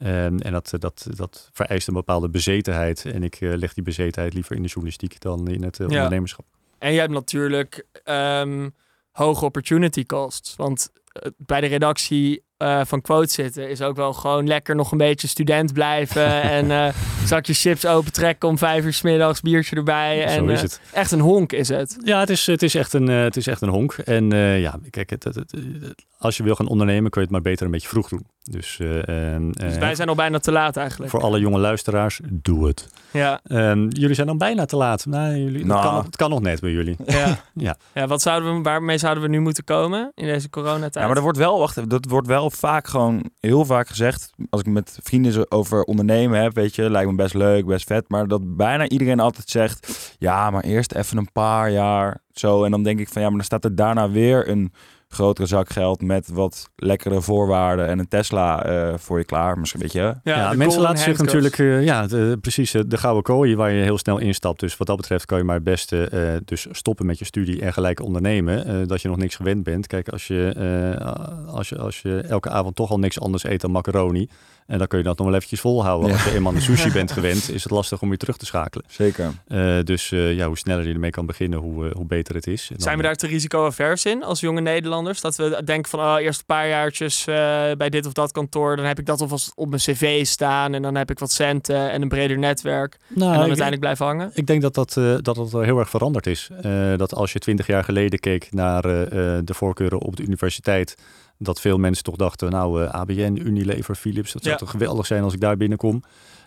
Ehm, 0.02 0.38
en 0.38 0.52
dat, 0.52 0.72
dat, 0.78 1.06
dat 1.16 1.50
vereist 1.52 1.88
een 1.88 1.94
bepaalde 1.94 2.28
bezetenheid. 2.28 3.04
En 3.04 3.22
ik 3.22 3.34
eh, 3.40 3.54
leg 3.56 3.74
die 3.74 3.82
bezetenheid 3.84 4.34
liever 4.34 4.56
in 4.56 4.62
de 4.62 4.68
journalistiek 4.68 5.20
dan 5.20 5.48
in 5.48 5.62
het 5.62 5.80
eh, 5.80 5.86
Ja. 5.88 5.94
ondernemerschap. 5.94 6.44
En 6.78 6.92
je 6.92 6.98
hebt 7.00 7.12
natuurlijk 7.12 7.86
ehm, 8.04 8.68
hoge 9.12 9.44
opportunity 9.44 10.06
costs. 10.06 10.56
Want 10.56 10.92
eh, 11.12 11.30
bij 11.36 11.60
de 11.60 11.66
redactie 11.66 12.42
eh, 12.62 12.80
van 12.84 13.00
quote 13.00 13.32
zitten, 13.32 13.68
is 13.70 13.82
ook 13.82 13.96
wel 13.96 14.12
gewoon 14.12 14.46
lekker 14.46 14.74
nog 14.74 14.92
een 14.92 14.98
beetje 14.98 15.28
student 15.28 15.72
blijven. 15.72 16.42
en 16.56 16.70
eh 16.70 16.88
zakje 17.24 17.54
chips 17.54 17.86
opentrekken 17.86 18.48
om 18.48 18.58
vijf 18.58 18.84
uur 18.84 18.92
's 18.92 19.02
middags, 19.02 19.40
biertje 19.40 19.76
erbij. 19.76 20.24
En, 20.24 20.48
is 20.48 20.56
eh, 20.56 20.62
het. 20.62 20.80
echt 20.92 21.10
een 21.12 21.20
honk 21.20 21.52
is 21.52 21.68
het. 21.68 21.96
Ja, 22.04 22.20
het 22.20 22.30
is, 22.30 22.46
het 22.46 22.62
is, 22.62 22.74
echt, 22.74 22.92
een, 22.92 23.06
het 23.08 23.36
is 23.36 23.46
echt 23.46 23.60
een 23.60 23.68
honk. 23.68 23.92
En 23.92 24.32
eh, 24.32 24.60
ja, 24.60 24.78
kijk, 24.90 25.10
het, 25.10 25.24
het- 25.24 25.34
het- 25.34 25.52
het- 25.52 26.04
als 26.18 26.36
je 26.36 26.42
wil 26.42 26.54
gaan 26.54 26.66
ondernemen, 26.68 27.10
kun 27.10 27.20
je 27.20 27.26
het 27.26 27.36
maar 27.36 27.50
beter 27.52 27.66
een 27.66 27.72
beetje 27.72 27.88
vroeg 27.88 28.08
doen. 28.08 28.26
Dus, 28.42 28.78
eh, 28.80 29.36
Dus 29.50 29.78
wij 29.78 29.94
zijn 29.94 30.08
al 30.08 30.14
bijna 30.14 30.38
te 30.38 30.52
laat 30.52 30.76
eigenlijk. 30.76 31.10
voor 31.10 31.22
alle 31.22 31.40
jonge 31.40 31.58
luisteraars, 31.58 32.20
doe 32.30 32.66
het. 32.66 32.88
Ja, 33.12 33.40
Ehm, 33.46 33.88
jullie 33.88 34.14
zijn 34.14 34.26
dan 34.26 34.38
bijna 34.38 34.64
te 34.64 34.76
laat. 34.76 35.06
Nou, 35.06 35.36
jullie, 35.36 35.64
Nou. 35.64 35.78
Het, 35.78 35.86
kan, 35.86 35.94
nog- 35.94 36.04
het 36.04 36.16
kan 36.16 36.30
nog 36.30 36.40
net 36.40 36.60
bij 36.60 36.70
jullie. 36.70 36.96
ja. 37.06 37.38
Ja. 37.54 37.76
ja. 37.94 38.06
wat 38.06 38.22
zouden 38.22 38.56
we, 38.56 38.62
waarmee 38.62 38.98
zouden 38.98 39.22
we 39.22 39.28
nu 39.28 39.40
moeten 39.40 39.64
komen 39.64 40.12
in 40.14 40.26
deze 40.26 40.50
coronatijd? 40.50 40.94
Ja, 40.94 41.06
maar 41.06 41.16
er 41.16 41.22
wordt 41.22 41.38
wel, 41.38 41.58
wacht, 41.58 41.90
dat 41.90 42.04
wordt 42.08 42.26
wel 42.26 42.50
vaak 42.56 42.88
gewoon 42.88 43.30
heel 43.40 43.64
vaak 43.64 43.88
gezegd. 43.88 44.30
Als 44.50 44.60
ik 44.60 44.66
met 44.66 44.98
vrienden 45.02 45.50
over 45.50 45.82
ondernemen 45.82 46.40
heb, 46.40 46.54
weet 46.54 46.74
je, 46.74 46.90
lijkt 46.90 47.10
me 47.10 47.16
best 47.16 47.34
leuk, 47.34 47.66
best 47.66 47.86
vet. 47.86 48.08
Maar 48.08 48.28
dat 48.28 48.56
bijna 48.56 48.88
iedereen 48.88 49.20
altijd 49.20 49.48
zegt, 49.48 50.14
ja, 50.18 50.50
maar 50.50 50.62
eerst 50.62 50.92
even 50.92 51.16
een 51.16 51.32
paar 51.32 51.70
jaar 51.70 52.22
zo. 52.32 52.64
En 52.64 52.70
dan 52.70 52.82
denk 52.82 52.98
ik 52.98 53.08
van, 53.08 53.22
ja, 53.22 53.28
maar 53.28 53.36
dan 53.36 53.46
staat 53.46 53.64
er 53.64 53.74
daarna 53.74 54.10
weer 54.10 54.48
een 54.48 54.72
grotere 55.14 55.46
zak 55.46 55.70
geld 55.70 56.02
met 56.02 56.28
wat 56.32 56.70
lekkere 56.76 57.20
voorwaarden 57.20 57.86
en 57.86 57.98
een 57.98 58.08
Tesla 58.08 58.64
eh, 58.64 58.94
voor 58.98 59.18
je 59.18 59.24
klaar. 59.24 59.58
Misschien, 59.58 59.80
weet 59.80 59.92
je. 59.92 60.14
Ja, 60.24 60.52
mensen 60.52 60.80
laten 60.80 60.98
zich 60.98 61.06
handcuffs. 61.16 61.32
natuurlijk, 61.44 61.58
eh, 61.58 61.84
ja, 61.84 62.06
de- 62.06 62.38
precies, 62.40 62.74
eh, 62.74 62.82
de 62.86 62.96
gouden 62.96 63.22
kooi 63.22 63.56
waar 63.56 63.70
je 63.70 63.82
heel 63.82 63.98
snel 63.98 64.18
instapt. 64.18 64.60
Dus 64.60 64.76
wat 64.76 64.86
dat 64.86 64.96
betreft 64.96 65.24
kan 65.26 65.38
je 65.38 65.44
maar 65.44 65.54
het 65.54 65.64
beste 65.64 66.08
eh, 66.08 66.20
dus 66.44 66.66
stoppen 66.70 67.06
met 67.06 67.18
je 67.18 67.24
studie 67.24 67.60
en 67.60 67.72
gelijk 67.72 68.00
ondernemen. 68.00 68.64
eh, 68.66 68.86
dat 68.86 69.02
je 69.02 69.08
nog 69.08 69.16
niks 69.16 69.34
gewend 69.36 69.62
bent. 69.62 69.86
Kijk, 69.86 70.08
als 70.08 70.26
je, 70.26 70.48
eh, 70.96 71.54
als, 71.54 71.68
je, 71.68 71.78
als 71.78 72.00
je 72.02 72.20
elke 72.20 72.50
avond 72.50 72.76
toch 72.76 72.90
al 72.90 72.98
niks 72.98 73.20
anders 73.20 73.44
eet 73.44 73.60
dan 73.60 73.70
macaroni. 73.70 74.28
En 74.72 74.78
dan 74.78 74.86
kun 74.86 74.98
je 74.98 75.04
dat 75.04 75.16
nog 75.16 75.26
wel 75.26 75.36
eventjes 75.36 75.60
volhouden. 75.60 76.08
Ja. 76.08 76.14
Als 76.14 76.24
je 76.24 76.34
eenmaal 76.34 76.52
de 76.52 76.60
sushi 76.60 76.92
bent 77.00 77.12
gewend, 77.12 77.50
is 77.50 77.62
het 77.62 77.72
lastig 77.72 78.02
om 78.02 78.08
weer 78.08 78.18
terug 78.18 78.36
te 78.36 78.46
schakelen. 78.46 78.84
Zeker. 78.88 79.30
Eh, 79.48 79.78
dus 79.84 80.12
eh, 80.12 80.34
ja, 80.34 80.46
hoe 80.46 80.58
sneller 80.58 80.86
je 80.86 80.92
ermee 80.92 81.10
kan 81.10 81.26
beginnen, 81.26 81.58
hoe, 81.58 81.88
eh, 81.88 81.94
hoe 81.94 82.06
beter 82.06 82.34
het 82.34 82.46
is. 82.46 82.70
En 82.74 82.80
Zijn 82.80 82.96
we 82.96 83.02
daar 83.02 83.14
te 83.14 83.26
risico-avers 83.26 84.04
in 84.04 84.22
als 84.22 84.40
jonge 84.40 84.60
Nederlanders? 84.60 85.20
Dat 85.20 85.36
we 85.36 85.62
denken 85.64 85.90
van 85.90 86.00
oh, 86.00 86.16
eerst 86.20 86.38
een 86.38 86.46
paar 86.46 86.68
jaartjes 86.68 87.26
eh, 87.26 87.34
bij 87.76 87.88
dit 87.88 88.06
of 88.06 88.12
dat 88.12 88.32
kantoor. 88.32 88.76
Dan 88.76 88.84
heb 88.84 88.98
ik 88.98 89.06
dat 89.06 89.20
alvast 89.20 89.52
op 89.54 89.68
mijn 89.68 89.80
cv 89.80 90.26
staan. 90.26 90.74
En 90.74 90.82
dan 90.82 90.94
heb 90.94 91.10
ik 91.10 91.18
wat 91.18 91.32
centen 91.32 91.90
en 91.90 92.02
een 92.02 92.08
breder 92.08 92.38
netwerk. 92.38 92.96
Nou, 93.08 93.20
en 93.20 93.38
dan 93.38 93.46
uiteindelijk 93.46 93.80
blijven 93.80 94.06
hangen. 94.06 94.30
Ik 94.34 94.46
denk 94.46 94.62
dat 94.62 94.74
dat, 94.74 94.96
eh, 94.96 95.14
dat 95.20 95.34
dat 95.36 95.52
heel 95.52 95.78
erg 95.78 95.90
veranderd 95.90 96.26
is. 96.26 96.50
Eh, 96.62 96.96
dat 96.96 97.14
als 97.14 97.32
je 97.32 97.38
twintig 97.38 97.66
jaar 97.66 97.84
geleden 97.84 98.18
keek 98.18 98.48
naar 98.50 98.84
eh, 98.84 99.02
eh, 99.02 99.44
de 99.44 99.54
voorkeuren 99.54 99.98
op 99.98 100.16
de 100.16 100.22
universiteit, 100.22 100.96
dat 101.42 101.60
veel 101.60 101.78
mensen 101.78 102.04
toch 102.04 102.16
dachten, 102.16 102.50
nou, 102.50 102.82
eh, 102.84 102.90
ABN, 102.94 103.36
Unilever, 103.44 103.94
Philips, 103.94 104.32
dat 104.32 104.42
zou 104.42 104.54
Ja. 104.54 104.60
toch 104.60 104.70
geweldig 104.70 105.06
zijn 105.06 105.22
als 105.22 105.34
ik 105.34 105.40
daar 105.40 105.56
binnenkom. 105.56 106.02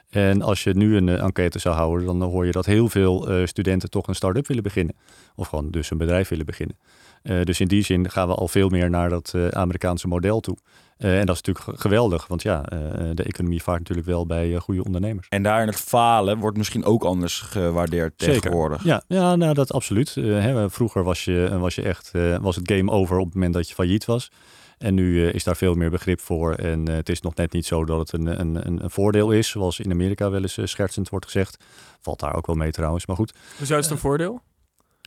En 0.09 0.41
als 0.41 0.63
je 0.63 0.73
nu 0.73 0.95
een 0.97 1.09
eh, 1.09 1.23
enquête 1.23 1.59
zou 1.59 1.75
houden, 1.75 2.05
dan 2.05 2.21
hoor 2.21 2.45
je 2.45 2.51
dat 2.51 2.65
heel 2.65 2.89
veel 2.89 3.27
eh, 3.29 3.45
studenten 3.45 3.89
toch 3.89 4.07
een 4.07 4.15
start-up 4.15 4.47
willen 4.47 4.63
beginnen. 4.63 4.95
Of 5.35 5.47
gewoon 5.47 5.71
dus 5.71 5.91
een 5.91 5.97
bedrijf 5.97 6.29
willen 6.29 6.45
beginnen. 6.45 6.77
Eh, 7.21 7.41
dus 7.43 7.59
in 7.59 7.67
die 7.67 7.83
zin 7.83 8.09
gaan 8.09 8.27
we 8.27 8.33
al 8.35 8.47
veel 8.47 8.69
meer 8.69 8.89
naar 8.89 9.09
dat 9.09 9.31
eh, 9.35 9.47
Amerikaanse 9.47 10.07
model 10.07 10.39
toe. 10.39 10.57
Eh, 10.97 11.19
en 11.19 11.25
dat 11.25 11.35
is 11.35 11.41
natuurlijk 11.41 11.65
ge- 11.65 11.81
geweldig, 11.81 12.27
want 12.27 12.41
ja, 12.41 12.65
eh, 12.65 12.79
de 13.13 13.23
economie 13.23 13.63
vaart 13.63 13.79
natuurlijk 13.79 14.07
wel 14.07 14.25
bij 14.25 14.55
goede 14.55 14.83
ondernemers. 14.83 15.27
En 15.29 15.43
daar 15.43 15.61
in 15.61 15.67
het 15.67 15.79
falen 15.79 16.37
wordt 16.39 16.57
misschien 16.57 16.85
ook 16.85 17.03
anders 17.03 17.39
gewaardeerd 17.39 18.13
Zeker. 18.17 18.41
tegenwoordig. 18.41 18.83
Ja, 18.83 19.01
ja 19.07 19.35
nou 19.35 19.53
dat 19.53 19.73
absoluut. 19.73 20.17
Eh, 20.17 20.23
hè, 20.23 20.69
vroeger 20.69 21.03
was, 21.03 21.25
je, 21.25 21.57
was, 21.59 21.75
je 21.75 21.81
echt, 21.81 22.09
eh, 22.13 22.37
was 22.37 22.55
het 22.55 22.71
game 22.71 22.91
over 22.91 23.17
op 23.17 23.25
het 23.25 23.33
moment 23.33 23.53
dat 23.53 23.67
je 23.69 23.75
failliet 23.75 24.05
was. 24.05 24.31
En 24.77 24.93
nu 24.93 25.27
eh, 25.27 25.33
is 25.33 25.43
daar 25.43 25.55
veel 25.55 25.73
meer 25.73 25.89
begrip 25.89 26.21
voor. 26.21 26.53
En 26.53 26.87
eh, 26.87 26.95
het 26.95 27.09
is 27.09 27.21
nog 27.21 27.35
net 27.35 27.51
niet 27.51 27.65
zo 27.65 27.85
dat 27.85 27.99
het 27.99 28.11
een, 28.13 28.39
een, 28.39 28.67
een, 28.67 28.89
voordeel 28.89 29.31
is, 29.31 29.49
zoals 29.49 29.79
in 29.79 29.91
Amerika 29.91 30.29
wel 30.29 30.41
eens 30.41 30.57
eh, 30.57 30.65
schertsend 30.65 31.09
wordt 31.09 31.25
gezegd. 31.25 31.57
Valt 32.01 32.19
daar 32.19 32.35
ook 32.35 32.47
wel 32.47 32.55
mee 32.55 32.71
trouwens, 32.71 33.05
maar 33.05 33.15
goed. 33.15 33.33
Hoezo 33.57 33.77
is 33.77 33.83
het 33.83 33.93
een 33.93 33.99
voordeel? 33.99 34.41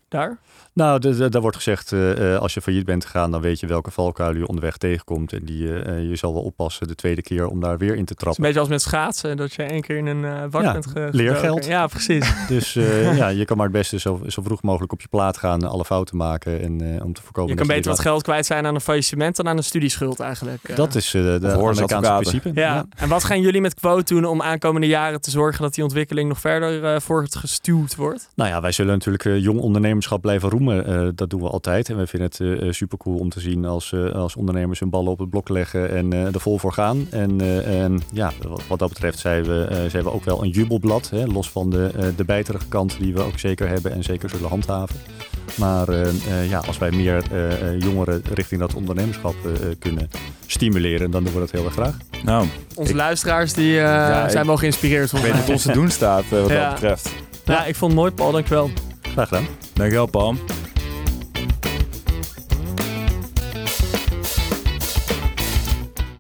Daar? 0.09 0.39
Nou, 0.73 0.99
de- 0.99 1.17
de- 1.17 1.29
daar 1.29 1.41
wordt 1.41 1.57
gezegd, 1.57 1.93
eh, 1.93 2.35
eh, 2.35 2.41
als 2.41 2.55
je 2.55 2.61
failliet 2.61 2.85
bent 2.85 3.05
gegaan, 3.05 3.31
dan 3.31 3.41
weet 3.41 3.61
je 3.61 3.67
welke 3.67 3.91
valkuil 3.91 4.37
je 4.37 4.47
onderweg 4.47 4.77
tegenkomt. 4.77 5.33
En 5.33 5.45
die, 5.45 5.83
eh, 5.83 6.09
je 6.09 6.17
zal 6.17 6.33
wel 6.35 6.43
oppassen 6.43 6.89
de 6.89 6.95
tweede 6.95 7.23
keer 7.23 7.47
om 7.47 7.61
daar 7.61 7.79
weer 7.79 7.95
in 7.95 7.95
te 7.95 7.99
Het 7.99 8.09
is 8.09 8.11
een 8.11 8.17
trappen. 8.17 8.43
beetje 8.43 8.61
als 8.61 8.69
met 8.69 8.83
schaatsen. 8.83 9.37
Dat 9.37 9.55
je 9.55 9.63
één 9.63 9.81
keer 9.81 9.97
in 9.97 10.07
een 10.07 10.25
eh 10.25 10.43
wak 10.51 10.63
Ja, 10.63 10.73
bent 10.73 10.87
ge- 10.87 11.09
leergeld. 11.13 11.65
Ja, 11.67 11.87
precies. 11.87 12.33
Dus 12.49 12.77
eh, 12.77 13.17
ja, 13.17 13.29
je 13.29 13.45
kan 13.45 13.57
maar 13.57 13.67
het 13.67 13.75
beste 13.75 13.99
zo, 13.99 14.21
zo 14.27 14.43
vroeg 14.43 14.63
mogelijk 14.63 14.93
op 14.93 15.01
je 15.01 15.09
plaat 15.09 15.37
gaan, 15.37 15.63
alle 15.63 15.85
fouten 15.85 16.17
maken. 16.17 16.61
En 16.63 16.95
eh, 16.97 17.05
om 17.05 17.13
te 17.13 17.23
voorkomen 17.23 17.51
Je 17.51 17.57
kan 17.57 17.67
beter 17.67 17.91
wat 17.91 18.01
geld 18.01 18.23
kwijt 18.23 18.47
zijn 18.47 18.67
aan 18.67 18.75
een 18.75 18.81
faillissement 18.81 19.37
dan 19.37 19.49
aan 19.49 19.57
een 19.57 19.65
studieschuld 19.65 20.21
eigenlijk. 20.21 20.77
Dat 20.77 20.95
is 20.95 21.15
eh, 21.15 21.23
de 21.23 21.39
ze 21.41 21.49
Amerikaanse 21.57 22.13
principe. 22.13 22.51
Ja. 22.55 22.87
en 22.97 23.09
wat 23.09 23.25
gaan 23.25 23.41
jullie 23.41 23.61
met 23.61 23.75
Quote 23.75 24.15
doen 24.15 24.25
om 24.25 24.43
aankomende 24.43 24.87
jaren 24.87 25.21
te 25.21 25.31
zorgen 25.31 25.63
dat 25.63 25.75
die 25.75 25.85
ontwikkeling 25.85 26.29
nog 26.29 26.41
verder 26.41 26.85
eh 26.95 27.01
voortgestuwd 27.01 27.95
wordt? 27.97 28.29
Nou 28.35 28.51
ja, 28.51 28.61
wij 28.61 28.73
zullen 28.73 28.93
natuurlijk 28.93 29.25
jong 29.43 29.61
ondernemerschap 29.99 30.21
blijven 30.21 30.51
roemen. 30.51 30.87
Eh, 31.07 31.09
dat 31.15 31.31
doen 31.31 31.41
we 31.41 31.49
altijd. 31.49 31.89
En 31.89 31.97
we 31.97 32.07
vinden 32.07 32.29
het 32.63 32.77
super 32.77 32.99
cool 32.99 33.19
om 33.19 33.29
te 33.29 33.41
zien 33.41 33.65
als, 33.65 33.93
eh, 33.93 34.11
als 34.13 34.37
ondernemers 34.37 34.81
hun 34.81 34.91
ballen 34.91 35.11
op 35.13 35.19
het 35.19 35.31
blok 35.31 35.49
leggen 35.49 35.91
en 35.91 36.13
eh, 36.13 36.35
er 36.35 36.41
vol 36.41 36.59
voor 36.59 36.73
gaan. 36.73 37.07
En, 37.11 37.41
eh, 37.41 37.83
en 37.83 38.01
ja, 38.13 38.33
wat, 38.49 38.63
wat 38.69 38.79
dat 38.79 38.89
betreft 38.89 39.19
zijn 39.19 39.45
we, 39.45 39.65
eh, 39.71 39.91
zijn 39.91 40.05
we 40.05 40.13
ook 40.13 40.25
wel 40.25 40.43
een 40.43 40.51
jubelblad. 40.51 41.11
Hè, 41.11 41.25
los 41.27 41.51
van 41.51 41.71
de, 41.71 41.91
eh, 41.97 42.05
de 42.17 42.25
bijterige 42.25 42.67
kant 42.69 42.97
die 42.99 43.15
we 43.15 43.23
ook 43.23 43.39
zeker 43.39 43.69
hebben 43.69 43.93
en 43.93 44.03
zeker 44.05 44.29
zullen 44.31 44.49
handhaven. 44.49 44.97
Maar 45.55 45.89
eh, 45.89 46.09
eh, 46.09 46.49
ja, 46.51 46.59
als 46.67 46.79
wij 46.79 46.91
meer 46.91 47.23
eh, 47.33 47.53
eh, 47.75 47.81
jongeren 47.81 48.23
richting 48.35 48.61
dat 48.61 48.75
ondernemerschap 48.75 49.35
eh, 49.45 49.51
eh, 49.53 49.77
kunnen 49.79 50.11
stimuleren, 50.47 51.11
dan 51.11 51.25
doen 51.25 51.33
we 51.33 51.39
dat 51.39 51.51
heel 51.51 51.65
erg 51.65 51.73
graag. 51.73 51.97
Nou, 52.25 52.47
Onze 52.75 52.91
Ik- 52.91 52.97
luisteraars 52.97 53.53
die, 53.53 53.77
eh, 53.77 53.83
Ja, 53.85 54.29
zijn 54.29 54.41
ik- 54.43 54.47
wel 54.49 54.57
geïnspireerd. 54.57 55.13
ik 55.13 55.19
weet 55.23 55.33
wat 55.33 55.49
ons 55.49 55.63
te 55.63 55.73
doen 55.73 55.91
staat 55.91 56.25
eh, 56.31 56.41
wat 56.41 56.49
Ja. 56.51 56.65
dat 56.65 56.73
betreft. 56.73 57.11
Ja, 57.45 57.65
ik 57.65 57.75
vond 57.77 57.93
het 57.93 58.01
mooi, 58.01 58.13
Paul. 58.13 58.33
Dankjewel. 58.33 58.71
Graag 59.19 59.29
gedaan. 59.29 59.47
Dankjewel, 59.75 60.07
Paul. 60.07 60.37